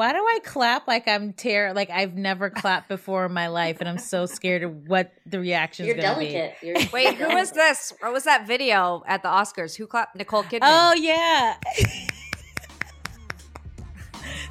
[0.00, 3.80] Why do I clap like I'm ter like I've never clapped before in my life,
[3.80, 6.54] and I'm so scared of what the reaction You're is going to delicate.
[6.62, 6.66] be?
[6.68, 7.92] You're Wait, who was this?
[8.00, 9.76] What was that video at the Oscars?
[9.76, 10.60] Who clapped Nicole Kidman?
[10.62, 11.58] Oh yeah.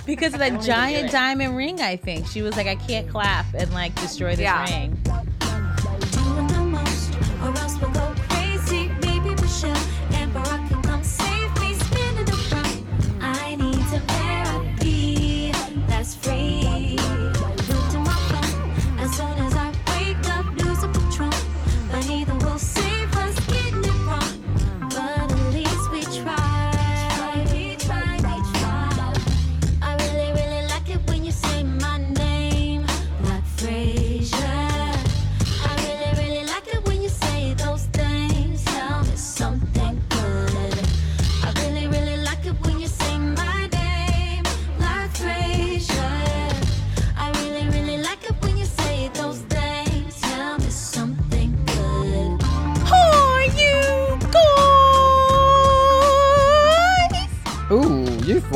[0.06, 2.76] because of that won't even do giant diamond ring, I think she was like, I
[2.76, 4.66] can't clap and like destroy this Yeah.
[4.72, 5.02] ring.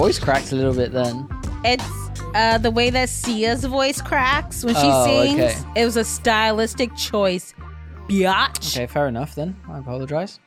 [0.03, 1.25] Voice cracks a little bit then.
[1.63, 1.81] It's
[2.35, 5.39] uh, the way that Sia's voice cracks when she Oh, sings.
[5.39, 5.55] okay.
[5.81, 7.53] It was a stylistic choice,
[8.09, 8.75] biatch.
[8.75, 9.55] Okay, fair enough then.
[9.69, 10.41] I apologize.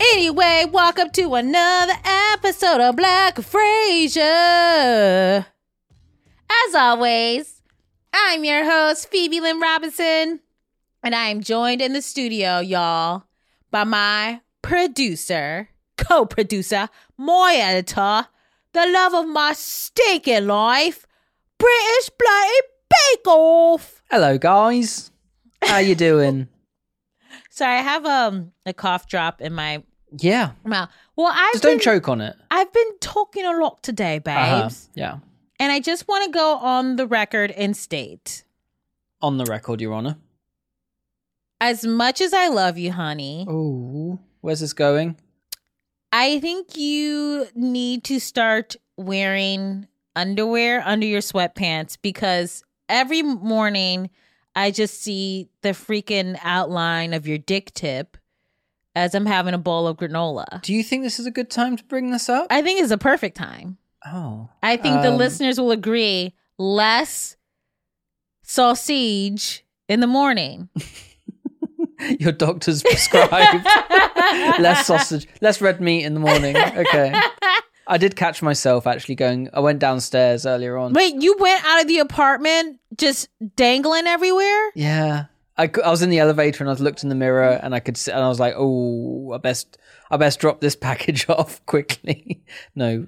[0.00, 1.92] Anyway, welcome to another
[2.32, 4.24] episode of Black Frasier.
[6.66, 7.60] As always,
[8.14, 10.40] I'm your host, Phoebe Lynn Robinson,
[11.02, 13.24] and I am joined in the studio, y'all,
[13.70, 18.28] by my producer, co producer, my editor,
[18.76, 21.06] the love of my stinking life,
[21.56, 22.60] British Bloody
[22.90, 24.02] Bake Off.
[24.10, 25.10] Hello, guys.
[25.62, 26.48] How you doing?
[27.50, 29.82] Sorry, I have um, a cough drop in my
[30.18, 30.50] yeah.
[30.62, 30.90] mouth.
[31.16, 32.36] Well, I've Just been, don't choke on it.
[32.50, 34.36] I've been talking a lot today, babes.
[34.36, 34.92] Uh-huh.
[34.94, 35.18] Yeah.
[35.58, 38.44] And I just want to go on the record and state
[39.22, 40.18] On the record, Your Honor.
[41.62, 44.18] as much as I love you, honey, Ooh.
[44.42, 45.16] Where's this going?
[46.18, 54.08] I think you need to start wearing underwear under your sweatpants because every morning
[54.54, 58.16] I just see the freaking outline of your dick tip
[58.94, 60.62] as I'm having a bowl of granola.
[60.62, 62.46] Do you think this is a good time to bring this up?
[62.48, 63.76] I think it's a perfect time.
[64.06, 64.48] oh.
[64.62, 67.36] I think the Um, listeners will agree less
[68.42, 70.70] sausage in the morning.
[72.18, 73.66] Your doctor's prescribed
[74.58, 76.56] less sausage, less red meat in the morning.
[76.56, 77.14] Okay.
[77.88, 79.48] I did catch myself actually going.
[79.52, 80.92] I went downstairs earlier on.
[80.92, 84.72] Wait, you went out of the apartment just dangling everywhere?
[84.74, 85.26] Yeah.
[85.56, 87.96] I, I was in the elevator and I looked in the mirror and I could
[87.96, 89.78] see, and I was like, oh, I best,
[90.10, 92.42] I best drop this package off quickly.
[92.74, 93.06] no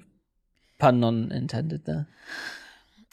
[0.79, 2.07] pun non intended there.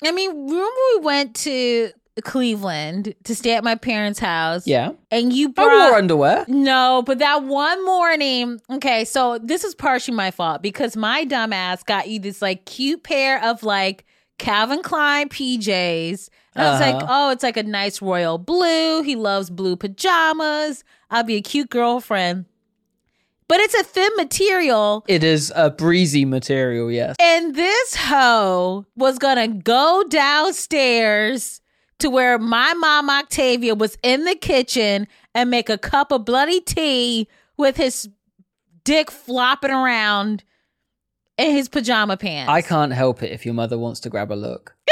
[0.04, 1.90] I mean, remember we went to
[2.22, 4.66] Cleveland to stay at my parents' house?
[4.66, 4.92] Yeah.
[5.10, 6.44] And you I wore underwear.
[6.48, 11.84] No, but that one morning, okay, so this is partially my fault because my dumbass
[11.84, 14.04] got you this like cute pair of like
[14.38, 16.28] Calvin Klein PJs.
[16.54, 17.06] And I was like, Uh-huh.
[17.08, 19.02] oh, it's like a nice royal blue.
[19.02, 20.84] He loves blue pajamas.
[21.10, 22.46] I'll be a cute girlfriend.
[23.48, 25.04] But it's a thin material.
[25.06, 27.14] It is a breezy material, yes.
[27.20, 31.60] And this hoe was gonna go downstairs
[31.98, 36.60] to where my mom Octavia was in the kitchen and make a cup of bloody
[36.60, 38.08] tea with his
[38.84, 40.44] dick flopping around
[41.38, 42.50] in his pajama pants.
[42.50, 44.74] I can't help it if your mother wants to grab a look.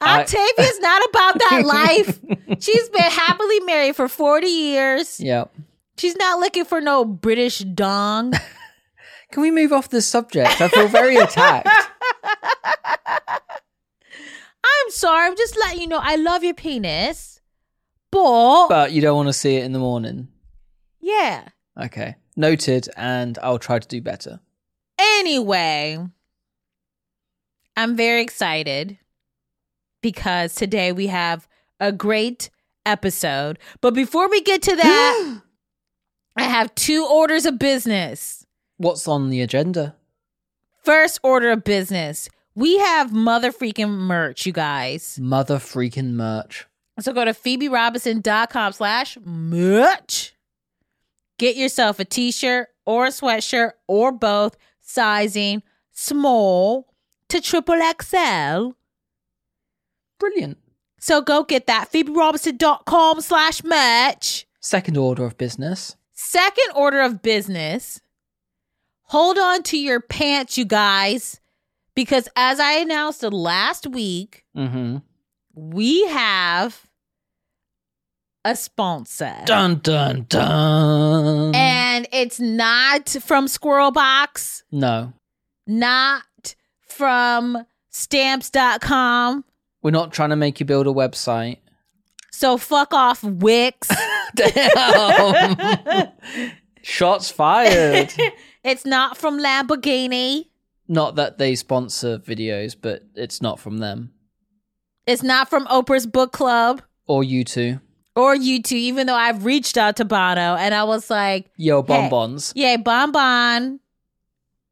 [0.00, 2.20] I- Octavia's not about that life.
[2.60, 5.18] She's been happily married for 40 years.
[5.20, 5.52] Yep.
[5.96, 8.32] She's not looking for no British dong.
[9.32, 10.60] Can we move off this subject?
[10.60, 11.68] I feel very attacked.
[14.64, 15.26] I'm sorry.
[15.26, 17.40] I'm just letting you know I love your penis.
[18.10, 20.28] But, But you don't want to see it in the morning.
[21.00, 21.48] yeah.
[21.80, 22.16] Okay.
[22.36, 24.40] Noted, and I'll try to do better.
[24.98, 25.98] Anyway,
[27.76, 28.98] I'm very excited
[30.00, 31.48] because today we have
[31.80, 32.50] a great
[32.86, 33.58] episode.
[33.80, 35.40] But before we get to that,
[36.36, 38.44] I have two orders of business.
[38.76, 39.94] What's on the agenda?
[40.84, 42.28] First order of business.
[42.54, 45.18] We have mother freaking merch, you guys.
[45.20, 46.66] Mother freaking merch.
[47.00, 50.34] So go to phoeberobinson.com slash merch.
[51.38, 56.92] Get yourself a t-shirt or a sweatshirt or both, sizing small
[57.28, 58.70] to triple XL.
[60.20, 60.58] Brilliant.
[61.00, 61.90] So go get that.
[61.92, 64.46] phoeberobinson.com slash merch.
[64.60, 65.96] Second order of business.
[66.12, 68.00] Second order of business.
[69.08, 71.40] Hold on to your pants, you guys,
[71.94, 74.98] because as I announced last week, Mm-hmm.
[75.54, 76.82] we have
[78.44, 79.34] a sponsor.
[79.46, 81.54] Dun dun dun.
[81.54, 84.64] And it's not from Squirrel Box.
[84.70, 85.12] no,
[85.66, 86.54] not
[86.86, 89.44] from stamps.com.
[89.82, 91.58] we're not trying to make you build a website.
[92.32, 93.88] So fuck off, Wix.
[94.34, 96.08] Damn.
[96.82, 98.12] Shots fired.
[98.64, 100.46] it's not from Lamborghini.
[100.88, 104.12] Not that they sponsor videos, but it's not from them
[105.06, 107.80] It's not from Oprah's book club or U2.
[108.16, 111.86] or U2, even though I've reached out to Bono and I was like, Yo, Hey.
[111.88, 112.52] bonbons.
[112.54, 113.80] yeah, Bon Bon,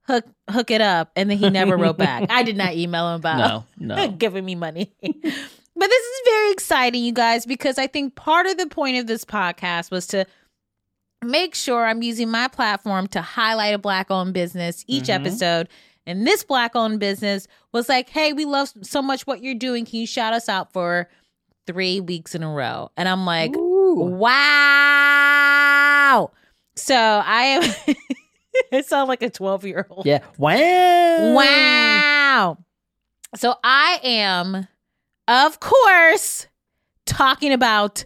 [0.06, 1.10] hook, hook it up.
[1.16, 2.26] And then he never wrote back.
[2.30, 4.08] I did not email him about No, no.
[4.18, 4.92] giving me money.
[5.02, 9.06] but this is very exciting, you guys, because I think part of the point of
[9.06, 10.26] this podcast was to
[11.24, 15.14] make sure I'm using my platform to highlight a black owned business each Mhm.
[15.14, 15.68] episode.
[16.06, 19.84] And this black owned business was like, hey, we love so much what you're doing.
[19.84, 21.08] Can you shout us out for
[21.66, 22.90] three weeks in a row?
[22.96, 23.94] And I'm like, Ooh.
[24.16, 24.32] wow.
[26.74, 27.62] So I am,
[28.72, 30.06] it sounds like a 12 year old.
[30.06, 30.20] Yeah.
[30.38, 31.34] Wow.
[31.34, 32.58] Wow.
[33.36, 34.66] So I am,
[35.28, 36.48] of course,
[37.06, 38.04] talking about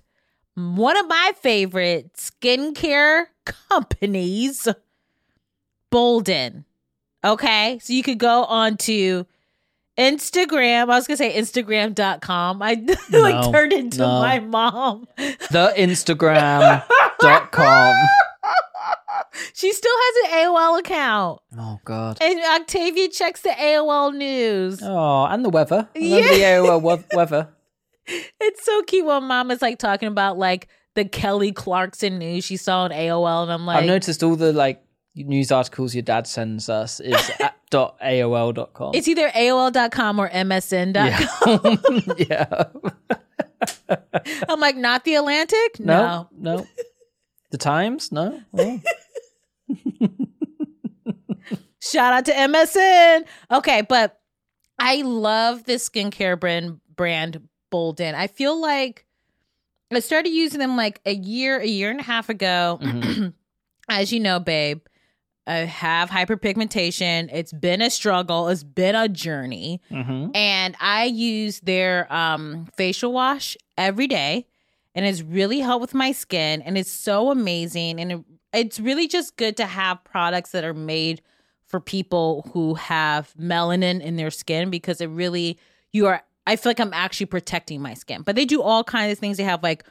[0.54, 4.68] one of my favorite skincare companies,
[5.90, 6.64] Bolden.
[7.32, 7.78] Okay.
[7.82, 9.26] So you could go on to
[9.98, 10.82] Instagram.
[10.82, 12.62] I was going to say Instagram.com.
[12.62, 12.74] I
[13.10, 14.20] like turned into no.
[14.20, 15.06] my mom.
[15.16, 18.06] The Instagram.com.
[19.52, 21.40] She still has an AOL account.
[21.58, 22.16] Oh, God.
[22.22, 24.80] And Octavia checks the AOL news.
[24.82, 25.88] Oh, and the weather.
[25.94, 26.30] Remember Yeah.
[26.30, 27.48] the AOL weather.
[28.06, 32.56] It's so cute when mom is like talking about like the Kelly Clarkson news she
[32.56, 34.82] saw on AOL, and I'm like, I've noticed all the like
[35.16, 38.92] news articles your dad sends us is at dot AOL.com.
[38.94, 42.14] it's either AOL.com or MSN.com.
[42.18, 42.64] yeah.
[43.88, 43.96] yeah.
[44.48, 45.80] I'm like, not the Atlantic?
[45.80, 46.66] No, no.
[47.50, 48.12] The Times?
[48.12, 48.40] No.
[48.56, 48.80] Oh.
[51.80, 53.24] Shout out to MSN.
[53.52, 54.18] Okay, but
[54.78, 58.14] I love this skincare brand brand Bolden.
[58.14, 59.04] I feel like
[59.92, 62.78] I started using them like a year, a year and a half ago.
[62.82, 63.32] Mhm.
[63.88, 64.80] As you know, babe,
[65.46, 67.28] I have hyperpigmentation.
[67.32, 68.48] It's been a struggle.
[68.48, 69.80] It's been a journey.
[69.90, 70.30] Mhm.
[70.34, 74.46] and I use their um, facial wash every day,
[74.94, 78.20] and it's really helped with my skin, and it's so amazing, and it,
[78.52, 81.22] it's really just good to have products that are made
[81.66, 85.58] for people who have melanin in their skin because it really
[85.92, 86.22] you are.
[86.48, 89.36] I feel like I'm actually protecting my skin, but they do all kinds of things.
[89.36, 89.84] They have like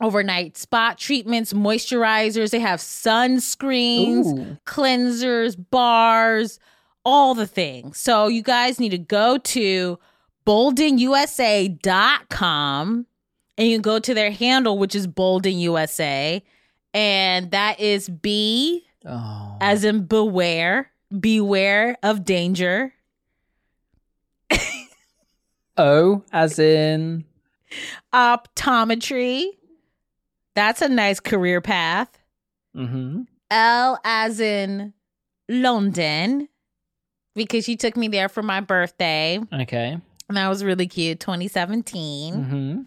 [0.00, 2.50] overnight spot treatments, moisturizers.
[2.50, 4.56] They have sunscreens Ooh.
[4.66, 6.58] cleansers, bars,
[7.04, 7.98] all the things.
[7.98, 9.98] So you guys need to go to
[10.46, 13.06] boldenusa.com
[13.58, 16.40] and you can go to their handle, which is boldenusa.
[16.94, 19.56] And that is B Oh.
[19.60, 22.94] as in beware, beware of danger.
[25.78, 27.24] O as in
[28.12, 29.44] Optometry.
[30.60, 32.10] That's a nice career path.
[32.74, 34.92] hmm L as in
[35.48, 36.48] London
[37.34, 39.40] because she took me there for my birthday.
[39.50, 39.96] Okay.
[40.28, 41.18] And that was really cute.
[41.18, 42.34] 2017.
[42.44, 42.80] hmm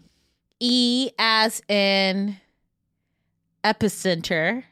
[0.59, 2.37] E as in
[3.63, 4.63] epicenter.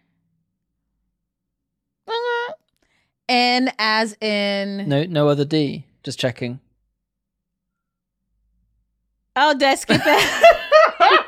[2.07, 2.53] Uh,
[3.27, 5.85] N as in No no other D.
[6.03, 6.59] Just checking.
[9.35, 10.57] oh, did I skip that?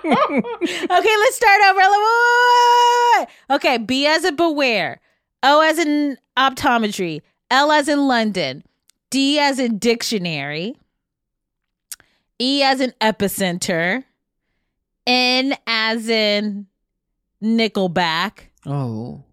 [0.05, 1.81] okay, let's start over.
[3.51, 4.99] Okay, B as in beware.
[5.43, 7.21] O as in optometry.
[7.49, 8.63] L as in London.
[9.09, 10.75] D as in dictionary.
[12.39, 14.03] E as in epicenter.
[15.05, 16.67] N as in
[17.41, 18.49] Nickelback.
[18.65, 19.23] Oh.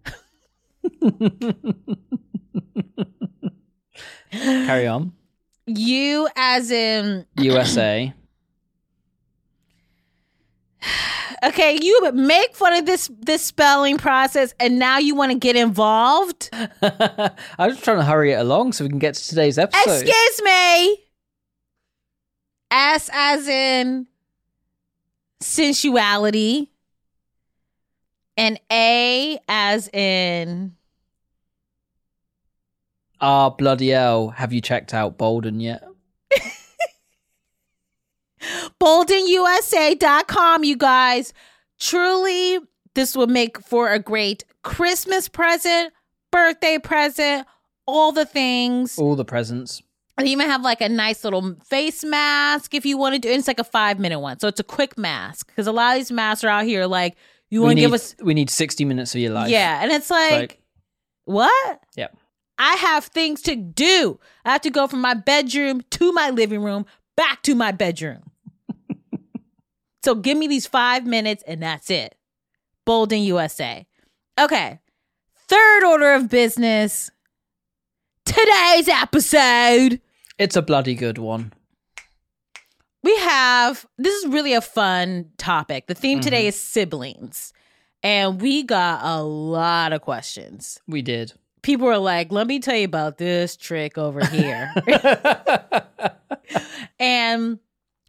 [4.31, 5.13] Carry on.
[5.67, 8.13] U as in USA.
[11.43, 15.55] Okay, you make fun of this this spelling process and now you want to get
[15.55, 16.49] involved?
[16.81, 20.07] I'm just trying to hurry it along so we can get to today's episode.
[20.07, 20.97] Excuse me.
[22.71, 24.07] S as in
[25.41, 26.69] sensuality.
[28.37, 30.75] And A as in
[33.19, 34.29] Ah, bloody hell.
[34.29, 35.83] Have you checked out Bolden yet?
[38.79, 41.33] boldenusa.com, you guys.
[41.79, 42.59] Truly,
[42.95, 45.93] this will make for a great Christmas present,
[46.31, 47.47] birthday present,
[47.87, 48.97] all the things.
[48.97, 49.81] All the presents.
[50.17, 53.29] And you might have like a nice little face mask if you want to do.
[53.29, 55.99] It's like a five minute one, so it's a quick mask because a lot of
[55.99, 57.15] these masks are out here like
[57.49, 59.49] you want to give us we need sixty minutes of your life.
[59.49, 60.61] yeah, and it's like, like-
[61.25, 61.81] what?
[61.95, 62.09] Yeah.
[62.59, 64.19] I have things to do.
[64.45, 68.23] I have to go from my bedroom to my living room, back to my bedroom.
[70.03, 72.15] so give me these five minutes and that's it.
[72.85, 73.85] Bolden, USA.
[74.39, 74.79] Okay.
[75.47, 77.11] Third order of business.
[78.25, 80.01] Today's episode.
[80.37, 81.53] It's a bloody good one.
[83.03, 85.87] we have this is really a fun topic.
[85.87, 86.49] The theme today mm-hmm.
[86.49, 87.53] is siblings.
[88.03, 90.79] And we got a lot of questions.
[90.87, 91.33] We did.
[91.61, 94.73] People were like, let me tell you about this trick over here.
[97.01, 97.59] and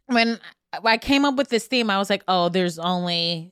[0.05, 0.39] when
[0.85, 3.51] I came up with this theme, I was like, oh, there's only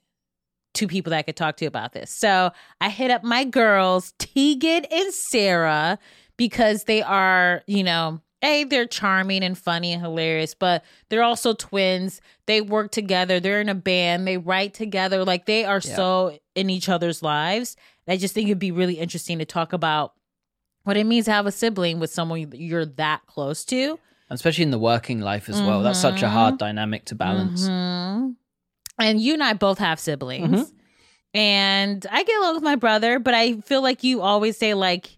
[0.74, 2.10] two people that I could talk to about this.
[2.12, 6.00] So I hit up my girls, Tegan and Sara,
[6.38, 11.53] because they are, you know, A, they're charming and funny and hilarious, but they're also
[11.53, 12.21] twins.
[12.45, 15.25] They work together, they're in a band, they write together.
[15.25, 15.95] Like they are Yeah.
[15.95, 17.75] so in each other's lives.
[18.07, 20.13] I just think it'd be really interesting to talk about
[20.83, 24.00] what it means to have a sibling with someone you're that close to.
[24.33, 25.83] Especially in the working life as well.
[25.83, 26.57] That's such a hard Mhm.
[26.59, 27.67] dynamic to balance.
[27.67, 28.35] Mhm.
[28.97, 30.50] And you and I both have siblings.
[30.69, 30.71] Mhm.
[31.33, 35.17] And I get along with my brother, but I feel like you always say like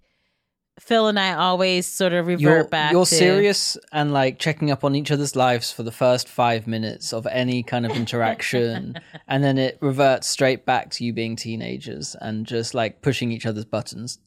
[0.79, 4.71] Phil and I always sort of revert You're, back you're to serious and like checking
[4.71, 8.95] up on each other's lives for the first five minutes of any kind of interaction,
[9.27, 13.45] and then it reverts straight back to you being teenagers and just like pushing each
[13.45, 14.17] other's buttons.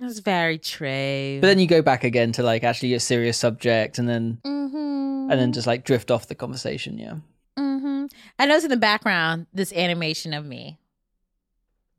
[0.00, 1.38] That's very true.
[1.40, 5.30] But then you go back again to like actually a serious subject, and then mm-hmm.
[5.30, 6.98] and then just like drift off the conversation.
[6.98, 7.16] Yeah,
[7.58, 8.06] mm-hmm.
[8.38, 10.78] I noticed in the background this animation of me.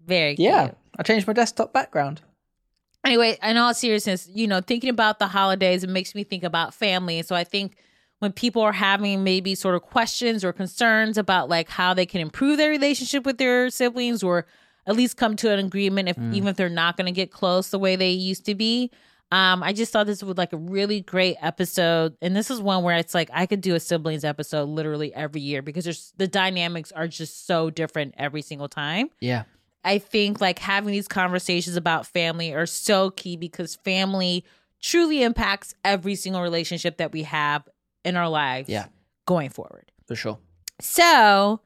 [0.06, 0.50] Very cute.
[0.50, 0.72] yeah.
[0.98, 2.22] I changed my desktop background.
[3.06, 6.74] anyway, in all seriousness, you know, thinking about the holidays, it makes me think about
[6.74, 7.18] family.
[7.18, 7.76] And so I think
[8.20, 12.22] when people are having maybe sort of questions or concerns about like how they can
[12.22, 14.46] improve their relationship with their siblings or
[14.88, 17.70] at least come to an agreement if even if they're not going to get close
[17.70, 18.90] the way they used to be.
[19.32, 22.84] Um, I just thought this was like a really great episode, and this is one
[22.84, 26.28] where it's like I could do a siblings episode literally every year because there's the
[26.28, 29.10] dynamics are just so different every single time.
[29.22, 29.44] Yeah,
[29.86, 34.44] I think like having these conversations about family are so key because family
[34.82, 37.64] truly impacts every single relationship that we have
[38.04, 38.88] in our lives Yeah.
[39.26, 39.92] going forward.
[40.08, 40.40] for sure.
[40.82, 41.62] So,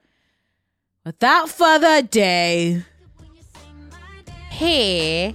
[1.06, 2.84] without further ado,
[4.56, 5.34] here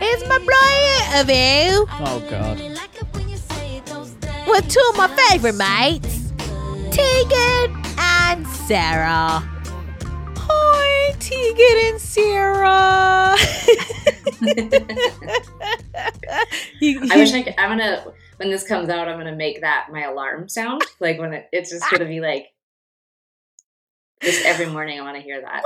[0.00, 2.58] is my boy interview Oh god.
[4.48, 6.32] with two of my favorite mates,
[6.90, 9.42] Tegan and Sara.
[10.36, 13.36] Hi, Tegan and Sara.
[16.80, 17.54] You- I wish I could.
[17.58, 18.04] I'm gonna
[18.38, 20.82] when this comes out, I'm gonna make that my alarm sound.
[20.98, 22.51] Like when it, it's just gonna be like
[24.22, 25.00] just every morning.
[25.00, 25.62] I want to hear that.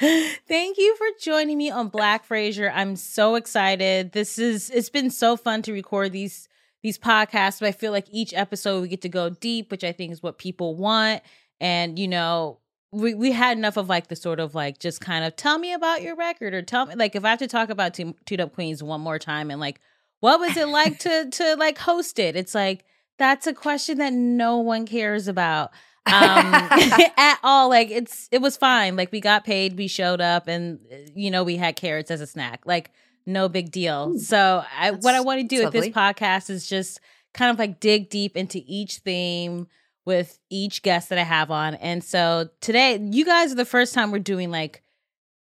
[0.48, 2.72] Thank you for joining me on Black Frasier.
[2.74, 4.12] I'm so excited.
[4.12, 6.48] This is it's been so fun to record these
[6.82, 9.92] these podcasts, but I feel like each episode we get to go deep, which I
[9.92, 11.22] think is what people want.
[11.60, 12.58] And you know,
[12.90, 15.72] we we had enough of like the sort of like just kind of tell me
[15.72, 18.54] about your record or tell me like if I have to talk about Two Dope
[18.54, 19.80] Queens one more time and like
[20.20, 22.36] what was it like to to like host it?
[22.36, 22.84] It's like
[23.22, 25.70] that's a question that no one cares about
[26.06, 26.12] um
[27.16, 27.68] at all.
[27.68, 28.96] Like it's it was fine.
[28.96, 30.80] Like we got paid we showed up and
[31.14, 32.62] you know we had carrots as a snack.
[32.66, 32.90] Like
[33.24, 34.18] no big deal.
[34.18, 37.00] So i what i want to do with this podcast is just
[37.34, 39.68] kind of like dig deep into each theme
[40.04, 41.76] with each guest that i have on.
[41.76, 44.82] And so today you guys are the first time we're doing like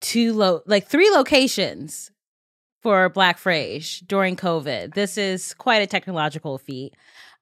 [0.00, 2.10] two lo like three locations
[2.80, 4.94] for black frasier during covid.
[4.94, 6.94] This is quite a technological feat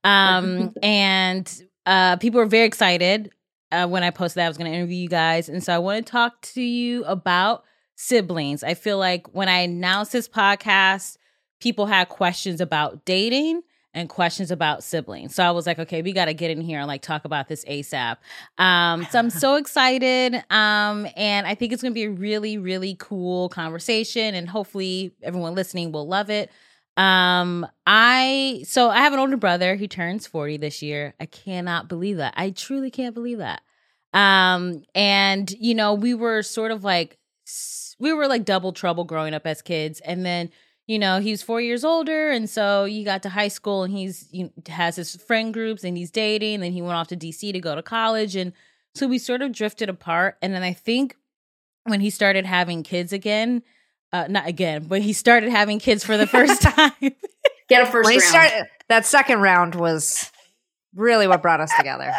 [0.07, 3.31] um and uh people were very excited
[3.73, 5.49] uh when i posted that i was going to interview you guys.
[5.49, 7.65] And so i want to talk to you about
[7.97, 8.63] siblings.
[8.63, 11.17] I feel like when i announced this podcast
[11.61, 13.63] people had questions about dating
[13.95, 15.35] and questions about siblings.
[15.35, 17.49] So i was like okay we got to get in here and like talk about
[17.49, 18.19] this asap
[18.59, 22.59] um so i'm so excited um and i think it's going to be a really
[22.59, 26.51] really cool conversation and hopefully everyone listening will love it
[26.97, 29.75] um, I so I have an older brother.
[29.75, 31.15] He turns 40 this year.
[31.21, 32.35] I cannot believe that.
[32.37, 33.62] I truly can't believe that.
[34.15, 37.19] Um, and you know, we were sort of like
[37.99, 40.00] we were like double trouble growing up as kids.
[40.00, 40.50] And then,
[40.87, 43.93] you know, he was four years older, and so you got to high school and
[43.93, 47.17] he's you has his friend groups and he's dating, and then he went off to
[47.17, 48.37] DC to go to college.
[48.37, 48.53] And
[48.95, 50.38] so we sort of drifted apart.
[50.41, 51.17] And then I think
[51.85, 53.62] when he started having kids again,
[54.13, 56.93] uh, not again, but he started having kids for the first time.
[57.69, 58.29] Get a first When he round.
[58.31, 60.31] started, that second round was
[60.95, 62.13] really what brought us together.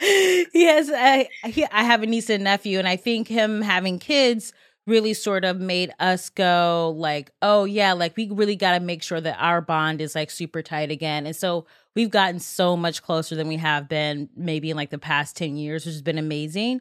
[0.00, 3.98] he has I, he, I have a niece and nephew and i think him having
[3.98, 4.52] kids
[4.86, 9.02] really sort of made us go like oh yeah like we really got to make
[9.02, 13.02] sure that our bond is like super tight again and so we've gotten so much
[13.02, 16.18] closer than we have been maybe in like the past 10 years which has been
[16.18, 16.80] amazing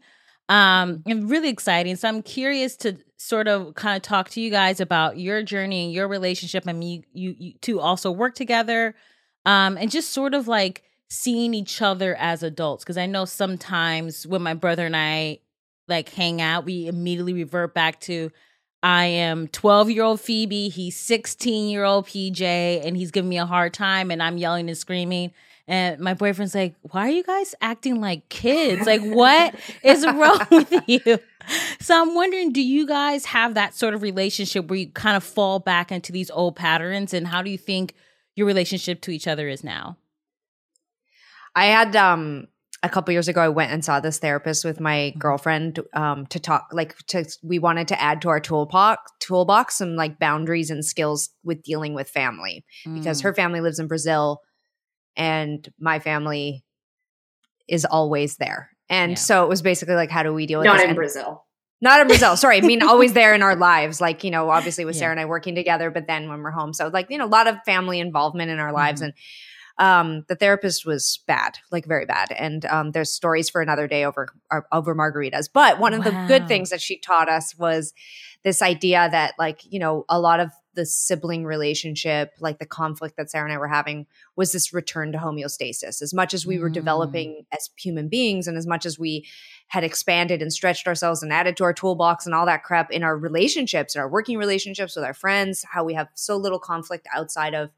[0.50, 1.95] um and really exciting.
[1.95, 5.85] So i'm curious to sort of kind of talk to you guys about your journey
[5.85, 8.95] and your relationship i mean you you, you two also work together
[9.45, 12.83] um and just sort of like seeing each other as adults.
[12.83, 15.39] Because i know sometimes when my brother and i
[15.88, 18.31] like hang out we immediately revert back to
[18.81, 23.38] i am 12 year old phoebe he's 16 year old pj and he's giving me
[23.38, 25.31] a hard time and i'm yelling and screaming
[25.67, 28.86] and my boyfriend's like why are you guys acting like kids?
[28.86, 31.20] Like what is wrong with you?
[31.82, 35.24] So i'm wondering do you guys have that sort of relationship where you kind of
[35.24, 37.13] fall back into these old patterns?
[37.13, 37.93] And how do you think
[38.36, 39.98] your relationship to each other is now?
[41.55, 42.48] I had um
[42.82, 45.20] a couple years ago I went and saw this therapist with my Mm-hmm.
[45.20, 49.96] girlfriend um to talk like to we wanted to add to our toolbox toolbox some
[49.96, 53.24] like boundaries and skills with dealing with family because Mm.
[53.24, 54.41] her family lives in Brazil
[55.15, 56.63] and my family
[57.67, 58.70] is always there.
[58.89, 59.17] And Yeah.
[59.17, 60.84] so it was basically like how do we deal with Not this?
[60.84, 61.46] in And- Brazil.
[61.82, 62.38] Not in Brazil.
[62.38, 62.58] Sorry.
[62.58, 64.00] I mean, always there in our lives.
[64.00, 65.00] Like, you know, obviously with Yeah.
[65.01, 66.72] Sara and I working together, but then when we're home.
[66.74, 69.01] So, like, you know, a lot of family involvement in our lives.
[69.01, 69.05] Mhm.
[69.05, 69.13] And
[69.79, 72.32] um, the therapist was bad, like very bad.
[72.32, 74.29] And um, there's stories for another day over
[74.72, 75.50] over margaritas.
[75.51, 77.91] But one of the good things that she taught us was
[78.43, 83.15] this idea that, like, you know, a lot of the sibling relationship, like the conflict
[83.15, 86.01] that Sara and I were having, was this return to homeostasis.
[86.01, 86.73] As much as we were Mm.
[86.73, 89.27] developing as human beings, and as much as we
[89.67, 93.03] had expanded and stretched ourselves and added to our toolbox and all that crap in
[93.03, 97.07] our relationships, in our working relationships with our friends, how we have so little conflict
[97.13, 97.70] outside of,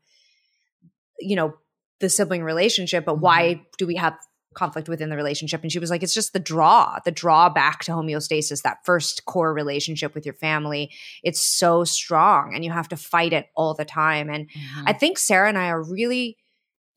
[1.19, 1.53] you know,
[1.99, 3.05] the sibling relationship.
[3.05, 4.17] But why do we have
[4.55, 5.61] conflict within the relationship?
[5.61, 9.25] And she was like, it's just the draw, the draw back to homeostasis, that first
[9.25, 10.91] core relationship with your family.
[11.23, 14.29] It's so strong and you have to fight it all the time.
[14.29, 14.83] And Mhm.
[14.87, 16.37] I think Sara and I are really,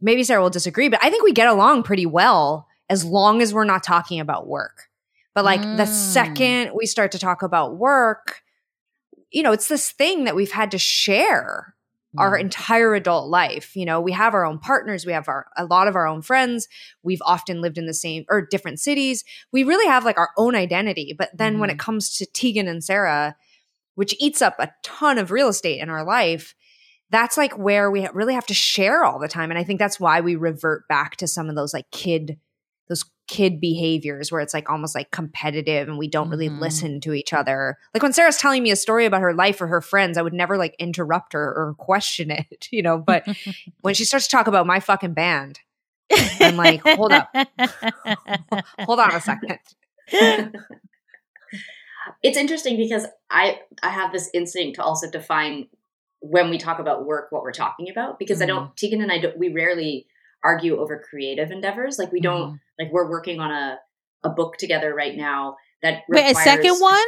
[0.00, 3.52] maybe Sara will disagree, but I think we get along pretty well as long as
[3.52, 4.88] we're not talking about work.
[5.34, 6.12] But like the Mm.
[6.12, 8.40] second we start to talk about work,
[9.30, 11.74] you know, it's this thing that we've had to share
[12.16, 13.76] our entire adult life.
[13.76, 16.22] You know, we have our own partners, we have our a lot of our own
[16.22, 16.66] friends.
[17.02, 19.24] We've often lived in the same or different cities.
[19.52, 21.14] We really have like our own identity.
[21.16, 21.74] But then when Mhm.
[21.74, 23.36] it comes to Tegan and Sara,
[23.94, 26.54] which eats up a ton of real estate in our life,
[27.10, 29.50] that's like where we really have to share all the time.
[29.50, 32.38] And I think that's why we revert back to some of those like kid
[33.28, 36.60] kid behaviors where it's like almost like competitive and we don't really Mhm.
[36.60, 37.76] listen to each other.
[37.94, 40.32] Like when Sara's telling me a story about her life or her friends, I would
[40.32, 42.98] never like interrupt her or question it, you know.
[42.98, 43.26] But
[43.82, 45.60] when she starts to talk about my fucking band,
[46.40, 47.30] I'm like, hold up.
[48.80, 49.58] hold on a second.
[52.22, 55.68] it's interesting because I I have this instinct to also define
[56.20, 58.56] when we talk about work what we're talking about because I Mm-hmm.
[58.56, 60.06] don't Tegan and I don't we rarely
[60.42, 62.60] argue over creative endeavors like we don't Mhm.
[62.78, 63.78] Like we're working on a
[64.24, 67.06] a book together right now that Wait, a second one?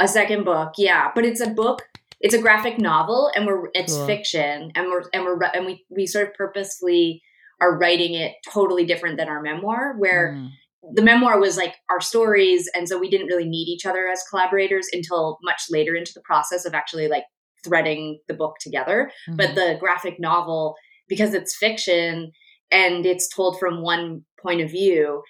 [0.00, 1.82] a second book yeah but it's a book
[2.20, 4.06] it's a graphic novel and we're it's Cool.
[4.06, 7.22] fiction and we're and we're and we we sort of purposefully
[7.60, 10.48] are writing it totally different than our memoir where Mm.
[10.96, 14.22] the memoir was like our stories and so we didn't really need each other as
[14.28, 17.24] collaborators until much later into the process of actually like
[17.64, 19.36] threading the book together Mm-hmm.
[19.36, 20.74] but the graphic novel
[21.08, 22.32] because it's fiction
[22.74, 25.22] and it's told from one point of view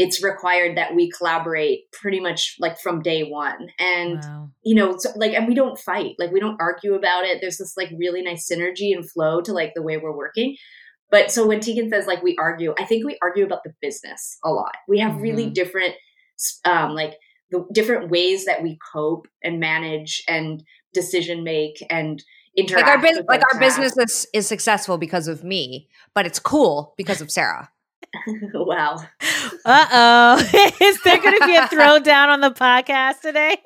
[0.00, 3.68] it's required that we collaborate pretty much like from day one.
[3.80, 4.50] And Wow.
[4.62, 6.14] you know so, like and we don't fight.
[6.20, 7.38] Like we don't argue about it.
[7.40, 10.56] There's this like really nice synergy and flow to like the way we're working.
[11.10, 14.38] But so when Tegan says like we argue i think we argue about the business
[14.44, 14.76] a lot.
[14.86, 15.54] We have really Mhm.
[15.54, 15.94] different
[16.64, 17.14] um like
[17.50, 20.62] the different ways that we cope and manage and
[20.94, 22.22] decision make and
[22.58, 26.38] interact Like our bus- like our business is, is successful because of me, but it's
[26.38, 27.70] cool because of Sara.
[28.54, 28.96] wow
[29.66, 30.36] Uh oh.
[30.80, 33.58] Is there going to be a throwdown on the podcast today?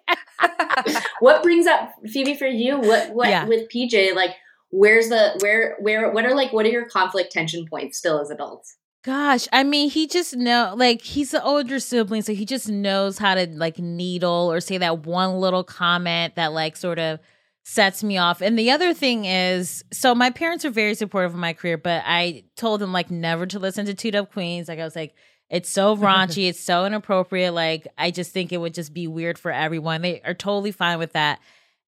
[1.20, 3.46] what brings up phoebe for you what what Yeah.
[3.46, 4.34] with pj like
[4.70, 8.30] where's the where where what are like what are your conflict tension points still as
[8.30, 12.68] adults Gosh, I mean, he just know like he's the older sibling, so he just
[12.68, 17.18] knows how to like needle or say that one little comment that like sort of
[17.64, 18.40] sets me off.
[18.40, 22.02] And the other thing is, so my parents are very supportive of my career, but
[22.04, 24.68] I told them like never to listen to Two Dope Queens.
[24.68, 25.14] Like I was like,
[25.48, 26.48] It's so raunchy.
[26.48, 27.54] it's so inappropriate.
[27.54, 30.02] Like, I just think it would just be weird for everyone.
[30.02, 31.38] They are totally fine with that.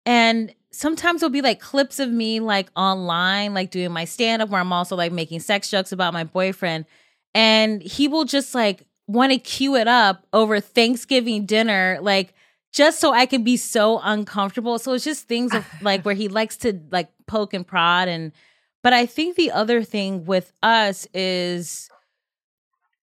[0.07, 4.51] And sometimes it'll be like clips of me like online, like doing my stand up
[4.51, 6.85] where I'm also like making sex jokes about my boyfriend.
[7.35, 12.33] And he will just like want to cue it up over Thanksgiving dinner, like
[12.75, 14.81] just so I can be so uncomfortable.
[14.81, 18.09] So it's just things of like where he likes to like poke and prod.
[18.09, 18.33] And,
[18.83, 21.89] but I think the other thing with us is,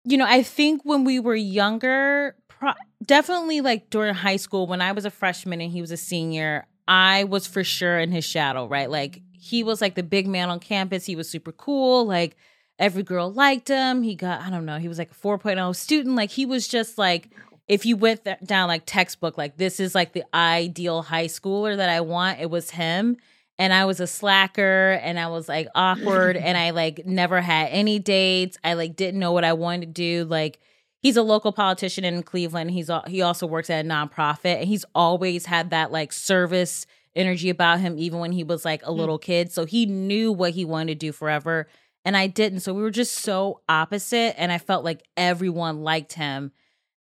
[0.04, 2.74] you know, I think when we were younger, pro-
[3.04, 6.68] definitely like during high school, when I was a freshman and he was a senior,
[6.88, 8.90] I was for sure in his shadow, right?
[8.90, 11.08] Like he was like the big man on campus.
[11.08, 12.06] He was super cool.
[12.06, 12.38] Like
[12.78, 14.04] every girl liked him.
[14.04, 16.16] He got, I don't know, he was like a 4.0 student.
[16.16, 17.32] Like he was just like,
[17.68, 21.76] if you went th- down like textbook, like this is like the ideal high schooler
[21.76, 23.18] that I want, it was him.
[23.58, 27.70] And I was a slacker and I was like awkward and I like never had
[27.72, 28.58] any dates.
[28.64, 30.26] I like didn't know what I wanted to do.
[30.26, 30.60] Like
[31.02, 32.72] he's a local politician in Cleveland.
[32.72, 36.86] He's al- he also works at a nonprofit and he's always had that like service
[37.16, 39.00] energy about him even when he was like a hmm.
[39.00, 39.52] little kid.
[39.52, 41.68] So he knew what he wanted to do forever
[42.04, 42.60] and I didn't.
[42.60, 46.52] So we were just so opposite and I felt like everyone liked him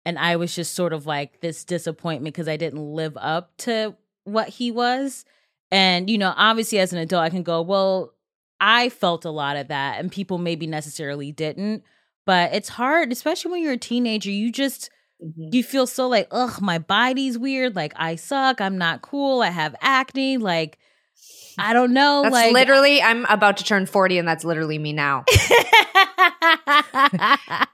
[0.05, 3.95] and I was just sort of like this disappointment because I didn't live up to
[4.25, 5.25] what he was.
[5.71, 8.13] And you know, obviously as an adult I can go, well,
[8.59, 11.83] I felt a lot of that and people maybe necessarily didn't
[12.25, 14.89] but it's hard especially when you're a teenager you just
[15.21, 15.53] Mhm.
[15.53, 19.49] you feel so like ugh my body's weird like i suck i'm not cool i
[19.49, 20.77] have acne like
[21.57, 24.93] i don't know That's like literally, I'm about to turn 40, and that's literally me
[24.93, 25.25] now.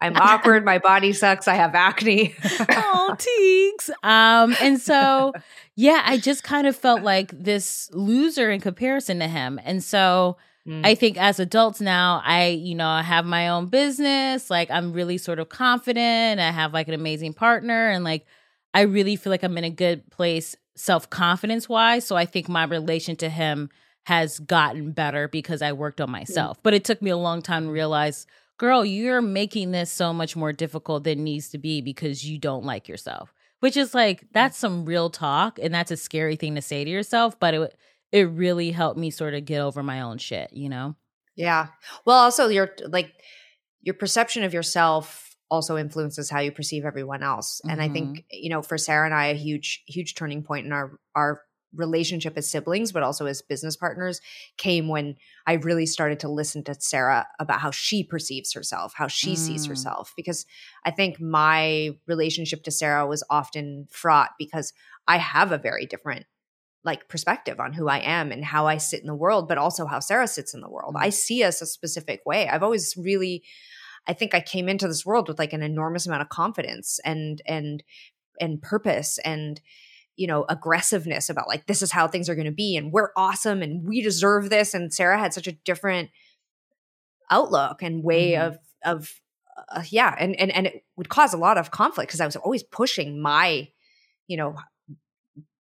[0.02, 0.66] I'm awkward.
[0.66, 1.48] My body sucks.
[1.48, 2.36] I have acne.
[2.70, 5.34] oh teeks um and so
[5.76, 10.38] yeah i just kind of felt like this loser in comparison to him and so
[10.68, 10.86] Mm.
[10.86, 14.50] I think as adults now, I, you know, I have my own business.
[14.50, 16.40] Like I'm really sort of confident.
[16.40, 18.26] I have like an amazing partner and like
[18.74, 22.06] I really feel like I'm in a good place self confidence wise.
[22.06, 23.70] So I think my relation to him
[24.04, 26.14] has gotten better because I worked on hmm.
[26.14, 26.58] myself.
[26.64, 28.26] But it took me a long time to realize,
[28.58, 32.38] girl, you're making this so much more difficult than it needs to be because you
[32.38, 33.34] don't like yourself.
[33.60, 34.28] Which is like hmm.
[34.32, 37.76] that's some real talk and that's a scary thing to say to yourself, but it
[38.12, 40.96] it really helped me sort of get over my own shit, you know?
[41.36, 41.68] Yeah.
[42.06, 43.14] Well, also your like
[43.82, 47.62] your perception of yourself also influences how you perceive everyone else.
[47.68, 50.72] And I think, you know, for Sara and I a huge huge turning point in
[50.72, 51.42] our our
[51.76, 54.22] relationship as siblings but also as business partners
[54.58, 59.08] came when I really started to listen to Sara about how she perceives herself, how
[59.08, 59.70] she sees Mm.
[59.70, 60.48] herself because
[60.84, 64.74] I think my relationship to Sara was often fraught because
[65.08, 66.26] I have a very different
[66.84, 69.86] like perspective on who I am and how I sit in the world, but also
[69.86, 70.96] how Sara sits in the world.
[70.98, 72.48] I see us a specific way.
[72.48, 73.44] I've always really,
[74.08, 77.42] I think I came into this world with like an enormous amount of confidence and
[77.46, 77.84] and
[78.40, 79.60] and purpose and
[80.16, 83.12] you know aggressiveness about like this is how things are going to be and we're
[83.16, 84.74] awesome and we deserve this.
[84.74, 86.10] And Sara had such a different
[87.30, 88.48] outlook and way Mhm.
[88.48, 89.22] of of
[89.70, 92.38] uh, yeah, and and and it would cause a lot of conflict because I was
[92.38, 93.70] always pushing my
[94.28, 94.56] you know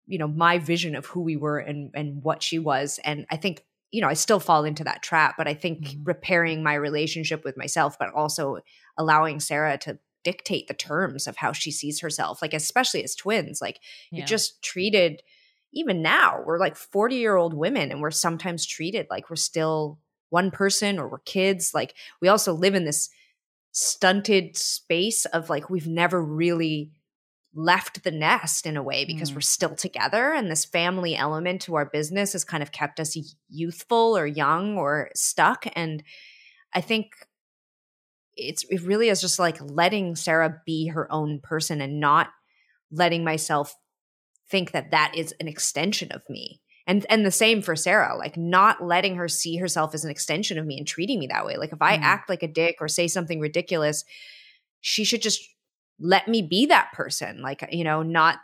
[0.08, 3.38] you know my vision of who we were and and what she was and i
[3.38, 6.08] think you know i still fall into that trap but i think Mhm.
[6.08, 8.60] repairing my relationship with myself but also
[8.98, 13.60] allowing sara to dictate the terms of how she sees herself like especially as twins
[13.62, 13.80] like
[14.12, 14.20] Yeah.
[14.20, 15.22] you're just treated
[15.74, 20.00] even now we're like 40 year old women and we're sometimes treated like we're still
[20.30, 23.10] one person or we're kids like we also live in this
[23.72, 26.92] stunted space of like we've never really
[27.54, 29.36] left the nest in a way because Mm.
[29.36, 33.18] we're still together and this family element to our business has kind of kept us
[33.50, 36.02] youthful or young or stuck and
[36.74, 37.08] i think
[38.36, 42.30] it's it really is just like letting sara be her own person and not
[42.92, 43.76] letting myself
[44.50, 48.38] think that that is an extension of me and and the same for sara like
[48.38, 51.58] not letting her see herself as an extension of me and treating me that way
[51.58, 52.02] like if i Mm.
[52.04, 54.06] act like a dick or say something ridiculous
[54.80, 55.42] she should just
[56.02, 58.40] let me be that person like you know not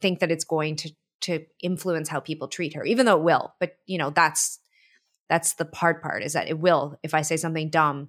[0.00, 3.52] think that it's going to to influence how people treat her even though it will
[3.60, 4.58] but you know that's
[5.28, 8.08] that's the hard part is that it will if i say something dumb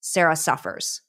[0.00, 1.00] sara suffers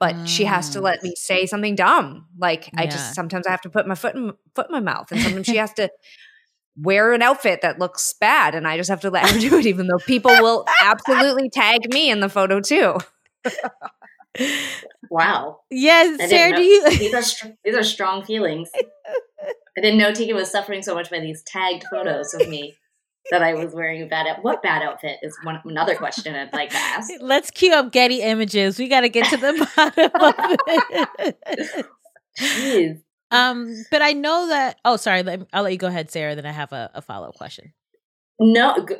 [0.00, 0.82] but she has to Mm.
[0.82, 4.14] let me say something dumb like i just sometimes i have to put my foot
[4.14, 5.88] in foot in my mouth and sometimes she has to
[6.80, 9.66] wear an outfit that looks bad and i just have to let her do it
[9.66, 12.96] even though people will absolutely tag me in the photo too
[15.10, 15.60] Wow.
[15.70, 18.70] Yes, Sara, know- do you these are str- these are strong feelings.
[19.76, 22.76] I didn't know Tika was suffering so much by these tagged photos of me.
[23.30, 24.42] that I was wearing a bad out.
[24.42, 27.10] What bad outfit is one another question I'd like to ask.
[27.20, 28.78] Let's cue up Getty images.
[28.78, 30.56] We got to get to the bottom of
[31.68, 31.86] it.
[32.40, 33.02] Jeez.
[33.30, 34.78] Um, but I know that.
[34.84, 35.22] Oh, sorry.
[35.22, 36.34] Let, I'll let you go ahead, Sara.
[36.34, 37.72] Then I have a, a follow up question.
[38.40, 38.94] No, g-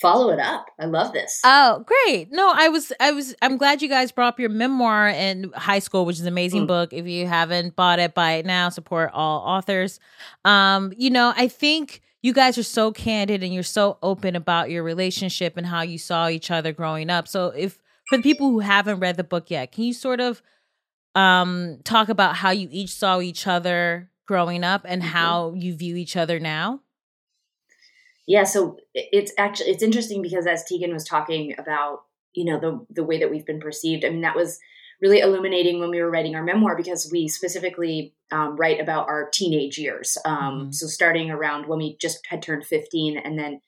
[0.00, 0.66] follow it up.
[0.80, 1.40] I love this.
[1.44, 2.28] Oh, great.
[2.32, 5.78] No, I was, I was, I'm glad you guys brought up your memoir in high
[5.78, 6.68] school, which is an amazing Mm.
[6.68, 6.92] book.
[6.92, 8.68] If you haven't bought it, buy it now.
[8.70, 10.00] Support all authors.
[10.44, 14.70] Um, you know, I think you guys are so candid and you're so open about
[14.70, 17.28] your relationship and how you saw each other growing up.
[17.28, 20.42] So, if for the people who haven't read the book yet, can you sort of
[21.14, 25.06] um talk about how you each saw each other growing up and Mhm.
[25.06, 26.80] how you view each other now?
[28.26, 32.00] Yeah so it's actually it's interesting because as tegan was talking about
[32.34, 34.58] you know the the way that we've been perceived i mean that was
[35.00, 39.28] really illuminating when we were writing our memoir because we specifically um, write about our
[39.30, 40.74] teenage years um, Mhm.
[40.74, 43.60] so starting around when we just had turned 15 and then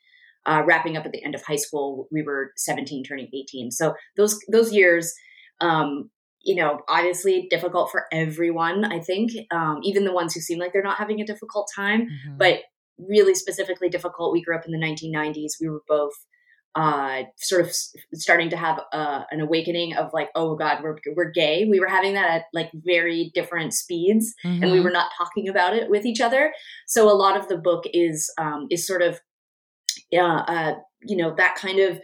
[0.46, 3.94] uh, wrapping up at the end of high school we were 17 turning 18 so
[4.16, 5.12] those those years
[5.60, 6.10] um,
[6.42, 10.72] you know obviously difficult for everyone i think um, even the ones who seem like
[10.72, 12.38] they're not having a difficult time Mhm.
[12.38, 12.60] but
[12.98, 14.32] really specifically difficult.
[14.32, 15.52] We grew up in the 1990s.
[15.60, 16.12] We were both
[16.76, 17.72] uh, sort of
[18.14, 21.64] starting to have uh, an awakening of like, oh God, we're we're gay.
[21.70, 24.84] We were having that at like very different speeds, and we Mhm.
[24.84, 26.52] were not talking about it with each other.
[26.88, 29.20] So a lot of the book is um, is sort of
[30.10, 32.00] yeah, uh, you know, that kind of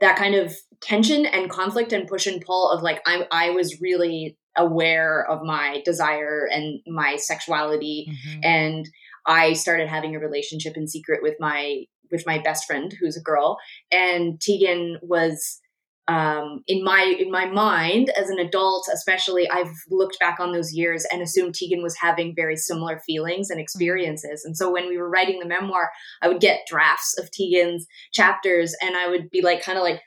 [0.00, 3.80] that kind of tension and conflict and push and pull of like I I was
[3.80, 8.40] really aware of my desire and my sexuality Mhm.
[8.44, 8.88] and
[9.26, 13.22] I started having a relationship in secret with my with my best friend who's a
[13.22, 13.58] girl
[13.90, 15.60] and Tegan was
[16.08, 20.72] um in my in my mind as an adult especially I've looked back on those
[20.72, 24.44] years and assumed Tegan was having very similar feelings and experiences.
[24.44, 28.74] And so when we were writing the memoir I would get drafts of Tegan's chapters
[28.82, 30.02] and I would be like kind of like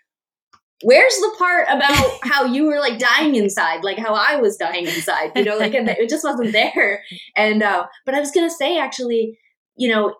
[0.86, 3.84] where's the part about how you were like dying inside?
[3.84, 7.04] Like how i was dying inside you know like and it just wasn't there.
[7.36, 9.38] And uh but i was gonna say actually
[9.76, 10.16] you know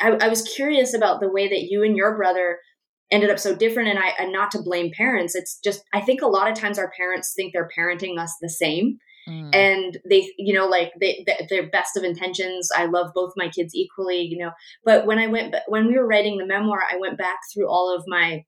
[0.00, 2.58] I, I was curious about the way that you and your brother
[3.10, 6.22] ended up so different and i and not to blame parents it's just i think
[6.22, 8.98] a lot of times our parents think they're parenting us the same
[9.28, 9.52] Mm.
[9.52, 12.70] and they you know like they, they their best of intentions.
[12.72, 14.52] I love both my kids equally you know.
[14.84, 17.92] But when i went when we were writing the memoir i went back through all
[17.92, 18.44] of my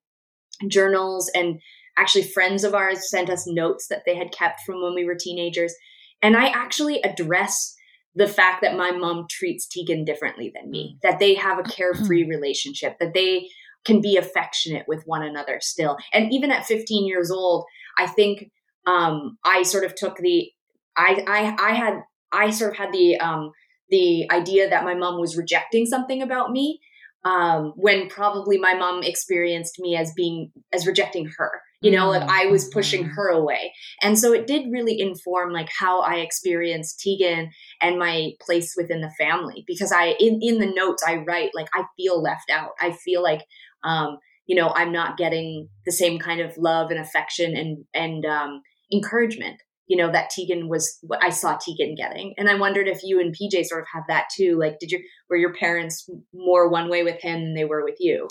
[0.66, 1.60] journals and
[1.96, 5.14] actually friends of ours sent us notes that they had kept from when we were
[5.14, 5.74] teenagers.
[6.22, 7.74] And i actually address
[8.14, 12.24] the fact that my mom treats tegan differently than me that they have a carefree
[12.24, 13.48] relationship that they
[13.84, 15.96] can be affectionate with one another still.
[16.12, 17.64] And even at 15 years old
[17.98, 18.50] i think
[18.86, 20.50] um, i sort of took the
[20.96, 21.94] I, I i had
[22.32, 23.52] i sort of had the um,
[23.90, 26.80] the idea that my mom was rejecting something about me
[27.24, 31.50] um, when probably my mom experienced me as being as rejecting her
[31.80, 33.10] you know like i was pushing Mhm.
[33.14, 33.72] her away.
[34.02, 37.50] And so it did really inform like how i experienced tegan
[37.80, 41.68] and my place within the family because i in, in the notes i write like
[41.74, 42.70] i feel left out.
[42.80, 43.42] I feel like
[43.84, 48.24] um you know i'm not getting the same kind of love and affection and and
[48.24, 52.86] um encouragement you know that tegan was what i saw tegan getting and i wondered
[52.86, 56.08] if you and pj sort of have that too like did you were your parents
[56.32, 58.28] more one way with him than they were with you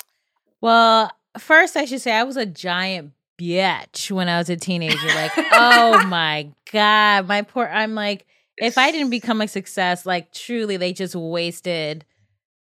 [0.62, 5.08] Well, first I should say I was a giant bitch when I was a teenager.
[5.08, 7.68] Like, oh my god, my poor.
[7.72, 8.26] I'm like,
[8.58, 12.04] if I didn't become a success, like truly, they just wasted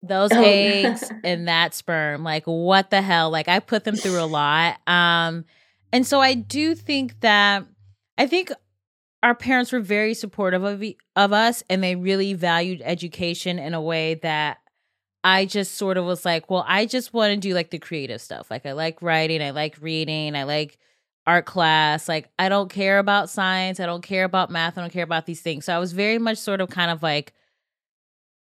[0.05, 0.43] those Oh.
[0.45, 2.23] eggs and that sperm.
[2.23, 3.31] Like, what the hell?
[3.31, 4.77] Like, I put them through a lot.
[4.89, 5.45] Um,
[5.93, 7.65] and so I do think that
[8.17, 8.53] I think
[9.23, 10.83] our parents were very supportive of
[11.17, 14.59] of us, and they really valued education in a way that
[15.25, 18.21] I just sort of was like, well, I just want to do like the creative
[18.21, 18.51] stuff.
[18.51, 20.79] Like I like writing, I like reading, I like
[21.27, 22.09] art class.
[22.09, 25.27] Like I don't care about science, I don't care about math, I don't care about
[25.27, 25.67] these things.
[25.67, 27.33] So I was very much sort of kind of like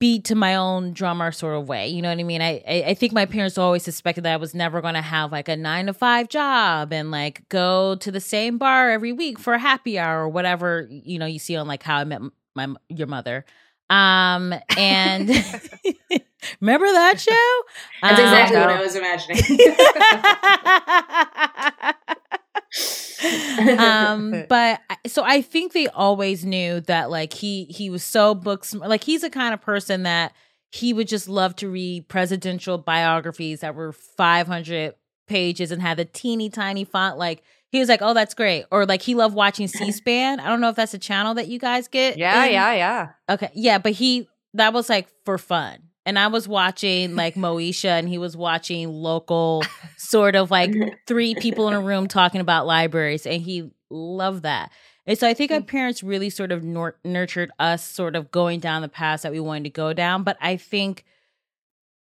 [0.05, 1.89] beat to my own drummer sort of way.
[1.89, 2.43] You know what I mean?
[2.43, 5.33] I I, I think my parents always suspected that I was never going to have
[5.33, 9.39] like a 9 to 5 job and like go to the same bar every week
[9.39, 12.21] for a happy hour or whatever, you know, you see on like how I met
[12.55, 13.47] my your mother.
[13.89, 15.31] Um and
[16.61, 17.63] remember that show?
[18.03, 19.39] that's Um, exactly what i was imagining
[23.79, 28.65] um but so i think they always knew that like he he was so book
[28.65, 30.33] sm- like he's the kind of person that
[30.71, 34.95] he would just love to read presidential biographies that were 500
[35.29, 37.17] pages and had the teeny tiny font.
[37.17, 38.65] Like he was like oh that's great.
[38.73, 40.41] Or like he loved watching c-span.
[40.41, 43.09] I don't know if that's a channel that you guys get Yeah, in- yeah, yeah.
[43.31, 47.89] okay yeah but he that was like for fun and I was watching like Moesha
[47.89, 49.63] and he was watching local
[49.97, 50.75] sort of like
[51.07, 54.71] three people in a room talking about libraries and he loved that.
[55.07, 55.67] And so I think our mm.
[55.67, 59.41] parents really sort of nor- nurtured us sort of going down the path that we
[59.41, 61.05] wanted to go down, but I think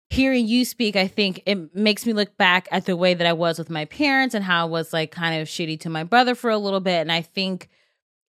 [0.10, 3.34] hearing you speak, I think it makes me look back at the way that I
[3.34, 6.36] was with my parents and how I was like kind of shitty to my brother
[6.36, 7.70] for a little bit and I think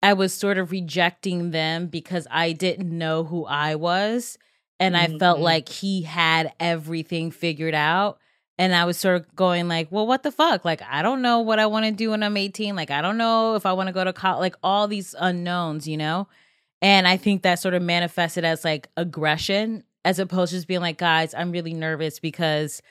[0.02, 4.38] I was sort of rejecting them because I didn't know who I was.
[4.80, 5.42] And I felt Mhm.
[5.42, 8.18] like he had everything figured out.
[8.58, 10.64] And I was sort of going like, well, what the fuck?
[10.64, 12.76] Like, I don't know what I want to do when I'm 18.
[12.76, 14.40] Like, I don't know if I want to go to college.
[14.40, 16.28] Like, all these unknowns, you know?
[16.82, 20.82] And I think that sort of manifested as like aggression as opposed to just being
[20.82, 22.82] like, guys, I'm really nervous because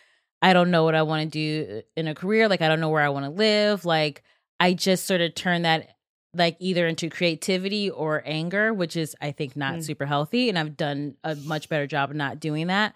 [0.41, 2.47] I don't know what I want to do in a career.
[2.49, 3.85] Like, I don't know where I want to live.
[3.85, 4.23] Like,
[4.59, 5.89] I just sort of turned that
[6.35, 9.83] like either into creativity or anger, which is I think not Mm.
[9.83, 10.49] super healthy.
[10.49, 12.93] And I've done a much better job of not doing that.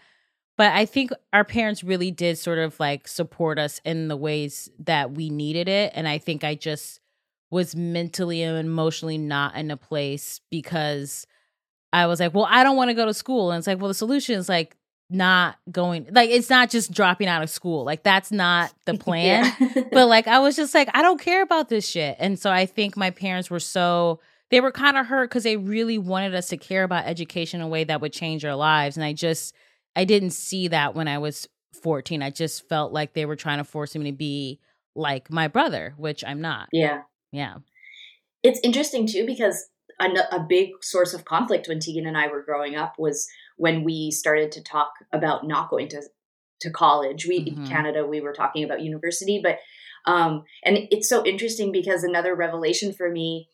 [0.58, 4.69] But I think our parents really did sort of like support us in the ways
[4.80, 5.91] that we needed it.
[5.95, 7.00] And I think I just
[7.52, 11.28] was mentally and emotionally not in a place because
[11.93, 13.52] I was like, well, I don't want to go to school.
[13.52, 14.76] And it's like, well, the solution is like
[15.10, 17.84] not going, like, it's not just dropping out of school.
[17.86, 19.84] Like, that's not the plan Yeah.
[19.91, 22.15] but like I was just like, I don't care about this shit.
[22.20, 25.58] And so I think my parents were so they were kind of hurt because they
[25.58, 28.96] really wanted us to care about education in a way that would change our lives.
[28.98, 29.54] And I just
[29.96, 31.48] I didn't see that when I was
[31.84, 32.22] 14.
[32.24, 34.60] I just felt like they were trying to force me to be
[34.96, 36.70] like my brother, which I'm not.
[36.72, 37.02] yeah.
[37.32, 37.58] Yeah.
[38.43, 39.67] It's interesting too because
[40.00, 43.84] a, a big source of conflict when Tegan and I were growing up was when
[43.84, 46.02] we started to talk about not going to
[46.60, 47.28] to college.
[47.28, 47.70] We in Mhm.
[47.70, 49.60] Canada we were talking about university, but
[50.06, 53.50] um, and it's so interesting because another revelation for me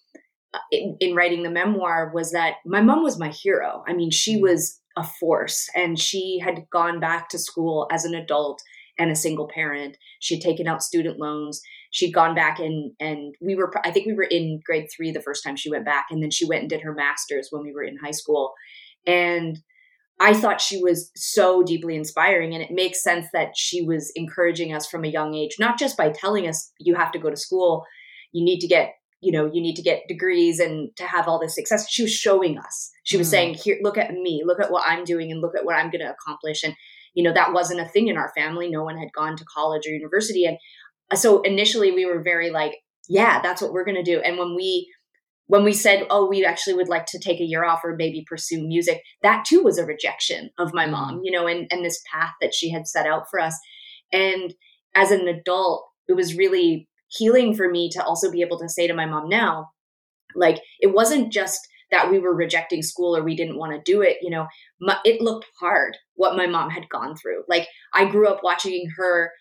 [0.54, 3.84] uh, in, in writing the memoir was that my mom was my hero.
[3.88, 8.14] I mean, she was a force, and she had gone back to school as an
[8.14, 8.62] adult
[9.00, 9.98] and a single parent.
[10.20, 11.62] She had taken out student loans
[11.94, 15.22] she'd gone back and and we were i think we were in grade three the
[15.22, 17.72] first time she went back and then she went and did her master's when we
[17.72, 18.52] were in high school
[19.08, 19.60] and
[20.20, 24.74] i thought she was so deeply inspiring and it makes sense that she was encouraging
[24.74, 27.38] us from a young age not just by telling us you have to go to
[27.38, 27.84] school.
[28.32, 31.40] You need to get you know you need to get degrees and to have all
[31.40, 31.90] this success.
[31.90, 32.92] She was showing us.
[33.04, 33.32] She was Mm.
[33.32, 34.44] saying here look at me.
[34.46, 36.64] Look at what i'm doing and look at what i'm going to accomplish.
[36.64, 36.74] And
[37.14, 38.70] you know that wasn't a thing in our family.
[38.70, 40.46] No one had gone to college or university.
[40.46, 40.58] And
[41.20, 42.74] so initially we were very like
[43.08, 44.20] yeah that's what we're going to do.
[44.20, 44.92] And when we
[45.48, 48.26] when we said oh we actually would like to take a year off or maybe
[48.28, 51.26] pursue music that too was a rejection of my mom mm-hmm.
[51.26, 53.58] you know and and this path that she had set out for us.
[54.12, 54.54] And
[54.96, 58.88] as an adult it was really healing for me to also be able to say
[58.88, 59.70] to my mom now
[60.36, 61.60] like it wasn't just
[61.92, 64.48] that we were rejecting school or we didn't want to do it you know
[64.80, 67.44] my, it looked hard what my mom had gone through.
[67.48, 69.32] Like i grew up watching her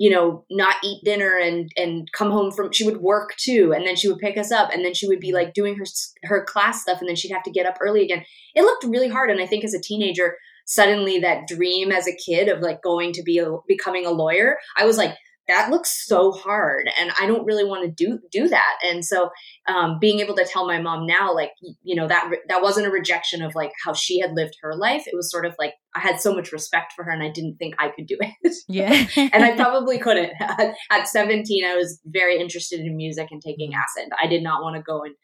[0.00, 3.86] you know not eat dinner and and come home from she would work too and
[3.86, 5.36] then she would pick us up and then she would be mm-hmm.
[5.36, 5.84] like doing her
[6.24, 8.24] her class stuff and then she'd have to get up early again.
[8.54, 10.36] It looked really hard and i think as a teenager
[10.66, 14.56] suddenly that dream as a kid of like going to be a becoming a lawyer
[14.76, 15.14] i was like
[15.50, 19.28] that looks so hard and i don't really want to do do that and so
[19.68, 21.50] um, being able to tell my mom now like
[21.82, 25.04] you know that that wasn't a rejection of like how she had lived her life
[25.06, 27.56] it was sort of like i had so much respect for her and i didn't
[27.56, 29.06] think i could do it Yeah.
[29.16, 30.32] and I probably couldn't.
[30.40, 34.10] At, at 17, I was very interested in music and taking acid.
[34.22, 35.14] I did not want to go and,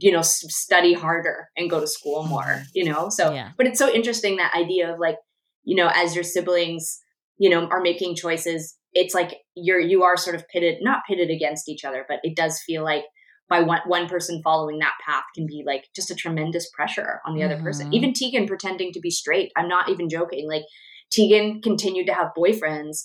[0.00, 3.08] you know, study harder and go to school more, you know?
[3.08, 3.50] So, Yeah.
[3.56, 5.16] but it's so interesting that idea of like,
[5.64, 7.00] you know, as your siblings,
[7.38, 11.30] you know, are making choices, it's like you're, you are sort of pitted, not pitted
[11.30, 13.04] against each other, but it does feel like
[13.48, 17.34] by one, one person following that path can be like just a tremendous pressure on
[17.34, 17.90] the other person.
[17.90, 17.94] Mhm.
[17.94, 19.50] Even Tegan pretending to be straight.
[19.56, 20.48] I'm not even joking.
[20.48, 20.62] Like,
[21.10, 23.04] Tegan continued to have boyfriends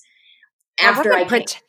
[0.80, 1.62] after I, wasn't came,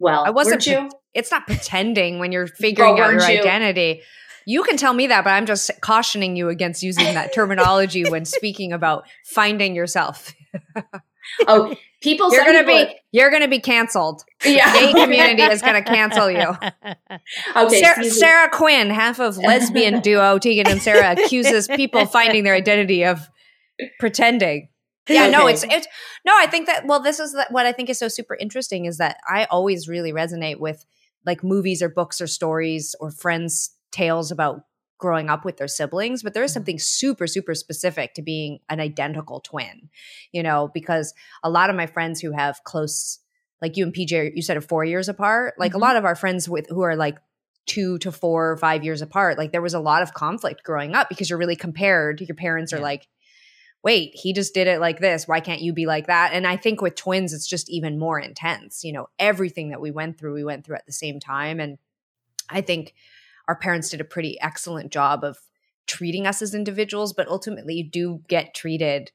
[0.00, 0.98] well, I wasn't weren't you?
[1.14, 3.40] it's not pretending when you're figuring out your you?
[3.40, 4.02] identity.
[4.46, 8.24] You can tell me that, but I'm just cautioning you against using that terminology when
[8.24, 10.34] speaking about finding yourself.
[11.46, 12.32] Oh, people.
[12.32, 14.22] You're gonna people- be you're gonna be canceled.
[14.44, 14.72] yeah.
[14.72, 16.56] Gay community is gonna cancel you.
[17.56, 18.04] okay, Sara.
[18.04, 23.28] Sara Quin, half of lesbian duo Tegan and Sara, accuses people finding their identity of
[23.98, 24.68] pretending.
[25.08, 25.86] Yeah, no, it's it's
[26.24, 26.32] no.
[26.36, 28.98] I think that well, this is the, what I think is so super interesting is
[28.98, 30.84] that I always really resonate with
[31.26, 34.62] like movies or books or stories or friends' tales about
[34.98, 38.80] growing up with their siblings, but there is something super super specific to being an
[38.80, 39.90] identical twin,
[40.32, 43.18] you know, because a lot of my friends who have close,
[43.60, 45.54] like you and PJ, you said are four years apart.
[45.58, 45.76] Like Mhm.
[45.76, 47.18] a lot of our friends with who are like
[47.66, 50.94] two to four or five years apart, like there was a lot of conflict growing
[50.94, 52.20] up because you're really compared.
[52.20, 53.08] Your parents are like
[53.82, 55.28] wait, he just did it like this.
[55.28, 56.30] Why can't you be like that?
[56.32, 58.82] And I think with twins, it's just even more intense.
[58.82, 61.60] You know, everything that we went through, we went through at the same time.
[61.60, 61.76] And
[62.48, 62.94] I think
[63.48, 65.38] our parents did a pretty excellent job of
[65.86, 69.10] treating us as individuals, but ultimately you do get treated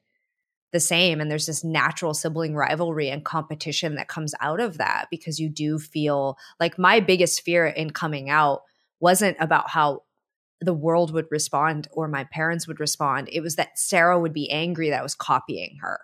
[0.71, 1.19] the same.
[1.19, 5.49] And there's this natural sibling rivalry and competition that comes out of that because you
[5.49, 8.61] do feel like my biggest fear in coming out
[8.99, 10.03] wasn't about how
[10.61, 13.29] the world would respond or my parents would respond.
[13.31, 15.99] It was that Sara would be angry that I was copying her.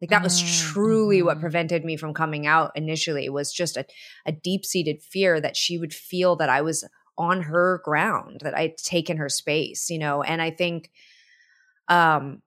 [0.00, 1.40] Like that was Mm, truly what mhm.
[1.40, 3.86] prevented me from coming out initially was just a,
[4.26, 6.84] a deep-seated fear that she would feel that I was
[7.18, 10.22] on her ground, that I'd taken her space, you know.
[10.22, 10.90] And I think
[11.88, 12.42] um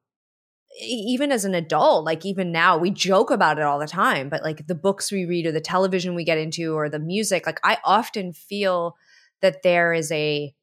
[0.81, 4.43] even as an adult, like even now, we joke about it all the time, but
[4.43, 7.59] like the books we read or the television we get into or the music, like
[7.63, 8.97] I often feel
[9.41, 10.53] that there is a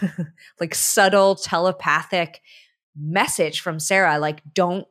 [0.60, 2.40] like subtle telepathic
[2.96, 4.86] message from Sara like don't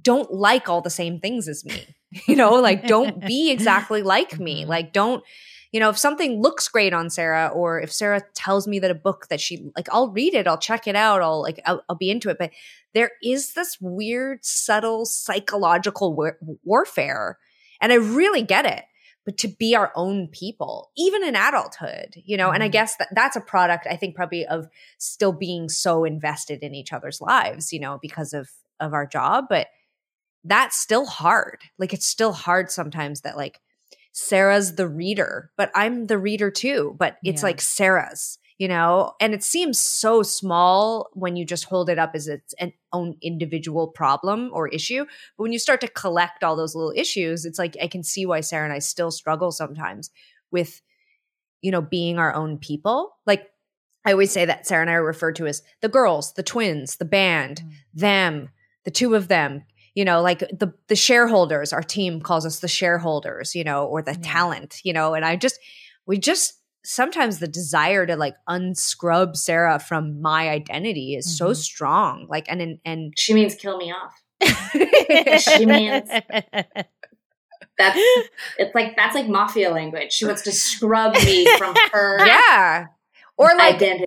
[0.00, 1.86] don't like all the same things as me.
[2.28, 4.64] You know, like don't be exactly like me.
[4.64, 4.68] Mhm.
[4.68, 5.24] Like don't
[5.74, 8.94] you know, if something looks great on Sara or if Sara tells me that a
[8.94, 11.96] book that she like I'll read it, I'll check it out, I'll like I'll, I'll
[11.96, 12.52] be into it, but
[12.94, 17.38] there is this weird subtle psychological war- warfare
[17.80, 18.84] and I really get it
[19.24, 22.72] but to be our own people, even in adulthood, you know, and I Mhm.
[22.72, 24.68] guess that that's a product, I think, probably of
[24.98, 28.48] still being so invested in each other's lives, you know, because of
[28.78, 29.46] of our job.
[29.48, 29.66] But
[30.44, 31.62] that's still hard.
[31.78, 33.60] Like it's still hard sometimes that like
[34.16, 36.94] Sara's the reader, but I'm the reader too.
[36.98, 37.46] But it's Yeah.
[37.48, 42.12] like Sara's, you know, and it seems so small when you just hold it up
[42.14, 45.04] as its an own individual problem or issue.
[45.04, 48.24] But when you start to collect all those little issues, it's like I can see
[48.24, 50.10] why Sara and I still struggle sometimes
[50.52, 50.80] with,
[51.60, 53.16] you know, being our own people.
[53.26, 53.50] Like
[54.04, 56.96] I always say that Sara and I are referred to as the girls, the twins,
[56.96, 57.72] the band, Mm.
[57.94, 58.48] them,
[58.84, 59.64] the two of them.
[59.94, 61.72] You know, like the the shareholders.
[61.72, 63.54] Our team calls us the shareholders.
[63.54, 64.18] You know, or the Yeah.
[64.22, 64.80] talent.
[64.84, 65.58] You know, and I just
[66.06, 71.56] we just sometimes the desire to like unscrub Sara from my identity is so Mhm.
[71.56, 72.26] strong.
[72.28, 74.20] Like and and She means kill me off.
[75.40, 76.10] She means-
[77.76, 77.98] That's
[78.58, 80.12] it's like that's like mafia language.
[80.12, 82.86] She wants to scrub me from her yeah,
[83.36, 84.06] or like identity.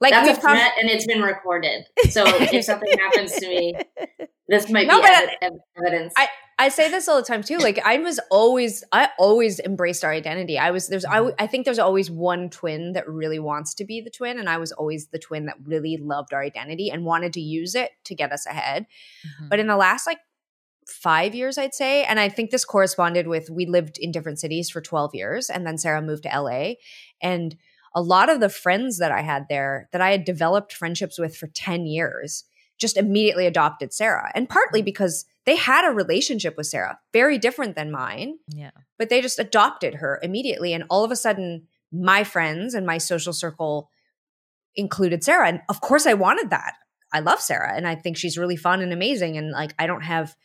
[0.00, 1.84] Like that's a come- threat, and it's been recorded.
[2.10, 3.74] So if something happens to me,
[4.48, 6.12] this might No, be ev- ev- evidence.
[6.16, 6.28] I
[6.58, 7.58] I say this all the time too.
[7.58, 10.58] Like I was always, I always embraced our identity.
[10.58, 14.00] I was there's, I, I think there's always one twin that really wants to be
[14.00, 17.34] the twin, and I was always the twin that really loved our identity and wanted
[17.34, 18.84] to use it to get us ahead.
[19.26, 19.48] Mm-hmm.
[19.48, 20.18] But in the last like
[20.86, 24.70] five years, I'd say, and I think this corresponded with we lived in different cities
[24.70, 26.74] for 12 years, and then Sara moved to LA,
[27.20, 27.54] and
[27.94, 31.36] a lot of the friends that I had there that I had developed friendships with
[31.36, 32.44] for 10 years
[32.78, 34.84] just immediately adopted Sara, and partly mm.
[34.84, 38.72] because they had a relationship with Sara, very different than mine, yeah.
[38.98, 40.74] but they just adopted her immediately.
[40.74, 43.88] And all of a sudden, my friends and my social circle
[44.74, 45.48] included Sara.
[45.48, 46.74] And of course, I wanted that.
[47.12, 49.38] I love Sara and I think she's really fun and amazing.
[49.38, 50.36] And like, I don't have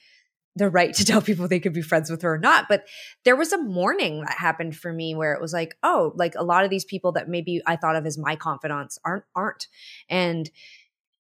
[0.56, 2.68] the right to tell people they could be friends with her or not.
[2.68, 2.86] But
[3.26, 6.44] there was a morning that happened for me where it was like, oh, like a
[6.44, 9.68] lot of these people that maybe I thought of as my confidants aren't, aren't.
[10.10, 10.50] And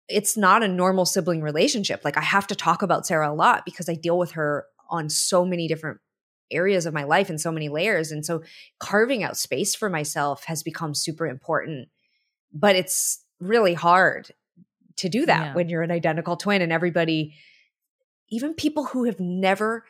[0.07, 2.01] it's not a normal sibling relationship.
[2.03, 5.09] Like I have to talk about Sara a lot because I deal with her on
[5.09, 5.99] so many different
[6.51, 8.11] areas of my life and so many layers.
[8.11, 8.41] And so
[8.79, 11.89] carving out space for myself has become super important.
[12.51, 14.31] But it's really hard
[14.95, 15.53] to do that Yeah.
[15.53, 17.35] when you're an identical twin and everybody,
[18.31, 19.85] even people who have never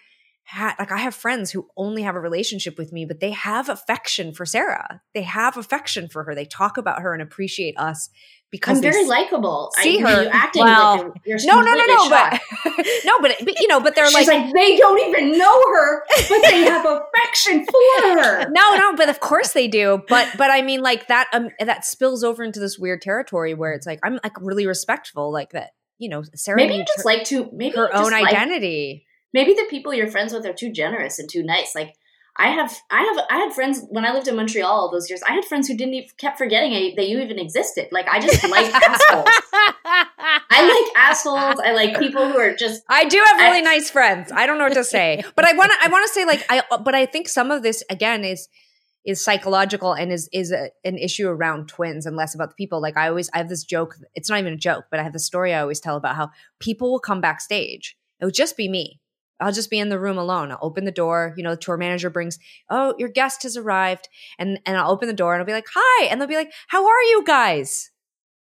[0.50, 3.70] had, like I have friends who only have a relationship with me, but they have
[3.70, 5.02] affection for Sara.
[5.14, 6.34] They have affection for her.
[6.34, 8.10] They talk about her and appreciate us
[8.50, 9.70] because I'm very likable.
[9.78, 10.24] see I, her.
[10.24, 12.42] You acting Well, like you're, no, no, no, no, shocked.
[12.64, 16.04] but no, but, but you know, but they're like, like, they don't even know her,
[16.28, 18.50] but they have affection for her.
[18.50, 20.02] no, no, but of course they do.
[20.08, 23.74] But but I mean, like that um that spills over into this weird territory where
[23.74, 25.72] it's like I'm like really respectful, like that.
[26.00, 29.06] You know, Sara Maybe you just her, like to maybe her own like- identity.
[29.34, 31.76] maybe the people you're friends with are too generous and too nice.
[31.76, 31.93] Like
[32.38, 35.22] I have, I have, I had friends when I lived in Montreal all those years.
[35.28, 37.89] I had friends who didn't even kept forgetting I, that you even existed.
[37.91, 39.28] Like I just like assholes.
[39.86, 41.60] I like assholes.
[41.60, 42.82] I like people who are just.
[42.89, 44.32] I do have really I- nice friends.
[44.32, 45.78] I don't know what to say, but I want to.
[45.86, 46.64] I want to say like I.
[46.84, 48.47] But I think some of this again is
[49.06, 52.82] is psychological and is is a, an issue around twins and less about the people.
[52.82, 53.95] Like I always I have this joke.
[54.16, 56.32] It's not even a joke, but I have the story I always tell about how
[56.60, 57.97] people will come backstage.
[58.20, 59.00] It would just be me.
[59.39, 60.52] I'll just be in the room alone.
[60.52, 61.34] I'll open the door.
[61.38, 62.39] You know, the tour manager brings,
[62.70, 65.68] oh, your guest has arrived, and and I'll open the door and I'll be like,
[65.74, 67.91] hi, and they'll be like, how are you guys?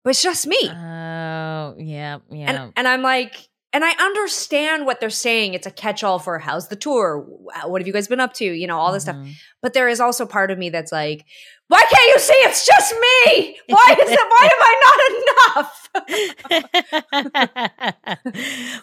[0.04, 0.70] But it's just me.
[0.70, 2.52] Oh, yeah, yeah.
[2.52, 5.56] And and I'm like, and I understand what they're saying.
[5.56, 7.26] It's a catch-all for how's the tour?
[7.66, 8.46] What have you guys been up to?
[8.46, 9.16] You know, all this stuff.
[9.16, 9.34] Mhm.
[9.62, 11.26] But there is also part of me that's like,
[11.70, 13.58] why can't you see it's just me?
[13.68, 14.20] Why is it?
[14.20, 15.00] Why am I not
[15.58, 15.90] enough?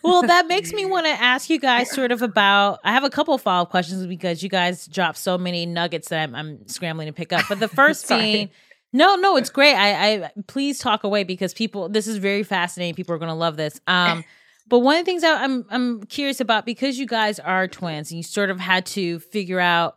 [0.02, 2.80] well, that makes me want to ask you guys sort of about.
[2.84, 6.20] I have a couple follow up questions because you guys dropped so many nuggets that
[6.22, 7.44] I'm, I'm scrambling to pick up.
[7.48, 8.50] But the first being,
[8.92, 9.74] no, no, it's great.
[9.74, 12.94] I, I please talk away because people, this is very fascinating.
[12.94, 13.80] People are going to love this.
[13.86, 14.24] Um,
[14.70, 18.16] but one of the things I'm I'm curious about because you guys are twins and
[18.16, 19.96] you sort of had to figure out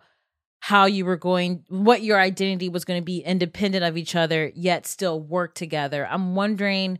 [0.59, 4.51] how you were going what your identity was going to be independent of each other
[4.55, 6.07] yet still work together.
[6.09, 6.99] I'm wondering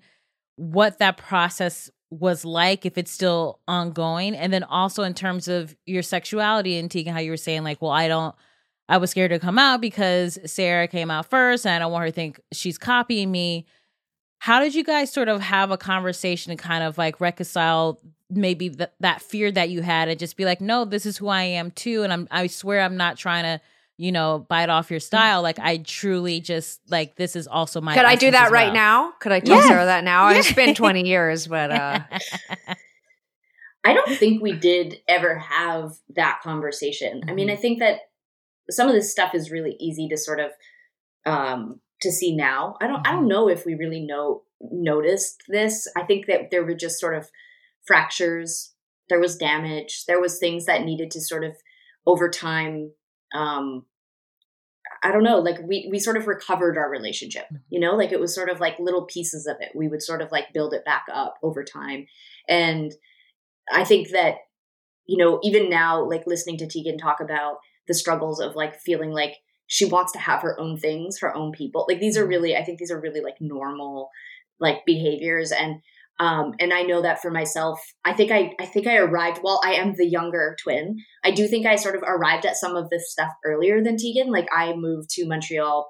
[0.56, 5.76] what that process was like if it's still ongoing and then also in terms of
[5.88, 8.36] your sexuality and Tegan how you were saying like well I don't
[8.88, 12.04] I was scared to come out because Sara came out first and I don't want
[12.04, 13.66] her to think she's copying me
[14.44, 17.98] how did you guys sort of have a conversation and kind of like reconcile
[18.30, 21.30] maybe th- that fear that you had and just be like no this is who
[21.30, 23.62] i am too and i'm i swear i'm not trying to
[23.96, 27.96] you know bite off your style like i truly just like this is also my
[27.96, 29.14] Could I do that as right now?
[29.20, 29.68] Could I tell Yes.
[29.68, 30.30] Sara that now?
[30.30, 32.00] It's been 20 years, but uh
[33.86, 37.22] I don't think we did ever have that conversation.
[37.28, 38.00] I mean, I think that
[38.70, 40.52] some of this stuff is really easy to sort of
[41.26, 42.76] um to see now.
[42.82, 45.88] I don't I don't know if we really know noticed this.
[45.98, 47.30] I think that there were just sort of
[47.86, 48.74] fractures,
[49.10, 51.56] there was damage, there was things that needed to sort of
[52.06, 52.92] over time
[53.34, 53.86] um
[55.06, 58.20] I don't know, like we we sort of recovered our relationship, you know, like it
[58.20, 59.72] was sort of like little pieces of it.
[59.76, 62.06] We would sort of like build it back up over time.
[62.48, 62.94] And
[63.72, 64.36] I think that,
[65.06, 69.12] you know, even now, like listening to Tegan talk about the struggles of like feeling
[69.12, 69.36] like
[69.68, 71.86] she wants to have her own things, her own people.
[71.88, 74.10] Like these are really, I think these are really like normal
[74.60, 75.52] like behaviors.
[75.52, 75.82] And
[76.20, 79.60] um and I know that for myself, I think I I think I arrived while
[79.66, 80.98] I am the younger twin.
[81.24, 84.32] I do think I sort of arrived at some of this stuff earlier than Tegan.
[84.32, 85.90] Like I moved to Montreal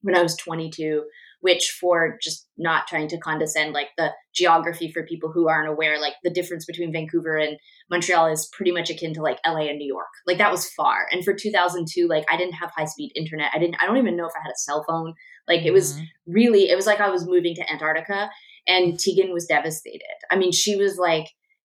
[0.00, 1.04] when I was 22
[1.42, 6.00] which for just not trying to condescend like the geography for people who aren't aware
[6.00, 7.58] like the difference between vancouver and
[7.90, 10.06] montreal is pretty much akin to like la and new york.
[10.26, 11.06] Like that was far.
[11.12, 13.50] And for 2002 like i didn't have high speed internet.
[13.54, 15.12] I didn't i don't even know if i had a cell phone.
[15.46, 16.06] Like it was Mhm.
[16.26, 18.30] really it was like i was moving to antarctica
[18.66, 20.16] and tegan was devastated.
[20.30, 21.26] I mean she was like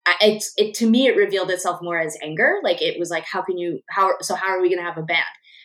[0.04, 2.56] I- it's it to me it revealed itself more as anger.
[2.64, 4.98] Like it was like how can you how so how are we going to have
[4.98, 5.22] a band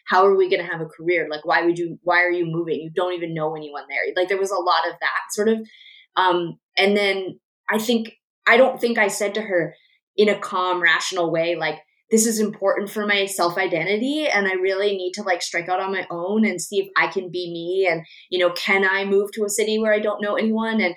[0.08, 1.28] how are we going to have a career?
[1.30, 2.82] Like why would you why are you moving?
[2.82, 4.14] You don't even know anyone there.
[4.16, 5.60] Like there was a lot of that sort of
[6.18, 7.40] um and then
[7.70, 8.12] i think
[8.46, 9.74] i don't think i said to her
[10.18, 11.76] in a calm rational way like
[12.10, 15.80] this is important for my self identity and i really need to like strike out
[15.80, 19.06] on my own and see if i can be me and you know can i
[19.06, 20.96] move to a city where i don't know anyone and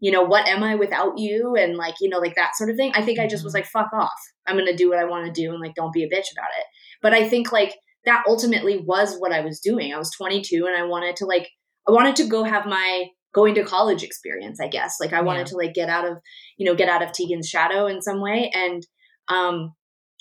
[0.00, 1.54] you know what am i without you?
[1.54, 2.90] And like you know like that sort of thing.
[2.92, 4.10] I think i just was like fuck off.
[4.48, 6.50] I'm gonna do what i want to do and like don't be a bitch about
[6.58, 6.66] it.
[7.00, 9.92] But i think like that ultimately was what I was doing.
[9.92, 11.48] I was 22 and I wanted to like
[11.88, 14.96] I wanted to go have my going to college experience, I guess.
[15.00, 15.44] Like I wanted Yeah.
[15.46, 16.18] to like get out of,
[16.58, 18.86] you know, get out of Tegan's shadow in some way and
[19.28, 19.74] um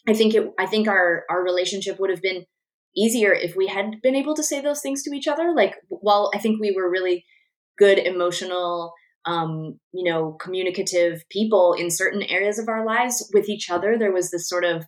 [0.07, 2.45] I think it I think our our relationship would have been
[2.95, 5.53] easier if we had been able to say those things to each other.
[5.55, 7.25] Like while I think we were really
[7.77, 8.93] good emotional
[9.25, 14.11] um you know communicative people in certain areas of our lives with each other there
[14.11, 14.83] was this sort of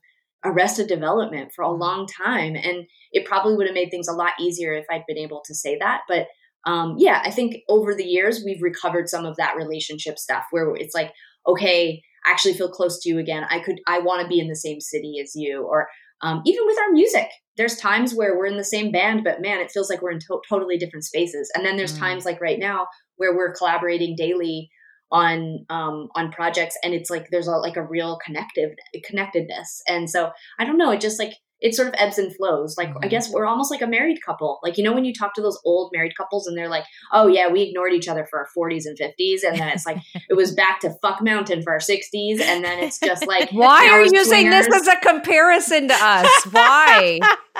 [0.45, 4.33] arrested development for a long time and it probably would have made things a lot
[4.39, 6.27] easier if i'd been able to say that but
[6.65, 10.73] um, yeah i think over the years we've recovered some of that relationship stuff where
[10.75, 11.11] it's like
[11.47, 13.45] okay i actually feel close to you again.
[13.49, 15.87] I could i want to be in the same city as you or
[16.21, 17.27] um, even with our music.
[17.57, 20.19] There's times where we're in the same band but man it feels like we're in
[20.19, 21.51] to- totally different spaces.
[21.53, 21.99] And then there's Mm.
[21.99, 22.87] times like right now
[23.17, 24.69] where we're collaborating daily
[25.13, 28.71] on um on projects and it's like there's a like a real connective
[29.05, 32.75] connectedness and so i don't know it just like it sort of ebbs and flows
[32.77, 33.09] like i Mhm.
[33.11, 35.57] guess we're almost like a married couple like you know when you talk to those
[35.63, 36.83] old married couples and they're like
[37.13, 39.97] oh yeah we ignored each other for our 40s and 50s and then it's like
[40.29, 43.87] it was back to fuck mountain for our 60s and then it's just like why
[43.89, 46.43] are you using this as a comparison to us?
[46.51, 47.19] Why?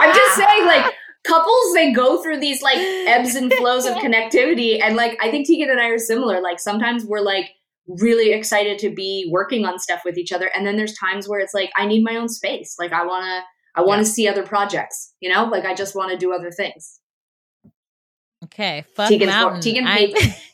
[0.00, 0.94] i'm just saying like
[1.24, 5.46] couples they go through these like ebbs and flows of connectivity and like i think
[5.46, 7.50] tegan and i are similar like sometimes we're like
[7.86, 11.40] really excited to be working on stuff with each other and then there's times where
[11.40, 13.42] it's like i need my own space like i want to
[13.80, 15.44] i want to see other projects you know?
[15.44, 17.00] Like i just want to do other things.
[18.44, 20.22] Okay fuck Tegan's Tegan hates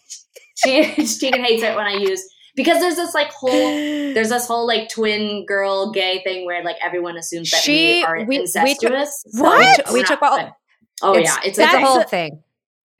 [0.56, 0.84] she,
[1.18, 2.22] Tegan hates it when i use
[2.56, 3.50] because there's this like whole
[4.14, 8.04] there's this whole like twin girl gay thing where like everyone assumes that She- we
[8.04, 9.24] are we- we took- incestuous.
[9.28, 9.86] So What?
[9.88, 10.56] we're We took all-
[11.02, 12.42] Oh it's, yeah, it's it's a a whole That's thing.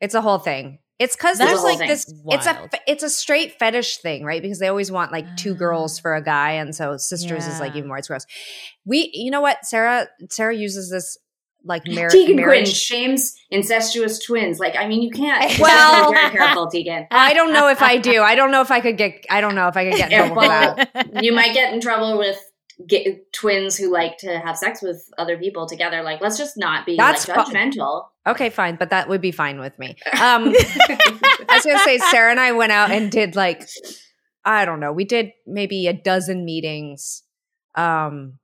[0.01, 0.79] It's a whole thing.
[0.99, 1.89] It's because there's like thing.
[1.89, 2.13] this.
[2.29, 4.41] It's a it's a straight fetish thing, right?
[4.43, 5.59] Because they always want like two Ah.
[5.59, 7.99] girls for a guy, and so sisters is like even more.
[7.99, 8.27] It's gross.
[8.85, 10.09] We, you know what, Sara?
[10.31, 11.17] Sara uses this
[11.65, 12.73] like mar- Tegan Quin marriage.
[12.75, 14.59] shames incestuous twins.
[14.59, 15.59] Like, I mean, you can't.
[15.59, 17.07] Well- very careful, Tegan.
[17.11, 18.23] I don't know if I do.
[18.23, 19.25] I don't know if I could get.
[19.31, 21.11] I don't know if I could get in trouble for that.
[21.25, 22.39] You might get in trouble with
[22.87, 26.03] get, twins who like to have sex with other people together.
[26.03, 28.07] Like, let's just not be That's like, fu- judgmental.
[28.27, 29.97] Okay, fine, but that would be fine with me.
[30.21, 33.69] Um, I was gonna say, Sara and I went out and did like,
[34.45, 37.23] I don't know, we did maybe a dozen meetings,
[37.75, 38.39] um,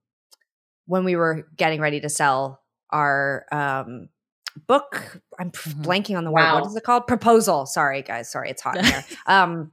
[0.86, 2.59] when we were getting ready to sell
[2.92, 4.08] our um
[4.66, 5.20] book.
[5.38, 5.84] I'm Mhm.
[5.84, 6.42] blanking on the word.
[6.42, 6.54] Wow.
[6.60, 7.06] What is it called?
[7.06, 7.66] Proposal.
[7.66, 8.30] Sorry, guys.
[8.30, 9.04] Sorry, it's hot in here.
[9.26, 9.72] Um,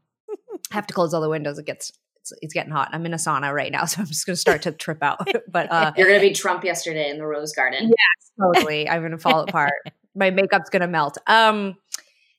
[0.71, 1.57] I have to close all the windows.
[1.57, 1.91] It gets.
[2.21, 2.89] It's, it's getting hot.
[2.91, 5.27] I'm in a sauna right now, so I'm just gonna start to trip out.
[5.47, 7.85] but uh, You're gonna be Trump yesterday in the Rose Garden.
[7.89, 9.73] Yeah, totally i'm gonna fall apart
[10.13, 11.75] my makeup's gonna melt um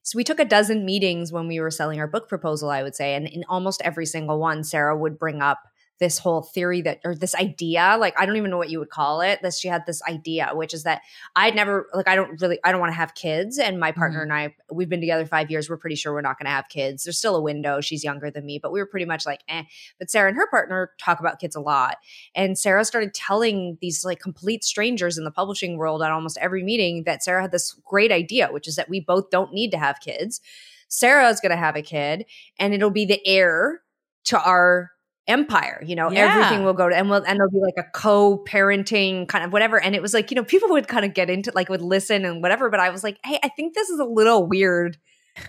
[0.04, 2.94] so we took a dozen meetings when we were selling our book proposal i would
[2.94, 5.58] say and in almost every single one sara would bring up
[5.98, 8.90] this whole theory that or this idea like i don't even know what you would
[8.90, 11.02] call it this she had this idea which is that
[11.36, 14.22] i'd never like i don't really i don't want to have kids and my partner
[14.22, 16.68] and i we've been together five years we're pretty sure we're not going to have
[16.68, 17.04] kids.
[17.04, 19.64] There's still a window she's younger than me but we were pretty much like eh.
[19.98, 21.96] But sara and her partner talk about kids a lot
[22.34, 26.62] and Sara started telling these like complete strangers in the publishing world at almost every
[26.62, 29.78] meeting that Sara had this great idea, which is that we both don't need to
[29.78, 30.40] have kids.
[30.88, 32.24] Sara is going to have a kid
[32.58, 33.82] and it'll be the heir
[34.24, 34.90] to our
[35.28, 35.82] empire.
[35.86, 36.34] You know, Yeah.
[36.34, 39.80] everything will go to, and we'll, and there'll be like a co-parenting kind of whatever.
[39.80, 42.24] And it was like, you know, people would kind of get into like would listen
[42.24, 42.70] and whatever.
[42.70, 44.96] But I was like, hey, I think this is a little weird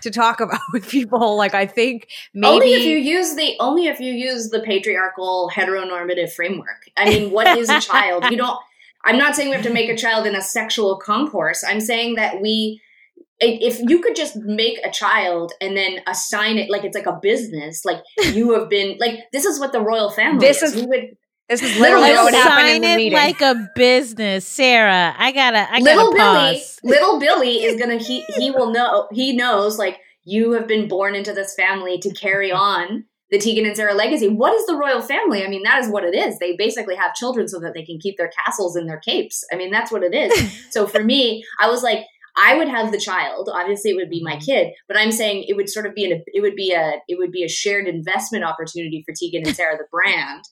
[0.02, 1.36] to talk about with people.
[1.36, 5.50] Like, I think maybe Only if you use the only if you use the patriarchal
[5.54, 6.88] heteronormative framework.
[6.96, 8.24] I mean, what is a child?
[8.30, 8.58] You don't.
[9.04, 11.64] I'm not saying we have to make a child in a sexual concourse.
[11.66, 12.82] I'm saying that we,
[13.40, 17.18] if you could just make a child and then assign it like it's like a
[17.20, 20.74] business, like you have been like this is what the royal family This is.
[20.74, 21.16] is- would
[21.48, 25.12] this is literally what happened in the like a business, Sara.
[25.18, 26.78] I gotta, I little gotta Billy, pause.
[26.84, 31.16] little Billy is gonna he he will know he knows like you have been born
[31.16, 34.28] into this family to carry on the Tegan and Sara legacy.
[34.28, 35.44] What is the royal family?
[35.44, 36.38] I mean, that is what it is.
[36.38, 39.44] They basically have children so that they can keep their castles and their capes.
[39.52, 40.66] I mean, that's what it is.
[40.70, 42.04] so for me, I was like,
[42.36, 43.48] I would have the child.
[43.52, 46.22] Obviously, it would be my kid, but I'm saying it would sort of be an
[46.26, 49.76] it would be a it would be a shared investment opportunity for Tegan and Sara,
[49.76, 50.44] the brand.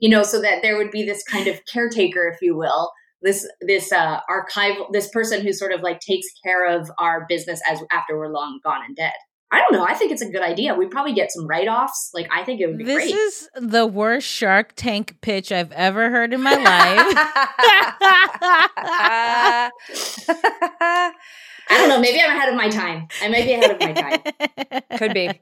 [0.00, 2.90] You know, so that there would be this kind of caretaker, if you will,
[3.22, 7.60] this this uh archival this person who sort of like takes care of our business
[7.68, 9.12] as after we're long gone and dead
[9.52, 12.26] i don't know i think it's a good idea we'd probably get some write-offs like
[12.32, 16.10] i think it would be This great is the worst Shark Tank pitch I've ever
[16.10, 17.14] heard in my life.
[21.68, 23.92] i don't know maybe i'm ahead of my time i might be ahead of my
[23.92, 25.28] time Could be.
[25.28, 25.34] Um,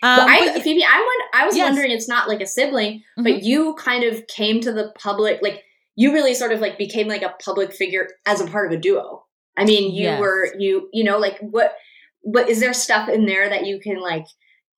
[0.00, 1.66] but I, but Phoebe, I, won- I was Yes.
[1.66, 3.24] wondering, it's not like a sibling, Mhm.
[3.24, 5.62] but you kind of came to the public, like
[5.96, 8.80] you really sort of like became like a public figure as a part of a
[8.80, 9.24] duo.
[9.58, 10.18] I mean, you Yes.
[10.20, 11.74] were, you, you know, like what,
[12.24, 14.26] what is there stuff in there that you can like,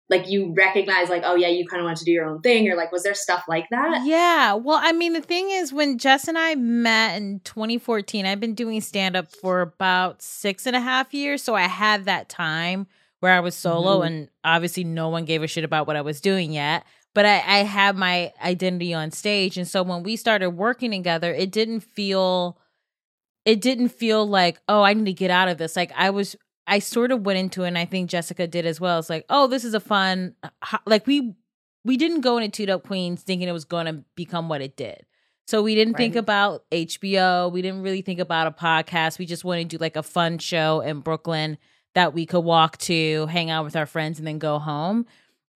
[0.08, 2.70] like you recognize, like, oh yeah, you kind of want to do your own thing,
[2.70, 4.02] or like, was there stuff like that?
[4.04, 4.52] Yeah.
[4.54, 8.54] Well, I mean, the thing is, when Jess and I met in 2014, I've been
[8.54, 11.42] doing stand up for about six and a half years.
[11.42, 12.86] So I had that time
[13.18, 14.06] where I was solo, Mhm.
[14.06, 16.84] and obviously no one gave a shit about what I was doing yet.
[17.12, 19.56] But I, I had my identity on stage.
[19.56, 22.58] And so when we started working together, it didn't feel.
[23.44, 25.76] It didn't feel like, oh, I need to get out of this.
[25.76, 26.36] Like I was
[26.66, 28.98] I sort of went into it, and I think Jessica did as well.
[28.98, 30.34] It's like, oh, this is a fun,
[30.84, 31.34] like we
[31.86, 34.76] we didn't go into 2 Dope Queens thinking it was going to become what it
[34.76, 35.06] did.
[35.46, 37.52] So we didn't think about HBO.
[37.52, 39.20] We didn't really think about a podcast.
[39.20, 41.58] We just wanted to do like a fun show in Brooklyn
[41.94, 45.06] that we could walk to, hang out with our friends, and then go home.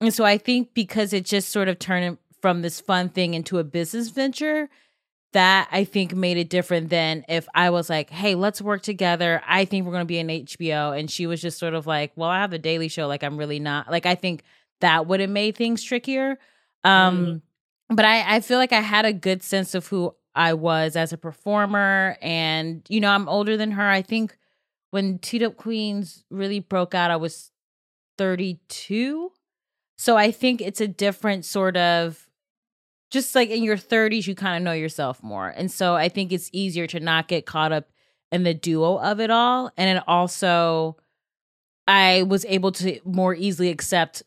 [0.00, 3.58] And so I think because it just sort of turned from this fun thing into
[3.58, 4.68] a business venture,
[5.32, 9.40] that I think made it different than if I was like, hey, let's work together.
[9.46, 10.98] I think we're going to be in HBO.
[10.98, 13.06] And she was just sort of like, well, I have a Daily Show.
[13.06, 13.90] Like, I'm really not.
[13.90, 14.42] Like, I think
[14.80, 16.38] that would have made things trickier.
[16.84, 17.42] Um,
[17.88, 21.12] But I, I feel like I had a good sense of who I was as
[21.12, 22.16] a performer.
[22.22, 23.88] And, you know, I'm older than her.
[23.88, 24.36] I think
[24.90, 27.50] when 2 Dope Queens really broke out, I was
[28.18, 29.32] 32.
[29.98, 32.29] So I think it's a different sort of
[33.10, 35.48] just like in your 30s, you kind of know yourself more.
[35.48, 37.88] And so I think it's easier to not get caught up
[38.32, 39.70] in the duo of it all.
[39.76, 40.96] And then also,
[41.88, 44.22] I was able to more easily accept,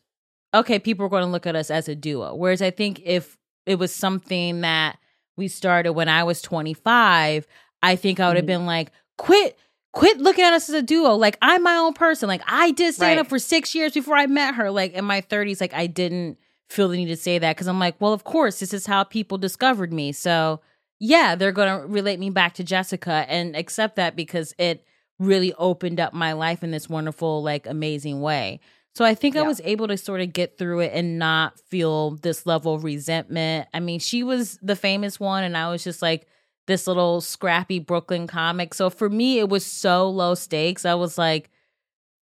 [0.52, 2.34] okay, people are going to look at us as a duo.
[2.34, 4.98] Whereas I think if it was something that
[5.36, 7.46] we started when I was 25,
[7.82, 8.48] I think I would have Mhm.
[8.48, 9.58] been like, quit.
[9.92, 11.14] quit looking at us as a duo.
[11.14, 12.26] Like I'm my own person.
[12.28, 13.20] Like I did stand Right.
[13.20, 14.68] up for six years before I met her.
[14.72, 16.36] Like in my 30s, like I didn't
[16.74, 19.04] feel the need to say that because I'm like, well, of course, this is how
[19.04, 20.12] people discovered me.
[20.12, 20.60] So
[21.00, 24.84] yeah, they're gonna relate me back to Jessica and accept that because it
[25.18, 28.60] really opened up my life in this wonderful, like amazing way.
[28.94, 32.12] So I think I was able to sort of get through it and not feel
[32.12, 33.66] this level of resentment.
[33.74, 36.28] I mean, she was the famous one, and I was just like
[36.68, 38.72] this little scrappy Brooklyn comic.
[38.72, 40.84] So for me, it was so low stakes.
[40.84, 41.50] I was like,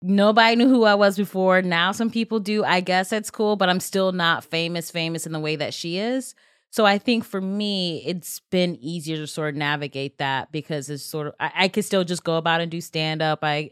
[0.02, 1.62] nobody knew who I was before.
[1.62, 2.64] Now some people do.
[2.64, 5.98] I guess that's cool, but I'm still not famous, famous in the way that she
[5.98, 6.34] is.
[6.70, 11.04] So I think for me, it's been easier to sort of navigate that because it's
[11.04, 13.40] sort of I, I could still just go about and do stand up.
[13.42, 13.70] I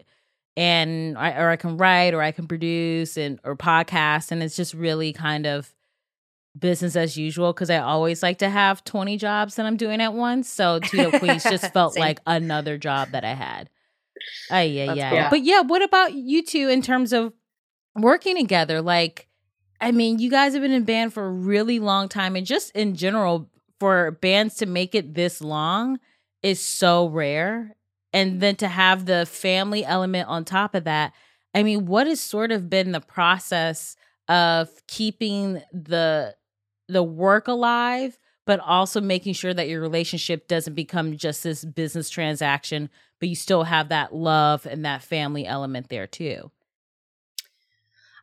[0.56, 4.56] and I, or I can write or I can produce and or podcast, and it's
[4.56, 5.72] just really kind of
[6.58, 10.12] business as usual because I always like to have 20 jobs that I'm doing at
[10.12, 10.48] once.
[10.48, 13.70] So 2 Dope Queens just felt like another job that I had.
[14.50, 15.10] Oh yeah, yeah.
[15.10, 15.30] cool.
[15.30, 17.32] But yeah, what about you two in terms of
[17.94, 18.80] working together?
[18.82, 19.28] Like,
[19.80, 22.70] I mean, you guys have been in band for a really long time, and just
[22.76, 25.98] in general, for bands to make it this long
[26.42, 27.76] is so rare.
[28.12, 31.12] And then to have the family element on top of that,
[31.54, 33.96] I mean, what has sort of been the process
[34.28, 36.34] of keeping the
[36.88, 42.10] the work alive, but also making sure that your relationship doesn't become just this business
[42.10, 42.90] transaction,
[43.20, 46.50] but you still have that love and that family element there too.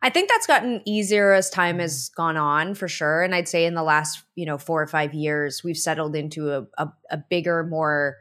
[0.00, 3.22] I think that's gotten easier as time has gone on for sure.
[3.22, 6.52] And I'd say in the last, you know, four or five years, we've settled into
[6.52, 8.16] a, a, a bigger, more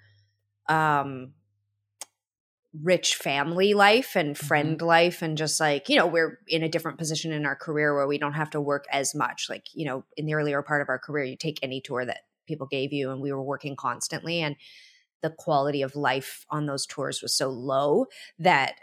[0.70, 1.34] um
[2.84, 6.98] rich family life and friend life and just like you know we're in a different
[6.98, 10.04] position in our career where we don't have to work as much like you know
[10.16, 13.12] in the earlier part of our career you take any tour that people gave you
[13.12, 14.56] and we were working constantly and
[15.22, 18.06] the quality of life on those tours was so low
[18.40, 18.76] that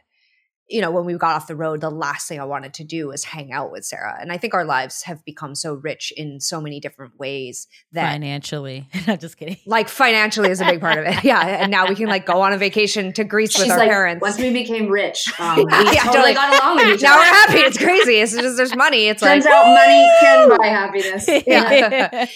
[0.67, 3.09] you know when we got off the road the last thing i wanted to do
[3.09, 6.41] was hang out with sara and i think our lives have become so rich in
[6.41, 8.89] so many different ways that Financially.
[9.07, 9.59] I'm just kidding.
[9.67, 12.41] like financially is a big part of it yeah and now we can like go
[12.41, 15.63] on a vacation to greece with our like, parents once we became rich, um, we
[15.65, 16.35] Yeah, totally totally.
[16.35, 17.21] got along with each now other.
[17.21, 20.67] we're happy it's crazy it's just there's money it's like Turns out money can buy
[20.69, 21.29] happiness.
[21.47, 22.27] Yeah.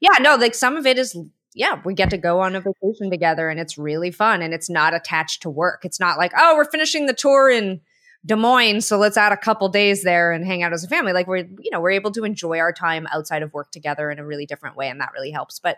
[0.00, 1.14] yeah no like some of it is
[1.54, 4.68] yeah we get to go on a vacation together and it's really fun and it's
[4.68, 7.80] not attached to work it's not like oh we're finishing the tour in
[8.26, 11.12] Des Moines, so let's add a couple days there and hang out as a family.
[11.12, 14.18] Like we're, you know, we're able to enjoy our time outside of work together in
[14.18, 15.58] a really different way, and that really helps.
[15.58, 15.76] But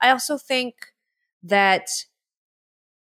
[0.00, 0.74] I also think
[1.42, 1.88] that,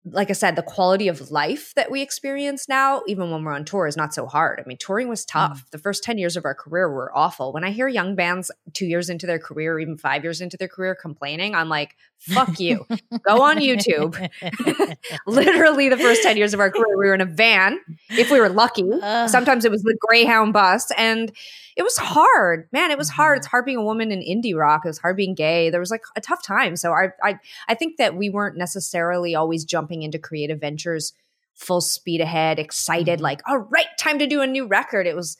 [0.07, 3.65] like I said, the quality of life that we experience now, even when we're on
[3.65, 4.61] tour, is not so hard.
[4.61, 5.29] I mean, touring was mm.
[5.31, 5.65] tough.
[5.71, 7.53] The first 10 years of our career were awful.
[7.53, 10.59] When I hear young bands two years into their career, or even five years into
[10.59, 12.87] their career complaining, I'm like, fuck you.
[13.27, 14.15] Go on YouTube.
[15.27, 17.81] Literally, the first 10 years of our career, we were in a van,
[18.11, 18.85] if we were lucky.
[19.27, 20.91] Sometimes it was the Greyhound bus.
[20.99, 21.33] And
[21.77, 22.69] it was hard.
[22.73, 23.35] Man, it was hard.
[23.35, 23.39] Mm-hmm.
[23.41, 24.83] It's hard being a woman in indie rock.
[24.85, 25.71] It was hard being gay.
[25.71, 26.77] There was like a tough time.
[26.77, 31.13] So I I I think that we weren't necessarily always jumping into creative ventures
[31.55, 33.23] full speed ahead, excited, Mhm.
[33.23, 35.07] like, all right, time to do a new record.
[35.07, 35.37] It was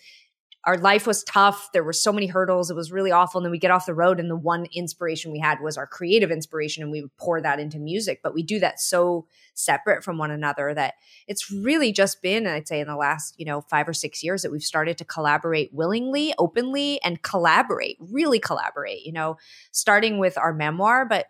[0.67, 1.69] our life was tough.
[1.73, 2.71] There were so many hurdles.
[2.71, 3.39] It was really awful.
[3.39, 5.87] And then we get off the road, and the one inspiration we had was our
[5.87, 8.21] creative inspiration, and we would pour that into music.
[8.23, 10.95] But we do that so separate from one another that
[11.29, 14.43] it's really just been, I'd say, in the last, you know, five or six years
[14.43, 19.37] that we've started to collaborate willingly, openly, and collaborate, really collaborate, you know,
[19.71, 21.27] starting with our memoir, but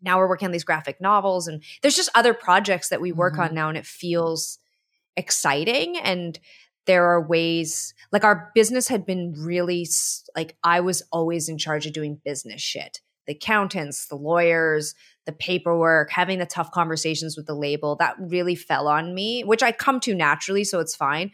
[0.00, 3.34] now we're working on these graphic novels and there's just other projects that we work
[3.34, 3.48] Mhm.
[3.48, 4.58] on now and it feels
[5.16, 6.38] exciting and
[6.86, 9.86] there are ways like our business had been really
[10.34, 13.00] like I was always in charge of doing business shit.
[13.26, 18.54] The accountants, the lawyers, the paperwork, having the tough conversations with the label, that really
[18.54, 21.32] fell on me, which I come to naturally, so it's fine.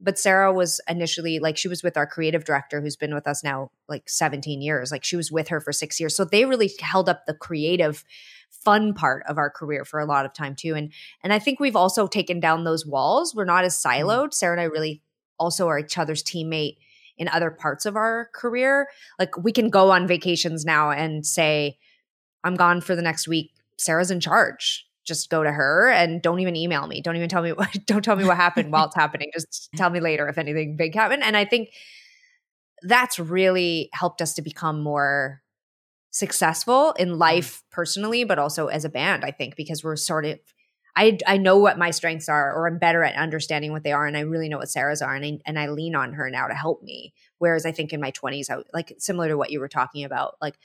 [0.00, 3.42] But Sara was initially like she was with our creative director who's been with us
[3.42, 4.92] now like 17 years.
[4.92, 6.14] Like she was with her for 6 years.
[6.14, 8.04] So they really held up the creative
[8.64, 10.74] fun part of our career for a lot of time too.
[10.74, 10.92] And
[11.22, 13.34] and I think we've also taken down those walls.
[13.34, 14.06] We're not as mm-hmm.
[14.06, 14.34] siloed.
[14.34, 15.02] Sara and I really
[15.38, 16.76] also are each other's teammate
[17.18, 18.88] in other parts of our career.
[19.18, 21.78] Like we can go on vacations now and say,
[22.44, 23.52] I'm gone for the next week.
[23.78, 24.86] Sara's in charge.
[25.04, 27.00] Just go to her and don't even email me.
[27.00, 29.30] Don't even tell me what don't tell me what happened while it's happening.
[29.32, 31.22] Just tell me later if anything big happened.
[31.22, 31.70] And I think
[32.82, 35.42] that's really helped us to become more
[36.18, 40.38] successful in life personally, but also as a band, I think, because we're sort of
[40.98, 44.06] I I know what my strengths are, or I'm better at understanding what they are,
[44.06, 46.46] and I really know what Sara's are, and I, and I lean on her now
[46.48, 47.12] to help me.
[47.38, 50.36] Whereas I think in my 20s, I like similar to what you were talking about,
[50.40, 50.58] like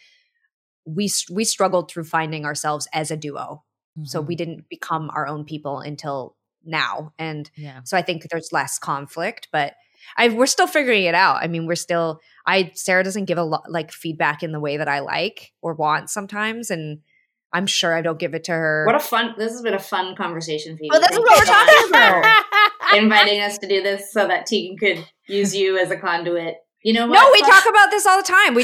[0.86, 3.64] we we struggled through finding ourselves as a duo.
[4.04, 4.28] So Mhm.
[4.28, 7.14] we didn't become our own people until now.
[7.20, 7.82] And yeah.
[7.84, 9.76] so I think there's less conflict, but
[10.18, 11.38] I we're still figuring it out.
[11.38, 14.78] I mean, we're still I Sara doesn't give a lot like feedback in the way
[14.78, 17.00] that I like or want sometimes and
[17.54, 18.86] I'm sure I don't give it to her.
[18.86, 19.36] What a fun!
[19.38, 20.90] This has been a fun conversation, Phoebe.
[20.90, 22.46] Well, that's Thank what we're talking about.
[22.98, 26.56] Inviting us to do this so that Tegan could use you as a conduit.
[26.84, 27.14] You know what?
[27.14, 28.54] no, we talk about this all the time.
[28.56, 28.64] We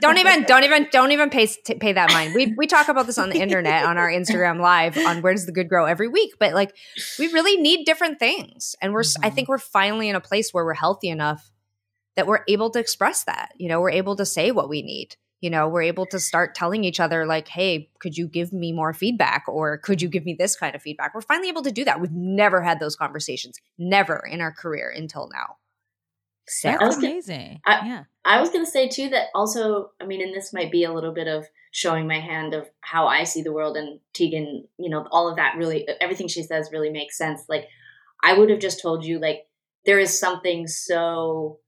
[0.00, 1.48] don't even don't even don't even pay
[1.80, 2.34] pay that mind.
[2.34, 5.46] We we talk about this on the internet on our Instagram live on where does
[5.46, 6.34] the good grow every week.
[6.38, 6.74] But like
[7.18, 9.34] we really need different things, and we're s I mm-hmm.
[9.34, 11.50] think we're finally in a place where we're healthy enough
[12.16, 13.52] that we're able to express that.
[13.56, 15.16] You know, we're able to say what we need.
[15.40, 18.72] You know, we're able to start telling each other like, "Hey, could you give me
[18.72, 21.72] more feedback?" or "Could you give me this kind of feedback?" We're finally able to
[21.72, 22.00] do that.
[22.00, 25.56] We've never had those conversations, never in our career until now.
[26.48, 27.60] Sara, That's was gonna- amazing.
[27.66, 28.04] I- yeah.
[28.24, 30.92] I was going to say too that also, I mean, and this might be a
[30.92, 34.88] little bit of showing my hand of how I see the world and Tegan, you
[34.90, 37.42] know, all of that really, everything she says really makes sense.
[37.48, 37.68] Like,
[38.24, 39.46] I would have just told you, like,
[39.84, 41.60] there is something so,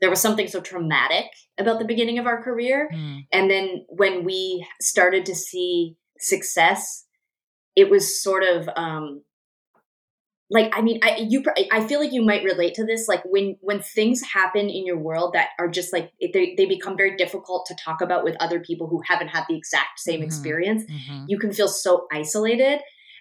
[0.00, 1.26] there was something so traumatic
[1.58, 2.88] about the beginning of our career.
[2.92, 3.26] Mm.
[3.32, 7.04] And then when we started to see success,
[7.76, 9.22] it was sort of, um,
[10.52, 11.42] like i mean i you
[11.72, 14.98] i feel like you might relate to this like when when things happen in your
[14.98, 18.60] world that are just like they, they become very difficult to talk about with other
[18.60, 20.24] people who haven't had the exact same Mhm.
[20.24, 21.24] experience Mhm.
[21.28, 22.80] you can feel so isolated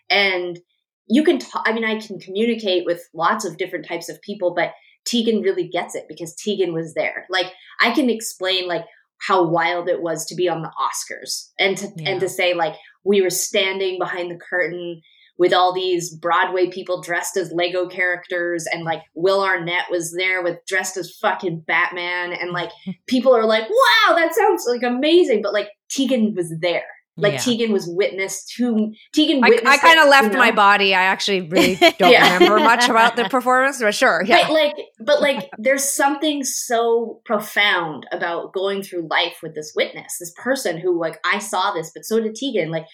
[0.09, 0.59] and
[1.07, 4.53] you can talk i mean i can communicate with lots of different types of people
[4.53, 4.73] but
[5.05, 7.47] tegan really gets it because tegan was there like
[7.79, 8.85] i can explain like
[9.27, 12.09] how wild it was to be on the oscars and to Yeah.
[12.11, 15.01] and to say like we were standing behind the curtain
[15.41, 20.43] with all these broadway people dressed as lego characters and like will arnett was there
[20.43, 22.69] with dressed as fucking batman and like
[23.07, 26.85] people are like wow that sounds like amazing but like tegan was there
[27.17, 27.39] like Yeah.
[27.39, 29.43] Tegan was witness to Tegan.
[29.43, 30.39] I, I kind of left you know?
[30.39, 30.95] my body.
[30.95, 32.35] I actually really don't Yeah.
[32.35, 34.43] remember much about the performance, but sure, yeah.
[34.47, 34.75] But like,
[35.05, 40.77] but like, there's something so profound about going through life with this witness, this person
[40.77, 42.71] who, like, I saw this, but so did Tegan.
[42.71, 42.85] Like,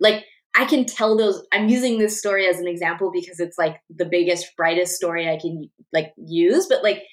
[0.00, 0.24] like
[0.58, 1.46] I can tell those.
[1.52, 5.38] I'm using this story as an example because it's like the biggest, brightest story I
[5.38, 6.66] can like use.
[6.66, 7.04] But like,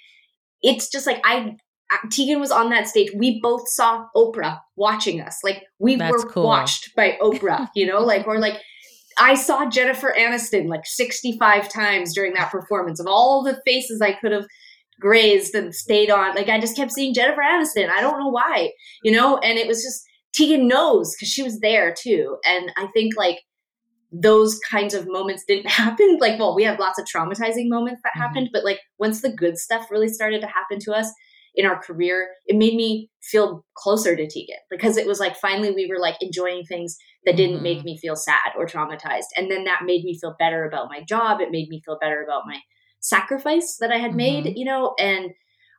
[0.61, 1.55] it's just like I.
[2.09, 3.11] Tegan was on that stage.
[3.15, 5.37] We both saw Oprah watching us.
[5.43, 6.45] Like we That's were cool.
[6.45, 8.59] watched by Oprah, you know, like or like
[9.19, 14.13] I saw Jennifer Aniston like 65 times during that performance of all the faces I
[14.13, 14.47] could have
[14.99, 16.33] grazed and stayed on.
[16.35, 17.89] Like I just kept seeing Jennifer Aniston.
[17.89, 18.71] I don't know why,
[19.03, 20.03] you know, and it was just
[20.35, 22.37] Tegan knows because she was there too.
[22.45, 23.39] And I think like
[24.11, 26.17] those kinds of moments didn't happen.
[26.19, 28.21] Like, well, we have lots of traumatizing moments that Mhm.
[28.21, 31.11] happened, but like once the good stuff really started to happen to us
[31.57, 35.71] in our career, it made me feel closer to Tegan because it was like finally
[35.71, 37.63] we were like enjoying things that didn't Mhm.
[37.63, 39.27] make me feel sad or traumatized.
[39.37, 41.39] And then that made me feel better about my job.
[41.41, 42.59] It made me feel better about my
[42.99, 44.53] sacrifice that I had made, Mhm.
[44.57, 45.31] you know, and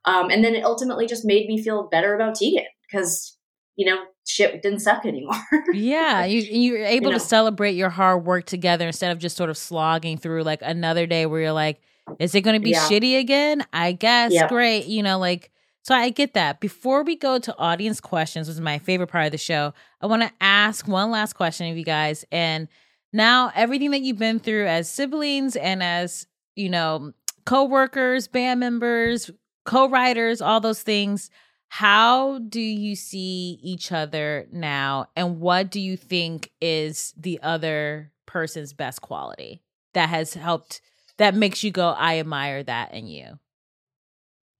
[0.07, 3.36] um and then it ultimately just made me feel better about Tegan because
[3.77, 5.35] you know shit didn't suck anymore.
[5.73, 7.19] Yeah, you you're able know.
[7.19, 11.07] to celebrate your hard work together instead of just sort of slogging through like another
[11.07, 11.81] day where you're like,
[12.19, 12.89] is it going to be Yeah.
[12.89, 13.65] shitty again?
[13.73, 14.49] I guess Yep.
[14.49, 15.51] great, you know, like
[15.83, 16.59] so I get that.
[16.61, 20.07] Before we go to audience questions, which is my favorite part of the show, I
[20.07, 22.25] want to ask one last question of you guys.
[22.33, 22.67] And
[23.13, 27.13] now everything that you've been through as siblings and as, you know,
[27.45, 29.31] co-workers, band members,
[29.65, 31.31] co-writers, all those things,
[31.69, 38.13] how do you see each other now and what do you think is the other
[38.25, 39.63] person's best quality
[39.95, 40.81] that has helped
[41.17, 43.39] that makes you go i admire that in you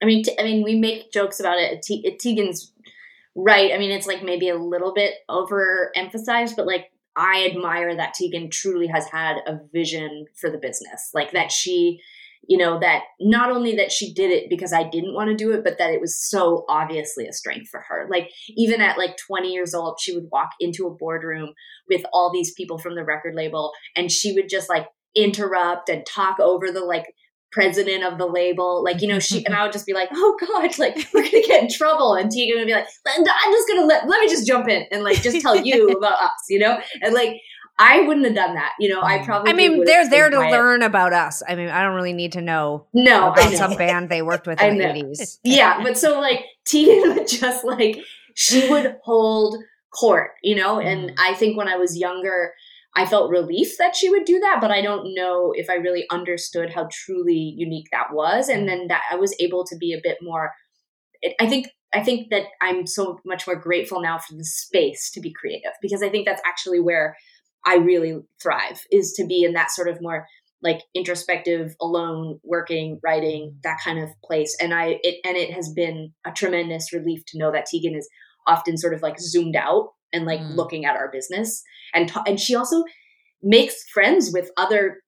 [0.03, 1.83] I mean, t- I mean, we make jokes about it.
[1.83, 2.73] Te- Tegan's
[3.35, 3.73] right.
[3.73, 8.51] I mean, it's like maybe a little bit overemphasized, but like I admire that Tegan
[8.51, 11.11] truly has had a vision for the business.
[11.15, 12.01] Like that she,
[12.49, 15.53] you know, that not only that she did it because I didn't want to do
[15.53, 18.07] it, but that it was so obviously a strength for her.
[18.11, 21.53] Like even at like 20 years old, she would walk into a boardroom
[21.89, 26.05] with all these people from the record label and she would just like interrupt and
[26.07, 27.07] talk over the like
[27.53, 28.85] president of the label.
[28.85, 31.43] Like, you know, she and I would just be like, oh God, like we're gonna
[31.47, 32.15] get in trouble.
[32.15, 35.03] And Tegan would be like, I'm just gonna let let me just jump in and
[35.03, 36.79] like just tell you about us, you know?
[37.03, 37.41] And like
[37.79, 38.73] I wouldn't have done that.
[38.79, 41.43] You know, I probably I mean, they're there to learn about us.
[41.47, 43.57] I mean, I don't really need to know No, about know.
[43.57, 45.39] some band they worked with in the 80s.
[45.45, 47.99] yeah, but so like Tegan would just like
[48.35, 49.63] she would hold
[49.93, 51.15] court, you know, and Mm.
[51.19, 52.53] I think when I was younger,
[52.95, 56.07] I felt relief that she would do that, but I don't know if I really
[56.11, 58.49] understood how truly unique that was.
[58.49, 60.53] And then that I was able to be a bit more
[61.23, 65.11] it, I think I think that I'm so much more grateful now for the space
[65.13, 67.17] to be creative because I think that's actually where
[67.67, 70.27] I really thrive is to be in that sort of more
[70.63, 74.57] like introspective, alone, working, writing, that kind of place.
[74.61, 78.09] And I it and it has been a tremendous relief to know that Tegan is
[78.47, 80.55] often sort of like zoomed out and like Mm.
[80.57, 81.63] looking at our business
[81.93, 82.85] and ta- and she also
[83.43, 85.03] makes friends with other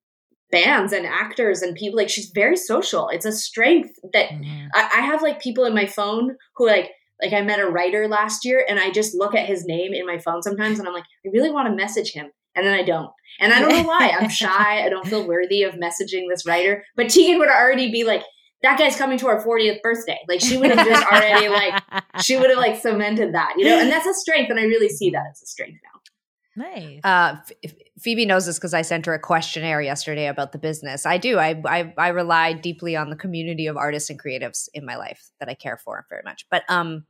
[0.51, 4.69] bands and actors and people like she's very social it's a strength that Mhm.
[4.75, 6.91] I, I have like people in my phone who like
[7.23, 10.07] like I met a writer last year and I just look at his name in
[10.07, 12.31] my phone sometimes and I'm like, I really want to message him.
[12.59, 13.11] And then I don't.
[13.41, 14.13] And I don't know why.
[14.19, 14.85] I'm shy.
[14.85, 16.85] I don't feel worthy of messaging this writer.
[16.97, 18.23] But Tegan would already be like,
[18.63, 20.19] that guy's coming to our 40th birthday.
[20.29, 21.81] Like she would have just already like
[22.23, 23.79] she would have like cemented that, you know?
[23.79, 24.51] And that's a strength.
[24.51, 26.65] And I really see that as a strength now.
[26.65, 27.01] nice.
[27.05, 31.07] Uh, F- Phoebe knows this because I sent her a questionnaire yesterday about the business.
[31.07, 31.39] I do.
[31.39, 35.31] I, I I rely deeply on the community of artists and creatives in my life
[35.39, 36.47] that I care for very much.
[36.51, 37.05] But um,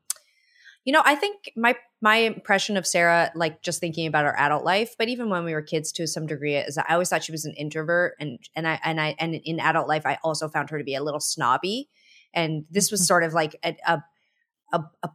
[0.89, 4.65] you know, I think my my impression of Sara, like just thinking about her adult
[4.65, 7.31] life, but even when we were kids to some degree, is I always thought she
[7.31, 10.71] was an introvert, and and I and I and in adult life, I also found
[10.71, 11.91] her to be a little snobby,
[12.33, 13.05] and this was mm-hmm.
[13.05, 14.03] sort of like a a,
[14.73, 15.11] a, a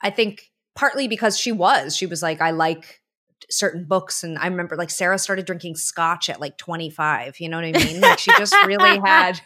[0.00, 3.02] I think partly because she was, she was like, I like
[3.50, 7.58] certain books and i remember like sara started drinking scotch at like 25 you know
[7.58, 8.00] what i mean?
[8.00, 9.38] Like she just really had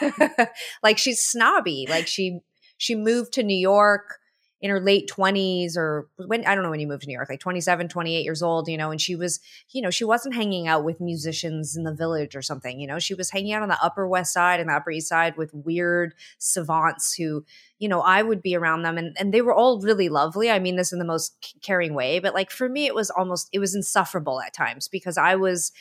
[0.84, 1.88] like she's snobby.
[1.90, 2.38] Like she
[2.76, 4.20] she moved to new york
[4.62, 7.28] in her late 20s or when i don't know when you moved to new york
[7.28, 9.40] like 27 28 years old you know and she was
[9.70, 12.98] you know she wasn't hanging out with musicians in the village or something you know
[12.98, 15.52] she was hanging out on the upper west side and the upper east side with
[15.52, 17.44] weird savants who
[17.78, 20.50] you know i would be around them and, and they were all really lovely.
[20.50, 23.48] I mean this in the most caring way but like for me it was almost
[23.52, 25.72] it was insufferable at times because i was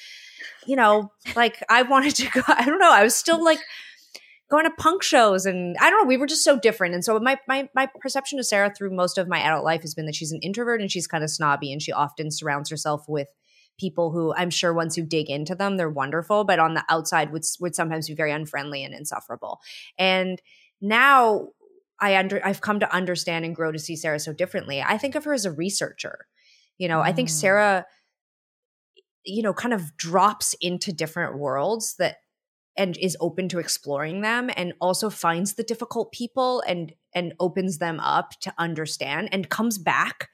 [0.66, 3.60] you know like i wanted to go i don't know i was still like
[4.52, 6.94] going to punk shows and I don't know, we were just so different.
[6.94, 9.96] And so my my my perception of Sara through most of my adult life has
[9.96, 13.06] been that she's an introvert and she's kind of snobby and she often surrounds herself
[13.08, 13.30] with
[13.80, 17.32] people who I'm sure once you dig into them, they're wonderful, but on the outside
[17.32, 19.62] would would sometimes be very unfriendly and insufferable.
[19.98, 20.42] And
[20.82, 21.48] now
[22.00, 24.82] I under I've come to understand and grow to see Sara so differently.
[24.82, 26.28] I think of her as a researcher.
[26.78, 27.32] You know, I think Mm.
[27.32, 27.86] Sara
[29.24, 32.18] you know kind of drops into different worlds that
[32.78, 37.78] and is open to exploring them and also finds the difficult people and and opens
[37.78, 40.30] them up to understand and comes back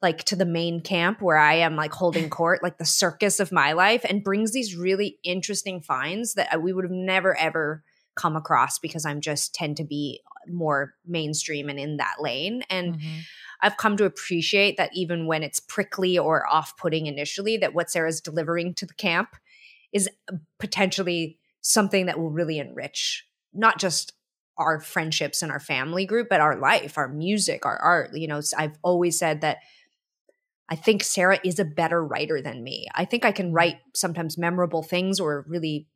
[0.00, 3.52] like to the main camp where I am like holding court like the circus of
[3.52, 7.84] my life and brings these really interesting finds that we would have never ever
[8.16, 12.96] come across because I'm just tend to be more mainstream and in that lane and
[12.96, 13.20] Mhm.
[13.60, 18.20] I've come to appreciate that even when it's prickly or off-putting initially that what Sara's
[18.20, 19.36] delivering to the camp
[19.90, 20.08] is
[20.58, 24.12] potentially something that will really enrich not just
[24.58, 28.10] our friendships and our family group but our life our music our art.
[28.14, 29.58] You know i've always said that
[30.68, 32.86] i think sara is a better writer than me.
[32.94, 35.88] I think i can write sometimes memorable things or really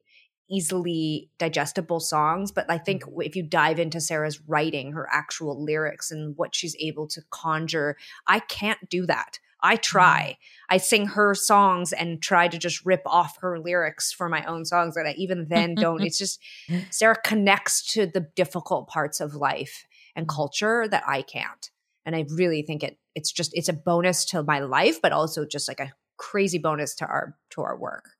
[0.51, 2.85] easily digestible songs but i hmm.
[2.85, 7.21] think if you dive into sara's writing her actual lyrics and what she's able to
[7.31, 7.95] conjure
[8.27, 10.37] i can't do that i try.
[10.39, 10.75] Mm-hmm.
[10.75, 14.65] I sing her songs and try to just rip off her lyrics for my own
[14.65, 16.03] songs and i even then don't.
[16.03, 16.41] It's just
[16.91, 20.37] sara connects to the difficult parts of life and mm-hmm.
[20.37, 21.71] culture that i can't.
[22.05, 25.45] And i really think it it's just it's a bonus to my life but also
[25.45, 28.11] just like a crazy bonus to our to our work.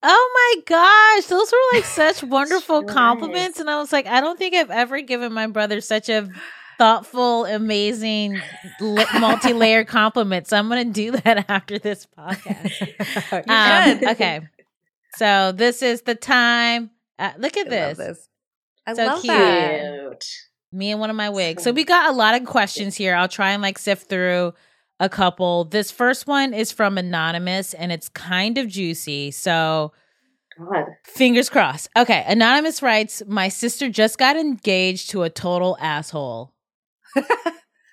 [0.00, 2.94] Oh my gosh, those were like such wonderful Nice.
[2.94, 3.60] compliments.
[3.60, 6.28] And I was like, I don't think I've ever given my brother such a
[6.78, 8.40] thoughtful, amazing,
[8.80, 10.46] multi layered compliment.
[10.46, 12.94] So I'm going to do that after this podcast.
[13.48, 14.40] Um, okay.
[15.16, 16.90] So this is the time.
[17.18, 18.06] Uh, look at I love this.
[18.18, 18.28] this
[18.86, 19.32] i So love cute.
[19.34, 20.24] that
[20.72, 21.62] Me and one of my wigs.
[21.64, 23.14] So we got a lot of questions here.
[23.14, 24.54] I'll try and like sift through
[25.00, 25.64] a couple.
[25.64, 29.30] This first one is from Anonymous and it's kind of juicy.
[29.32, 29.92] So
[30.58, 30.84] God.
[31.04, 31.88] fingers crossed.
[31.96, 32.24] Okay.
[32.26, 36.54] Anonymous writes My sister just got engaged to a total asshole.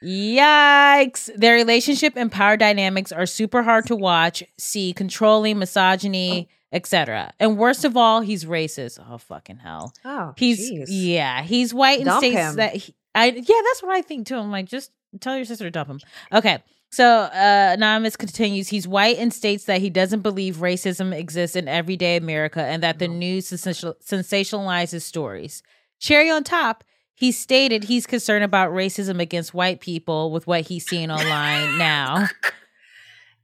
[0.03, 1.29] Yikes.
[1.35, 4.43] Their relationship and power dynamics are super hard to watch.
[4.57, 7.31] See controlling, misogyny, etc.
[7.39, 8.99] And worst of all, he's racist.
[9.09, 9.93] Oh fucking hell.
[10.03, 10.85] oh He's jeez.
[10.89, 12.55] yeah, he's white and Dump states him.
[12.57, 14.35] that he, I yeah, that's what I think too.
[14.37, 15.99] I'm like, just tell your sister to dump him.
[16.31, 16.61] Okay.
[16.91, 21.67] So uh Anonymous continues, he's white and states that he doesn't believe racism exists in
[21.67, 25.63] everyday America and that the news sensational- sensationalizes stories.
[25.99, 26.83] Cherry on top,
[27.15, 32.27] he stated he's concerned about racism against white people with what he's seeing online now.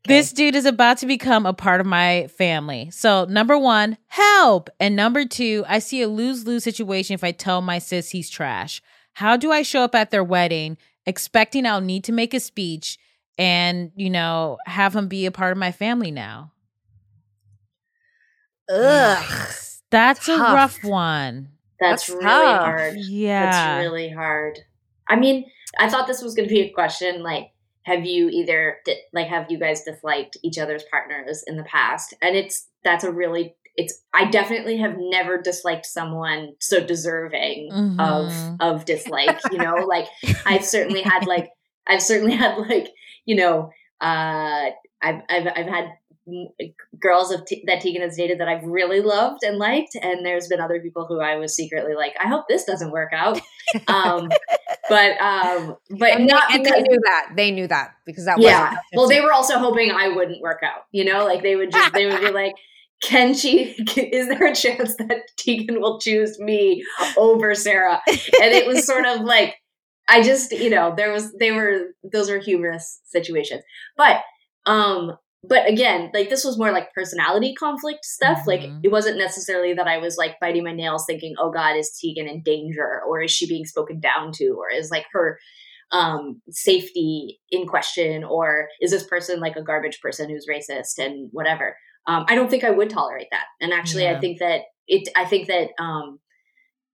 [0.06, 2.90] This dude is about to become a part of my family.
[2.92, 4.70] So, number one, help.
[4.80, 8.30] And number two, I see a lose lose situation if I tell my sis he's
[8.30, 8.82] trash.
[9.14, 12.98] How do I show up at their wedding expecting I'll need to make a speech
[13.38, 16.52] and you know have him be a part of my family now.
[18.70, 19.54] Ugh.
[19.90, 21.50] That's a rough one.
[21.82, 22.62] That's, That's really tough.
[22.64, 22.96] hard.
[22.98, 23.52] Yeah.
[23.52, 24.60] That's really hard.
[25.10, 25.46] I mean,
[25.78, 27.52] I thought this was going to be a question like,
[27.84, 28.78] have you either
[29.12, 32.14] like have you guys disliked each other's partners in the past?
[32.22, 38.00] And it's that's a really it's I definitely have never disliked someone so deserving Mhm.
[38.00, 39.40] of of dislike.
[39.52, 40.06] You know, like
[40.46, 41.50] I've certainly had like
[41.88, 42.90] I've certainly had like
[43.26, 44.70] you know uh
[45.02, 45.86] I've I've I've had
[47.00, 50.48] girls of T- that Tegan has dated that I've really loved and liked, and there's
[50.48, 53.40] been other people who I was secretly like, I hope this doesn't work out.
[53.88, 54.30] Um,
[54.90, 57.32] but um, but And, they, not and they knew that.
[57.36, 58.76] They knew that because that yeah.
[58.94, 60.84] Well, they were also hoping I wouldn't work out.
[60.92, 62.54] You know, like they would just they would be like.
[63.04, 63.74] Can she?
[63.98, 66.84] Is there a chance that Tegan will choose me
[67.18, 68.00] over Sara?
[68.08, 69.56] And it was sort of like,
[70.08, 73.64] I just, you know, there was, they were, those were humorous situations.
[73.98, 74.22] But,
[74.68, 78.44] um, but again, like this was more like personality conflict stuff.
[78.46, 78.82] Like Mhm.
[78.84, 82.28] it wasn't necessarily that I was like biting my nails thinking, oh God, is Tegan
[82.28, 83.02] in danger?
[83.08, 84.50] Or is she being spoken down to?
[84.50, 85.40] Or is like her
[85.92, 88.24] um safety in question?
[88.24, 91.76] Or is this person like a garbage person who's racist and whatever?
[92.08, 93.46] Um, I don't think I would tolerate that.
[93.60, 94.18] And actually Yeah.
[94.18, 96.20] I think that it I think that um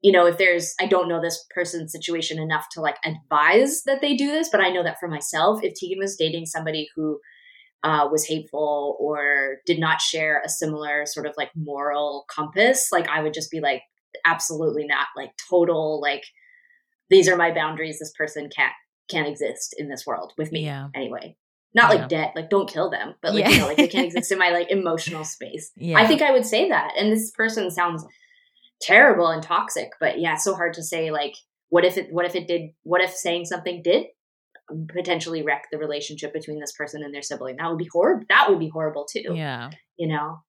[0.03, 3.99] you know, if there's, I don't know this person's situation enough to like advise that
[3.99, 7.19] they do this, but I know that for myself, if Tegan was dating somebody who
[7.83, 13.07] uh, was hateful or did not share a similar sort of like moral compass, like
[13.07, 13.81] I would just be like,
[14.25, 16.23] absolutely not, like total, like
[17.09, 17.99] these are my boundaries.
[17.99, 18.73] This person can't
[19.09, 20.89] can't exist in this world with me Yeah.
[20.93, 21.37] anyway.
[21.73, 21.99] Not Yeah.
[21.99, 23.49] like dead, like don't kill them, but like Yeah.
[23.51, 25.71] you know, like they can't exist in my like emotional space.
[25.77, 25.97] Yeah.
[25.99, 26.91] I think I would say that.
[26.97, 28.03] And this person sounds
[28.81, 31.35] terrible and toxic, but yeah, it's so hard to say like
[31.69, 34.07] what if it what if it did what if saying something did
[34.89, 37.57] potentially wreck the relationship between this person and their sibling?
[37.57, 38.25] That would be horrible.
[38.29, 39.33] That would be horrible too.
[39.33, 39.69] Yeah.
[39.97, 40.39] You know?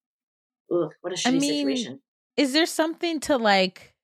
[0.73, 2.01] Ugh, what a shitty mean, situation.
[2.37, 3.95] Is there something to like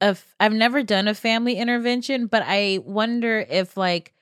[0.00, 4.12] of I've never done a family intervention, but I wonder if like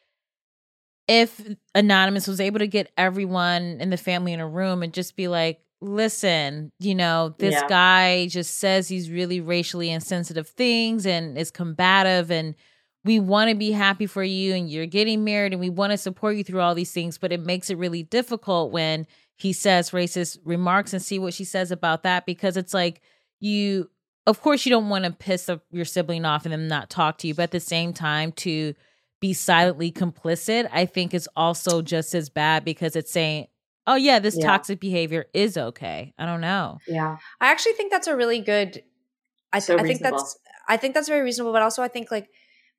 [1.06, 1.40] if
[1.74, 5.28] anonymous was able to get everyone in the family in a room and just be
[5.28, 7.68] like listen you know this Yeah.
[7.68, 12.54] guy just says these really racially insensitive things and is combative and
[13.04, 15.98] we want to be happy for you and you're getting married and we want to
[15.98, 19.90] support you through all these things but it makes it really difficult when he says
[19.90, 23.00] racist remarks and see what she says about that because it's like
[23.40, 23.90] you
[24.26, 27.18] of course you don't want to piss up your sibling off and them not talk
[27.18, 28.74] to you but at the same time to
[29.20, 33.46] be silently complicit i think is also just as bad because it's saying
[33.86, 34.46] oh yeah this Yeah.
[34.46, 37.18] toxic behavior is okay i don't know Yeah.
[37.40, 38.82] I actually think that's a really good.
[39.52, 40.38] I, So I think that's
[40.68, 42.28] I think that's very reasonable, but also I think like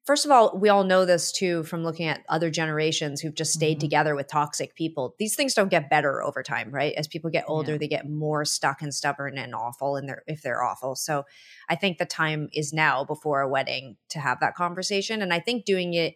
[0.05, 3.53] first of all, we all know this too from looking at other generations who've just
[3.53, 3.81] stayed Mhm.
[3.81, 5.15] together with toxic people.
[5.17, 6.93] These things don't get better over time, right?
[6.95, 7.77] As people get older, Yeah.
[7.79, 10.95] they get more stuck and stubborn and awful, and they're if they're awful.
[10.95, 11.25] So
[11.69, 15.39] I think the time is now before a wedding to have that conversation, and I
[15.39, 16.15] think doing it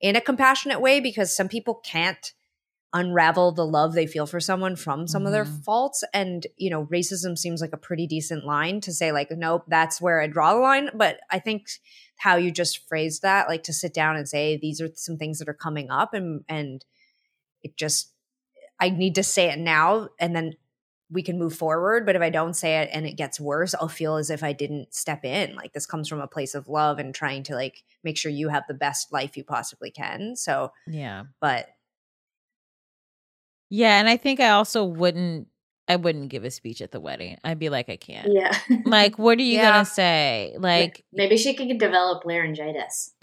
[0.00, 2.32] in a compassionate way because some people can't
[2.94, 5.62] unravel the love they feel for someone from some of their Mhm.
[5.64, 9.62] faults and you know racism seems like a pretty decent line to say like nope
[9.68, 11.66] that's where i draw the line but i think
[12.18, 15.38] how you just phrased that like to sit down and say these are some things
[15.38, 16.84] that are coming up and and
[17.62, 18.12] it just
[18.78, 20.54] i need to say it now and then
[21.10, 23.88] we can move forward but if i don't say it and it gets worse i'll
[23.88, 25.54] feel as if i didn't step in.
[25.54, 28.48] Like this comes from a place of love and trying to like make sure you
[28.48, 31.24] have the best life you possibly can so yeah.
[31.40, 31.68] but
[33.70, 35.48] yeah and i think i also wouldn't
[35.88, 38.56] i wouldn't give a speech at the wedding i'd be like i can't Yeah.
[38.84, 39.70] like what are you Yeah.
[39.72, 43.12] gonna say like maybe she could develop laryngitis.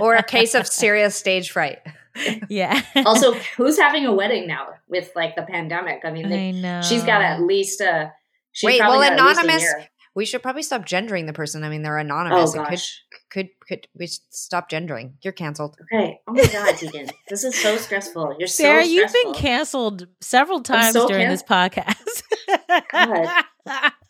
[0.00, 1.78] or a case of serious stage fright
[2.48, 6.00] yeah Also, who's having a wedding now with like the pandemic?
[6.04, 8.12] I mean, they, i know she's got at least a.
[8.52, 9.88] She's Wait, probably well, got at least a anonymous- year.
[10.14, 13.02] We should probably stop gendering the person i mean they're Oh anonymous it could gosh.
[13.30, 16.18] could could we stop gendering you're canceled Okay.
[16.26, 18.34] Oh my god, Tegan, this is so stressful.
[18.38, 18.94] You're so Sara, stressful.
[18.94, 22.22] you've been canceled several times so during can- this podcast.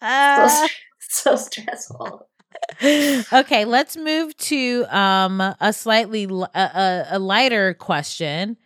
[0.02, 0.66] so,
[1.01, 2.27] so stressful.
[3.32, 8.56] okay, let's move to um a slightly li- a, a, a lighter question.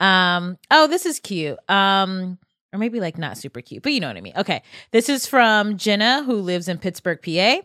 [0.00, 1.58] Um oh, this is cute.
[1.68, 2.38] Um
[2.74, 4.34] or maybe like not super cute, but you know what I mean.
[4.36, 4.62] Okay.
[4.90, 7.60] This is from Jenna who lives in Pittsburgh, PA.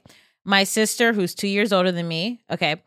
[0.45, 2.41] My sister who's 2 years older than me.
[2.52, 2.81] Okay.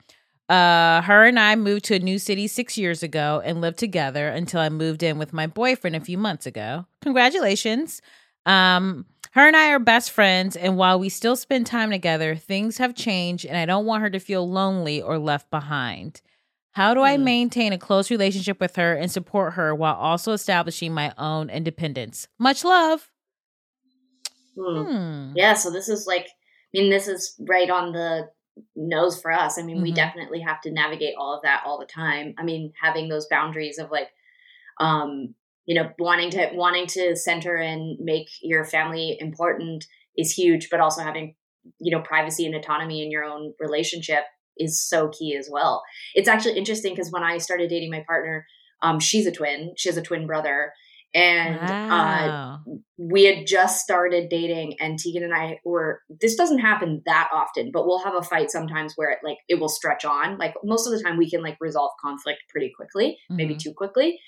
[0.49, 4.29] Uh her and I moved to a new city 6 years ago and lived together
[4.29, 6.87] until I moved in with my boyfriend a few months ago.
[7.03, 8.01] Congratulations.
[8.47, 12.77] Um her and I are best friends, and while we still spend time together, things
[12.77, 16.21] have changed, and I don't want her to feel lonely or left behind.
[16.73, 17.25] How do I Hmm.
[17.25, 22.29] maintain a close relationship with her and support her while also establishing my own independence?
[22.39, 23.11] Much love.
[24.57, 24.83] Hmm.
[24.85, 25.33] Hmm.
[25.37, 28.31] Yeah, so this is like, I mean, this is right on the
[28.77, 29.59] nose for us.
[29.59, 29.97] I mean, we Mhm.
[29.97, 32.35] definitely have to navigate all of that all the time.
[32.39, 34.11] I mean, having those boundaries of like,
[34.79, 35.35] um,
[35.67, 39.87] you know, wanting to wanting to center and make your family important
[40.17, 41.37] is huge, but also having,
[41.79, 44.25] you know, privacy and autonomy in your own relationship
[44.57, 45.83] is so key as well.
[46.15, 48.47] It's actually interesting because when I started dating my partner,
[48.83, 49.73] um, she's a twin.
[49.77, 50.73] She has a twin brother,
[51.15, 51.59] and
[51.91, 52.57] uh,
[52.97, 57.71] we had just started dating and Tegan and I were this doesn't happen that often,
[57.73, 60.39] but we'll have a fight sometimes where it like it will stretch on.
[60.39, 63.61] Like most of the time we can like resolve conflict pretty quickly, maybe Mhm.
[63.61, 64.21] too quickly.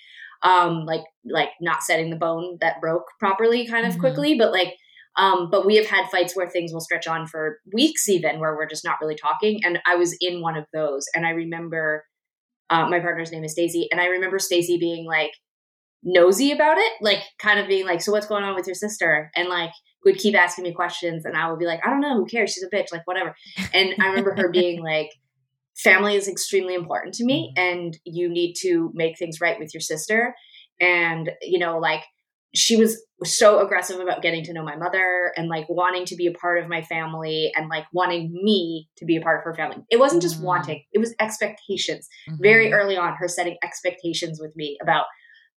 [0.43, 4.01] Um like like not setting the bone that broke properly kind of Mhm.
[4.01, 4.75] quickly, but like
[5.17, 8.55] um but we have had fights where things will stretch on for weeks even where
[8.55, 12.05] we're just not really talking and I was in one of those and I remember
[12.71, 15.33] uh, my partner's name is Stacy and I remember Stacy being like
[16.05, 19.31] nosy about it, like kind of being like, "So what's going on with your sister?"
[19.35, 19.71] And like
[20.05, 22.53] would keep asking me questions, and I would be like, "I don't know, who cares?
[22.53, 23.35] She's a bitch, like whatever."
[23.73, 25.11] And I remember her being like,
[25.77, 29.81] "Family is extremely important to me, and you need to make things right with your
[29.81, 30.35] sister."
[30.81, 32.05] And you know, like
[32.55, 36.27] she was so aggressive about getting to know my mother and like wanting to be
[36.27, 39.55] a part of my family and like wanting me to be a part of her
[39.55, 39.79] family.
[39.91, 40.45] It wasn't just Mm.
[40.45, 42.09] wanting; it was expectations
[42.41, 42.75] very Mhm.
[42.75, 45.07] early on her setting expectations with me about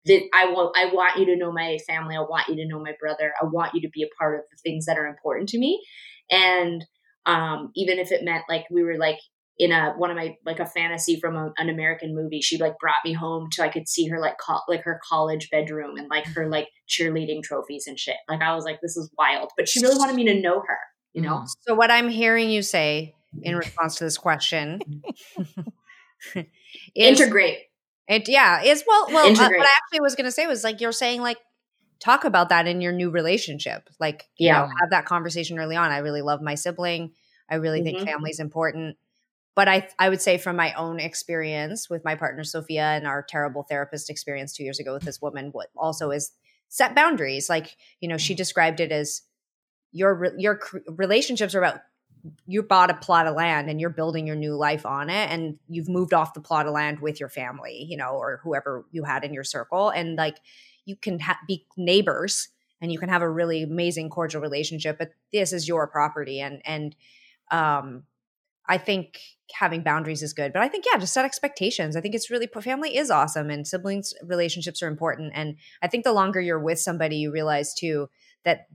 [0.06, 2.80] that I want I want you to know my family, I want you to know
[2.80, 5.49] my brother, I want you to be a part of the things that are important
[5.49, 5.84] to me.
[6.32, 6.86] And
[7.26, 9.19] um even if it meant like we were like
[9.60, 12.78] in a one of my like a fantasy from a, an American movie, she like
[12.80, 16.08] brought me home so I could see her like co- like her college bedroom and
[16.10, 18.18] like her like cheerleading trophies and shit.
[18.30, 20.78] Like I was like, this is wild, but she really wanted me to know her,
[21.14, 21.38] you know.
[21.38, 21.48] Mm.
[21.68, 24.82] So what I'm hearing you say in response to this question
[26.36, 26.46] is
[26.96, 27.60] Integrate.
[28.08, 30.82] it yeah, is well well uh, what I actually was going to say was like
[30.82, 31.38] you're saying like
[32.00, 33.90] talk about that in your new relationship.
[34.00, 34.62] Like you Yeah.
[34.62, 35.92] know, have that conversation early on.
[35.92, 37.14] I really love my sibling.
[37.50, 38.06] I really think Mhm.
[38.06, 38.98] family's important.
[39.58, 43.24] But I I would say from my own experience with my partner Sophia and our
[43.28, 46.32] terrible therapist experience 2 years ago with this woman what also is
[46.70, 47.50] set boundaries.
[47.50, 49.24] Like, you know, she described it as
[49.92, 51.80] your your relationships are about
[52.46, 55.58] you bought a plot of land and you're building your new life on it and
[55.70, 59.04] you've moved off the plot of land with your family you know or whoever you
[59.04, 60.38] had in your circle and like
[60.86, 62.50] you can ha- be neighbors
[62.82, 66.62] and you can have a really amazing cordial relationship but this is your property and
[66.66, 66.96] and
[67.52, 68.04] um
[68.68, 69.19] i think
[69.53, 72.48] having boundaries is good but i think yeah just set expectations i think it's really
[72.61, 76.80] family is awesome and siblings relationships are important and i think the longer you're with
[76.80, 78.10] somebody you realize too
[78.44, 78.68] that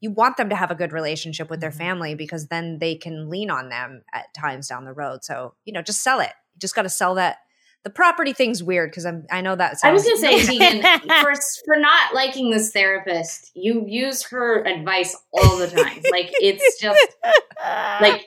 [0.00, 1.78] you want them to have a good relationship with their Mhm.
[1.78, 5.24] family because then they can lean on them at times down the road.
[5.24, 6.32] So, you know, just sell it.
[6.54, 7.38] You just got to sell that.
[7.82, 10.82] The property thing's weird because I'm I know that I was gonna say, Tegan,
[11.22, 11.32] for
[11.64, 16.02] for not liking this therapist, you use her advice all the time.
[16.10, 17.16] Like it's just
[18.00, 18.26] like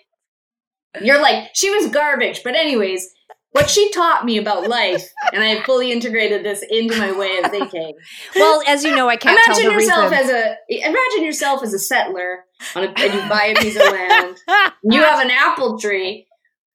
[1.02, 3.08] you're like she was garbage, but anyways,
[3.52, 5.04] what she taught me about life,
[5.34, 7.96] and I fully integrated this into my way of thinking.
[8.36, 10.26] well, as you know, I can't imagine tell the yourself reason.
[10.26, 12.46] as a imagine yourself as a settler
[12.76, 14.38] on a, and you buy a piece of land.
[14.84, 16.26] You have an apple tree.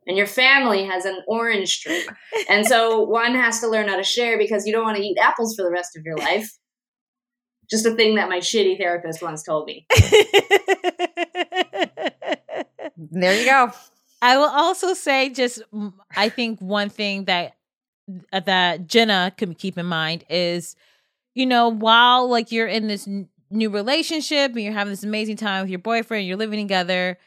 [0.07, 2.07] And your family has an orange tree.
[2.51, 5.16] And so one has to learn how to share because you don't want to eat
[5.19, 6.53] apples for the rest of your life.
[7.70, 9.86] Just a thing that my shitty therapist once told me.
[12.99, 13.73] there you go.
[14.24, 17.56] I will also say, just mm, I think one thing that
[18.32, 20.76] uh, that Jenna can keep in mind is,
[21.34, 25.36] you know, while like you're in this n- new relationship and you're having this amazing
[25.36, 27.18] time with your boyfriend, you're living together.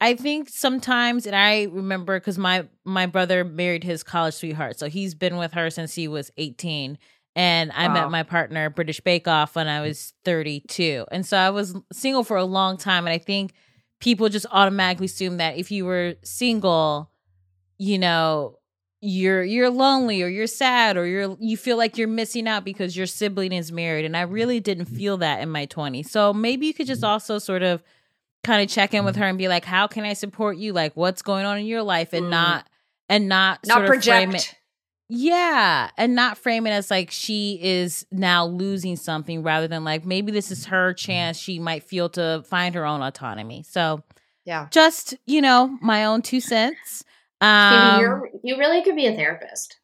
[0.00, 4.88] I think sometimes, and I remember because my my brother married his college sweetheart, so
[4.88, 6.98] he's been with her since he was 18,
[7.36, 7.94] and I Wow.
[7.94, 12.24] met my partner British Bake Off when I was 32, and so I was single
[12.24, 13.52] for a long time, and I think
[14.00, 17.10] people just automatically assume that if you were single,
[17.78, 18.56] you know,
[19.02, 22.94] you're you're lonely or you're sad or you're you feel like you're missing out because
[22.94, 24.96] your sibling is married and I really didn't mm-hmm.
[24.96, 26.08] feel that in my 20s.
[26.08, 27.10] So maybe you could just mm-hmm.
[27.10, 27.82] also sort of
[28.42, 29.22] kind of check in with mm-hmm.
[29.22, 30.74] her and be like how can I support you?
[30.74, 32.30] Like what's going on in your life and Mm.
[32.30, 32.66] not
[33.08, 34.59] and not Not sort of frame it project.
[35.10, 40.04] Yeah, and not frame it as like she is now losing something rather than like
[40.04, 43.64] maybe this is her chance she might feel to find her own autonomy.
[43.64, 44.04] So
[44.44, 44.68] Yeah.
[44.70, 47.04] just, you know, my own two cents.
[47.40, 49.78] Um, you're, you really could be a therapist.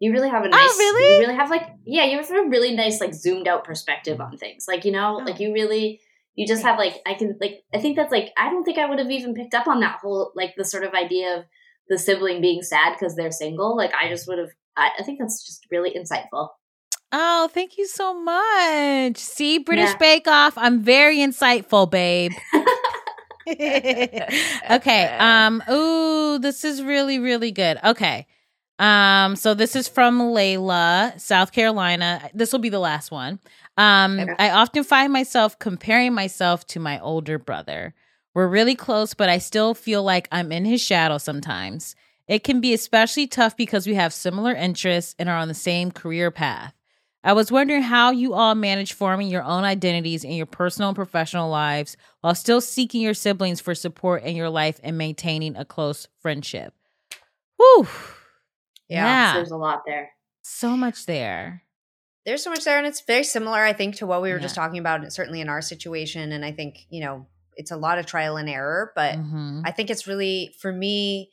[0.00, 1.16] You really have a Oh, nice, really?
[1.16, 4.38] You really have like, yeah, you have a really nice, like, zoomed out perspective on
[4.38, 4.66] things.
[4.66, 5.24] Like, you know, Oh.
[5.24, 6.00] like you really,
[6.34, 8.86] you just have like, I can, like, I think that's like, I don't think I
[8.88, 11.44] would have even picked up on that whole, like, the sort of idea of
[11.88, 13.76] the sibling being sad because they're single.
[13.76, 14.50] Like I just would have.
[14.76, 16.48] I, I think that's just really insightful.
[17.12, 19.18] Oh, thank you so much.
[19.18, 19.96] See, British Yeah.
[19.98, 20.56] Bake Off.
[20.56, 22.32] I'm very insightful, babe.
[23.48, 25.16] okay.
[25.18, 25.62] Um.
[25.70, 27.78] Ooh, this is really, really good.
[27.84, 28.26] Okay.
[28.78, 29.36] Um.
[29.36, 32.30] So this is from Layla, South Carolina.
[32.32, 33.40] This will be the last one.
[33.76, 34.20] Um.
[34.20, 34.34] Okay.
[34.38, 37.94] I often find myself comparing myself to my older brother.
[38.34, 41.94] We're really close, but I still feel like I'm in his shadow sometimes.
[42.32, 45.90] It can be especially tough because we have similar interests and are on the same
[45.90, 46.72] career path.
[47.22, 50.96] I was wondering how you all manage forming your own identities in your personal and
[50.96, 55.66] professional lives while still seeking your siblings for support in your life and maintaining a
[55.66, 56.72] close friendship.
[57.58, 57.86] Whew.
[58.88, 59.34] Yeah.
[59.34, 60.12] So there's a lot there.
[60.40, 61.64] So much there.
[62.24, 64.54] There's so much there, and it's very similar, I think, to what we were just
[64.54, 66.32] talking about, certainly in our situation.
[66.32, 67.26] And I think, you know,
[67.56, 69.64] it's a lot of trial and error, but Mhm.
[69.66, 71.30] I think it's really, for me,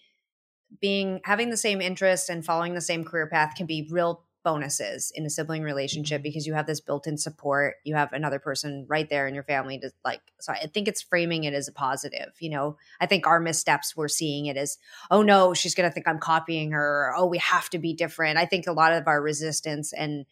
[0.82, 5.12] being having the same interests and following the same career path can be real bonuses
[5.16, 7.76] in a sibling relationship because you have this built-in support.
[7.84, 11.02] You have another person right there in your family to like so i think it's
[11.02, 12.78] framing it as a positive you know?
[13.02, 14.78] I think our missteps we're seeing it as
[15.12, 18.38] oh no she's gonna think i'm copying her or, oh we have to be different.
[18.38, 20.26] I think a lot of our resistance and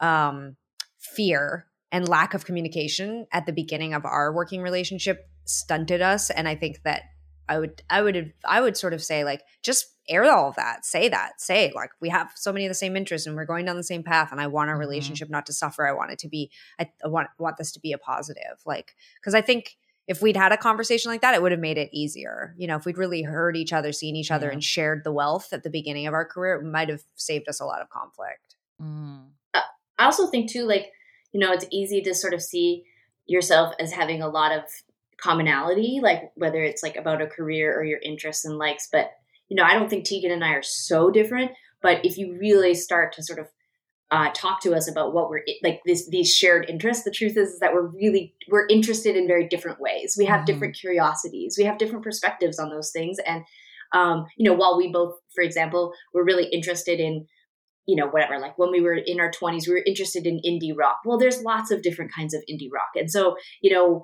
[0.00, 0.56] um
[0.98, 6.48] fear and lack of communication at the beginning of our working relationship stunted us and
[6.48, 7.02] i think that
[7.48, 10.84] i would i would i would sort of say like just air all of that
[10.84, 13.64] say that say like we have so many of the same interests and we're going
[13.64, 14.80] down the same path and i want our Mhm.
[14.80, 17.80] relationship not to suffer i want it to be i, I want want this to
[17.80, 19.76] be a positive like because i think
[20.06, 22.76] if we'd had a conversation like that it would have made it easier you know
[22.76, 24.52] if we'd really heard each other seen each other Yeah.
[24.54, 27.60] and shared the wealth at the beginning of our career it might have saved us
[27.60, 29.28] a lot of conflict Mm.
[29.54, 30.90] I also think too, like,
[31.32, 32.82] you know, it's easy to sort of see
[33.26, 34.64] yourself as having a lot of
[35.20, 38.88] commonality, like whether it's like about a career or your interests and likes.
[38.90, 39.10] But,
[39.48, 41.52] you know, I don't think Tegan and I are so different.
[41.82, 43.48] But if you really start to sort of
[44.10, 47.54] uh, talk to us about what we're like this these shared interests, the truth is,
[47.54, 50.14] is that we're really we're interested in very different ways.
[50.18, 50.46] We have Mhm.
[50.46, 51.56] different curiosities.
[51.58, 53.18] We have different perspectives on those things.
[53.26, 53.44] And
[53.92, 57.26] um, you know, while we both, for example, were really interested in
[57.86, 60.74] you know, whatever, like when we were in our 20s, we were interested in indie
[60.74, 61.00] rock.
[61.04, 62.88] Well, there's lots of different kinds of indie rock.
[62.94, 64.02] And so, you know,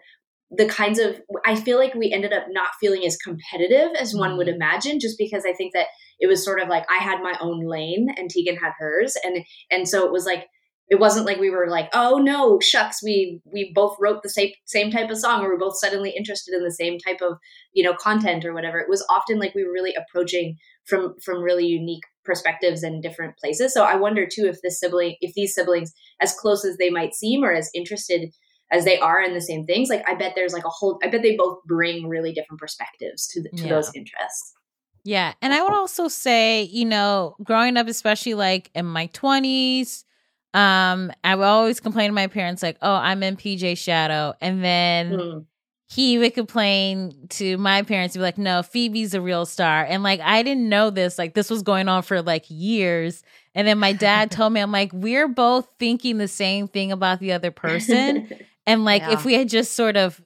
[0.51, 4.37] the kinds of, I feel like we ended up not feeling as competitive as one
[4.37, 4.57] would mm-hmm.
[4.57, 5.87] imagine, just because I think that
[6.19, 9.17] it was sort of like I had my own lane and Tegan had hers.
[9.25, 10.47] And, and so it was like,
[10.91, 14.51] it wasn't like we were like, oh no, shucks, we we both wrote the same
[14.67, 17.39] same type of song, or we're both suddenly interested in the same type of
[17.73, 18.81] you know content or whatever.
[18.81, 20.57] It was often like we were really approaching
[20.87, 23.73] from from really unique perspectives and different places.
[23.73, 27.15] So I wonder too if this sibling, if these siblings, as close as they might
[27.15, 28.33] seem, or as interested
[28.71, 30.99] as they are in the same things, like I bet there's like a whole.
[31.03, 33.69] I bet they both bring really different perspectives to the, to Yeah.
[33.71, 34.55] those interests.
[35.03, 35.33] Yeah.
[35.41, 40.05] And I would also say, you know, growing up, especially like in my 20s,
[40.53, 44.35] um, I would always complain to my parents, like, oh, I'm in PJ Shadow.
[44.41, 45.47] And then Mm.
[45.89, 49.85] he would complain to my parents, be like, no, Phoebe's a real star.
[49.85, 51.19] And like, I didn't know this.
[51.19, 53.23] Like, this was going on for like years.
[53.55, 57.21] And then my dad told me, I'm like, we're both thinking the same thing about
[57.21, 58.29] the other person.
[58.71, 59.13] And like, Yeah.
[59.13, 60.21] if we had just sort of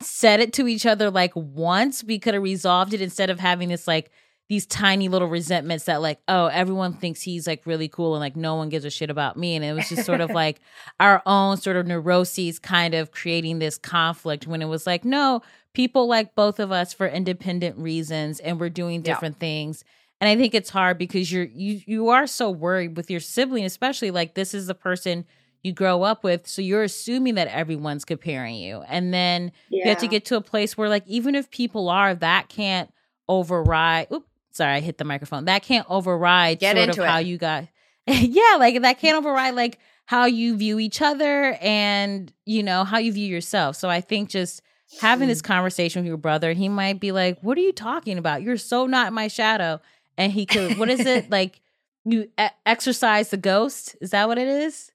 [0.00, 3.68] said it to each other like once, we could have resolved it instead of having
[3.68, 4.10] this like
[4.48, 8.36] these tiny little resentments that like, oh, everyone thinks he's like really cool and like
[8.36, 9.54] no one gives a shit about me.
[9.54, 10.60] And it was just sort of like
[11.00, 15.40] our own sort of neuroses kind of creating this conflict when it was like, no,
[15.72, 19.14] people like both of us for independent reasons and we're doing Yeah.
[19.14, 19.84] different things.
[20.20, 23.64] And I think it's hard because you're you you are so worried with your sibling,
[23.64, 25.24] especially like this is the person
[25.62, 26.46] you grow up with.
[26.46, 28.82] So you're assuming that everyone's comparing you.
[28.88, 32.14] And then you have to get to a place where like even if people are,
[32.14, 32.92] that can't
[33.28, 35.44] override oop, sorry, I hit the microphone.
[35.46, 37.68] That can't override Get sort into of how you got
[38.06, 42.98] yeah, like that can't override like how you view each other and you know how
[42.98, 43.76] you view yourself.
[43.76, 44.60] So I think just
[45.00, 45.46] having this hmm.
[45.46, 48.42] conversation with your brother, he might be like, "What are you talking about?
[48.42, 49.80] You're so not my shadow."
[50.18, 51.60] And he could, what is it like?
[52.04, 53.96] You e- exercise the ghost?
[54.00, 54.91] Is that what it is?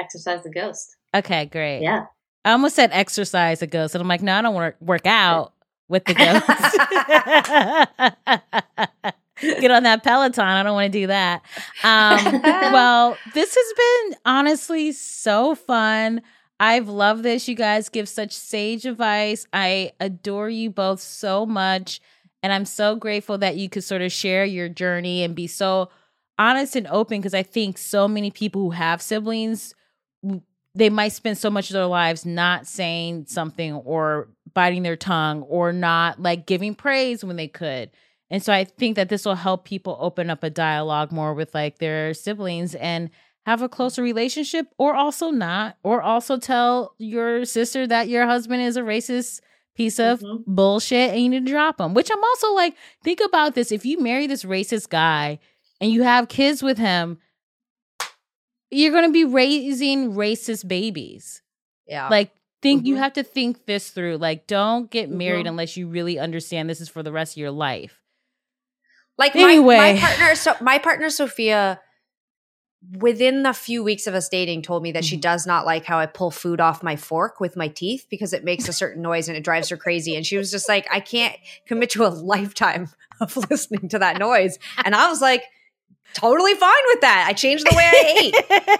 [0.00, 0.96] Exercise the ghost.
[1.14, 1.82] Okay, great.
[1.82, 2.06] Yeah.
[2.44, 5.06] I almost said exercise the ghost, and I'm like, no, I don't want to work
[5.06, 5.52] out
[5.88, 6.46] with the ghost.
[9.60, 10.44] Get on that Peloton.
[10.44, 11.42] I don't want to do that.
[11.82, 16.22] Um, well, this has been honestly so fun.
[16.58, 17.48] I've loved this.
[17.48, 19.46] You guys give such sage advice.
[19.52, 22.00] I adore you both so much.
[22.42, 25.88] And I'm so grateful that you could sort of share your journey and be so
[26.38, 29.74] honest and open because I think so many people who have siblings,
[30.74, 35.42] they might spend so much of their lives not saying something or biting their tongue
[35.42, 37.90] or not like giving praise when they could.
[38.30, 41.52] And so I think that this will help people open up a dialogue more with
[41.54, 43.10] like their siblings and
[43.46, 48.62] have a closer relationship or also not or also tell your sister that your husband
[48.62, 49.40] is a racist
[49.74, 50.44] piece of Mhm.
[50.46, 51.94] bullshit and you need to drop him.
[51.94, 55.40] Which I'm also like think about this if you marry this racist guy
[55.80, 57.18] and you have kids with him
[58.70, 61.42] you're going to be raising racist babies.
[61.86, 62.08] Yeah.
[62.08, 62.30] Like
[62.62, 62.98] think you Mhm.
[62.98, 64.18] have to think this through.
[64.18, 65.50] Like don't get married Mhm.
[65.50, 68.00] unless you really understand this is for the rest of your life.
[69.18, 69.76] Like Anyway.
[69.76, 71.80] my, my partner, so my partner Sophia,
[72.98, 75.20] within the few weeks of us dating, told me that she Mhm.
[75.22, 78.44] does not like how I pull food off my fork with my teeth because it
[78.44, 80.16] makes a certain noise and it drives her crazy.
[80.16, 81.36] And she was just like, I can't
[81.66, 82.88] commit to a lifetime
[83.20, 84.58] of listening to that noise.
[84.84, 85.44] And I was like,
[86.14, 87.24] totally fine with that.
[87.28, 88.14] I changed the way I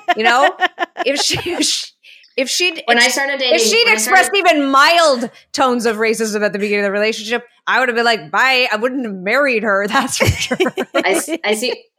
[0.09, 0.16] ate.
[0.16, 0.57] You know,
[1.07, 1.86] if she, if she
[2.36, 6.43] if she'd When I started dating, if she'd expressed started- even mild tones of racism
[6.43, 9.15] at the beginning of the relationship, I would have been like, "Bye." I wouldn't have
[9.15, 9.86] married her.
[9.89, 10.57] That's for sure.
[10.94, 11.39] I see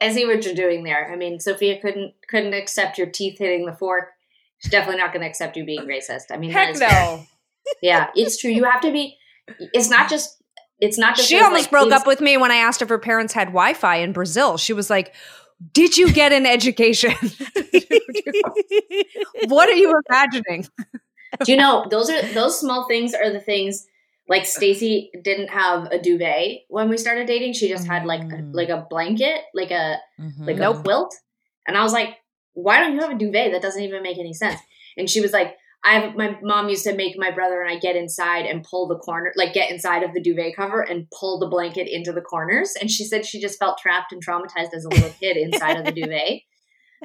[0.02, 1.12] I see what you're doing there.
[1.12, 4.06] I mean, Sophia couldn't couldn't accept your teeth hitting the fork.
[4.60, 6.26] She's definitely not going to accept you being racist.
[6.32, 7.26] I mean, Heck no.
[7.82, 8.52] Yeah, it's true.
[8.52, 9.18] You have to be.
[9.74, 10.41] It's not just.
[10.82, 11.30] It's not just.
[11.30, 13.48] She as, almost like, broke up with me when I asked if her parents had
[13.50, 14.58] Wi-Fi in Brazil.
[14.58, 15.14] She was like,
[15.74, 17.14] "Did you get an education?
[19.48, 20.68] what are you imagining?"
[21.46, 23.86] Do you know those are those small things are the things
[24.28, 27.54] like Stacy didn't have a duvet when we started dating.
[27.54, 28.54] She just had like a, Mm.
[28.54, 30.48] like a blanket, like a Mhm.
[30.48, 30.78] like Nope.
[30.78, 31.16] a quilt.
[31.68, 32.18] And I was like,
[32.54, 33.52] why don't you have a duvet?
[33.52, 34.60] That doesn't even make any sense.
[34.98, 37.80] And she was like, I have my mom used to make my brother and I
[37.80, 41.40] get inside and pull the corner, like get inside of the duvet cover and pull
[41.40, 42.74] the blanket into the corners.
[42.80, 45.86] And she said she just felt trapped and traumatized as a little kid inside of
[45.86, 46.42] the duvet.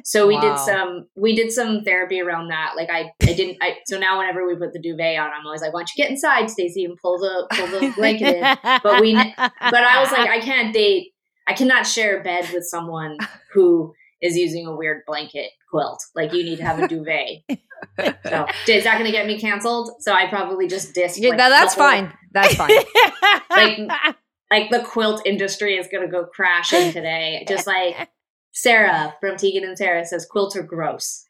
[0.03, 0.41] So we Wow.
[0.41, 2.73] did some we did some therapy around that.
[2.77, 5.61] Like I I didn't I so now whenever we put the duvet on, I'm always
[5.61, 8.55] like, why don't you get inside, Stacy, and pull the pull the blanket in.
[8.83, 9.33] But we
[9.71, 11.13] but I was like, I can't date.
[11.47, 13.17] I cannot share a bed with someone
[13.53, 16.03] who is using a weird blanket quilt.
[16.15, 17.43] Like you need to have a duvet.
[17.95, 19.91] So is that going to get me canceled?
[20.01, 21.17] So I probably just dissed.
[21.17, 22.13] Yeah, like, no, that's whole- fine.
[22.31, 22.71] That's fine.
[23.51, 24.15] Like,
[24.51, 27.45] like the quilt industry is going to go crashing today.
[27.47, 28.09] Just like
[28.51, 31.23] Sara from Tegan and Sara says, quilts are gross.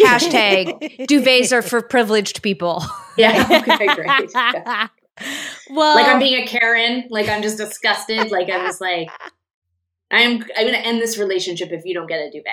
[0.00, 2.82] Hashtag duvets are for privileged people.
[3.16, 3.46] Yeah.
[3.68, 3.86] Okay.
[3.94, 4.30] Great.
[4.34, 4.88] Yeah.
[5.70, 7.04] well, Like I'm being a Karen.
[7.10, 8.30] Like I'm just disgusted.
[8.30, 9.08] Like I'm just like.
[10.10, 12.52] I'm I'm gonna end this relationship if you don't get a duvet.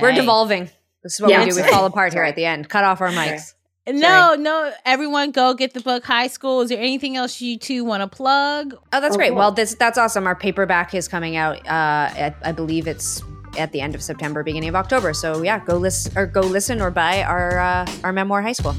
[0.00, 0.70] We're devolving.
[1.02, 1.56] This is what Yeah, we I'm do.
[1.62, 2.68] We fall apart here at the end.
[2.68, 3.54] Cut off our mics.
[3.88, 6.60] No, no, everyone go get the book High School.
[6.60, 8.74] Is there anything else you two want to plug?
[8.92, 9.30] Oh, that's Oh, great.
[9.30, 9.38] cool.
[9.38, 10.26] Well, this that's awesome.
[10.28, 11.58] Our paperback is coming out.
[11.66, 13.22] Uh, at, I believe it's
[13.58, 15.12] at the end of September, beginning of October.
[15.12, 18.76] So yeah, go listen or go listen or buy our uh, our memoir, High School.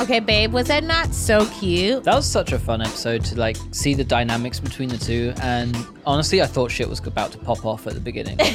[0.00, 2.04] Okay, babe, was that not so cute?
[2.04, 5.74] That was such a fun episode to like see the dynamics between the two, and
[6.04, 8.38] honestly, I thought shit was about to pop off at the beginning.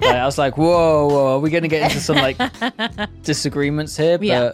[0.00, 2.38] Like, I was like, "Whoa, whoa, are we going to get into some like
[3.24, 4.52] disagreements here?" But Yeah.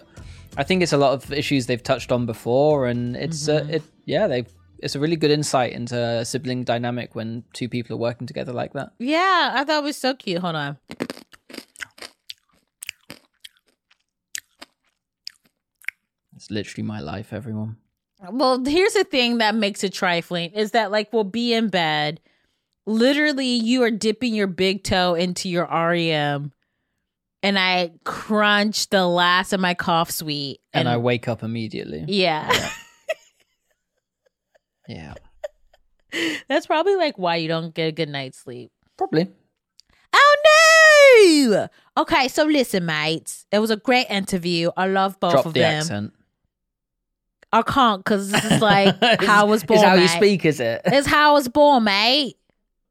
[0.57, 3.83] I think it's a lot of issues they've touched on before, and it's uh, it
[4.05, 4.47] yeah they
[4.81, 8.53] it's a really good insight into a sibling dynamic when two people are working together
[8.53, 8.91] like that.
[8.99, 10.41] Yeah, I thought it was so cute.
[10.41, 10.79] Hold on.
[16.45, 17.77] It's literally my life, everyone.
[18.31, 22.21] Well, here's the thing that makes it trifling is that like we'll be in bed.
[22.85, 26.53] Literally, you are dipping your big toe into your REM,
[27.43, 32.05] and I crunch the last of my cough sweet, And, I wake up immediately.
[32.09, 32.51] yeah,
[34.87, 35.15] Yeah,
[36.47, 38.71] that's probably like why you don't get a good night's sleep.
[38.99, 39.31] probably.
[40.13, 41.69] Oh no!
[42.03, 43.47] Okay, so listen, mates.
[43.51, 44.71] It was a great interview.
[44.77, 45.79] I love both Drop of the them.
[45.81, 46.13] accent.
[47.55, 49.81] I can't because this is like how I was Is born.
[49.81, 50.83] how you speak, is it?
[50.87, 52.37] It's how I was born, mate.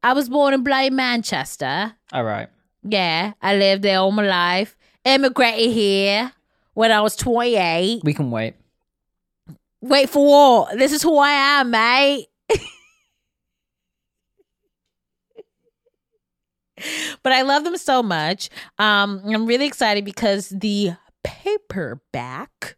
[0.02, 1.92] I was born in bloody Manchester.
[2.14, 2.48] All right.
[2.82, 4.74] Yeah, I lived there all my life.
[5.04, 6.32] Immigrated here
[6.72, 8.00] when I was 28.
[8.04, 8.54] We can wait.
[9.82, 10.26] Wait for
[10.64, 10.78] what?
[10.78, 12.28] This is who I am, mate.
[17.22, 18.48] but I love them so much.
[18.78, 20.92] Um, I'm really excited because the
[21.22, 22.76] paperback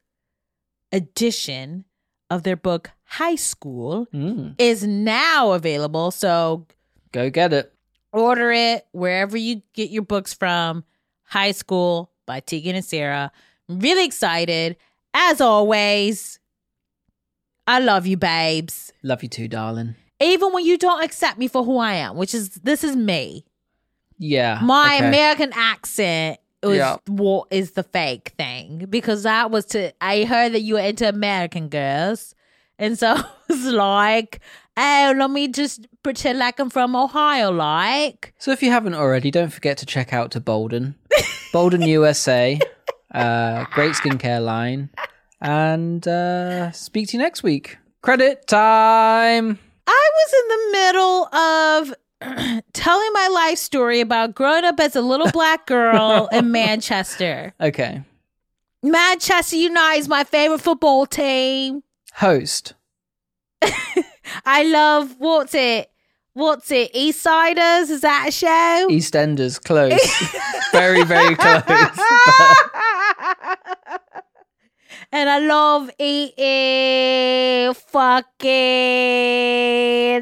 [0.96, 1.84] edition
[2.30, 6.10] of their book High School Mm, is now available.
[6.10, 6.66] So
[7.12, 7.72] go get it.
[8.12, 10.84] order it wherever you get your books from.
[11.28, 13.30] High School by Tegan and Sara.
[13.68, 14.76] I'm really excited.
[15.12, 16.38] As always,
[17.66, 18.92] I love you, babes.
[19.02, 19.96] Love you too, darling.
[20.20, 23.44] Even when you don't accept me for who I am, which is this is me.
[24.18, 24.60] Yeah.
[24.62, 25.08] My okay.
[25.08, 26.96] American accent was Yeah.
[27.06, 31.08] what is the fake thing because that was to I heard that you were into
[31.08, 32.34] American girls.
[32.78, 33.16] And so
[33.48, 34.40] it's like
[34.78, 38.34] Oh, let me just pretend like I'm from Ohio, like.
[38.38, 40.96] So if you haven't already, don't forget to check out to Bolden,
[41.52, 42.60] Bolden USA,
[43.14, 44.90] uh, great skincare line,
[45.40, 47.78] and uh, speak to you next week.
[48.02, 49.58] Credit time.
[49.86, 51.94] I was in the middle of
[52.72, 57.54] telling my life story about growing up as a little black girl in Manchester.
[57.60, 58.02] Okay.
[58.82, 61.82] Manchester United is my favorite football team.
[62.14, 62.74] Host.
[64.44, 65.90] I love what's it?
[66.34, 66.90] What's it?
[66.92, 67.88] East Siders?
[67.88, 68.88] Is that a show?
[68.90, 69.62] EastEnders.
[69.62, 69.98] Close.
[70.72, 71.62] very, very close.
[75.12, 78.46] And I love eating fucking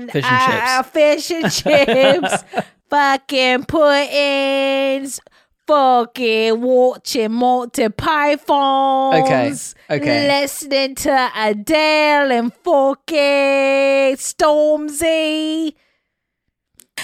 [0.09, 2.45] Fish and uh, fish and chips,
[2.91, 5.21] fucking puddings,
[5.67, 9.75] fucking watching Monty Pythons.
[9.89, 10.29] Okay, okay.
[10.29, 15.75] Listening to Adele and fucking Stormzy.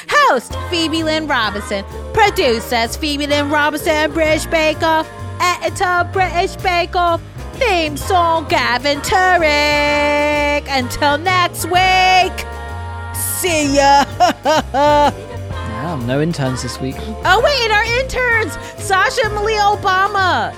[0.09, 1.85] Host Phoebe Lynn Robinson.
[2.13, 5.09] Producers Phoebe Lynn Robinson, British Bake Off.
[5.41, 7.21] Editor British Bake Off.
[7.61, 10.65] Theme song Gavin Turek.
[10.69, 12.47] Until next week.
[13.15, 14.05] See ya.
[15.81, 16.95] Wow, no interns this week.
[16.99, 18.53] oh wait, and our interns,
[18.85, 20.55] Sasha and Malia Obama.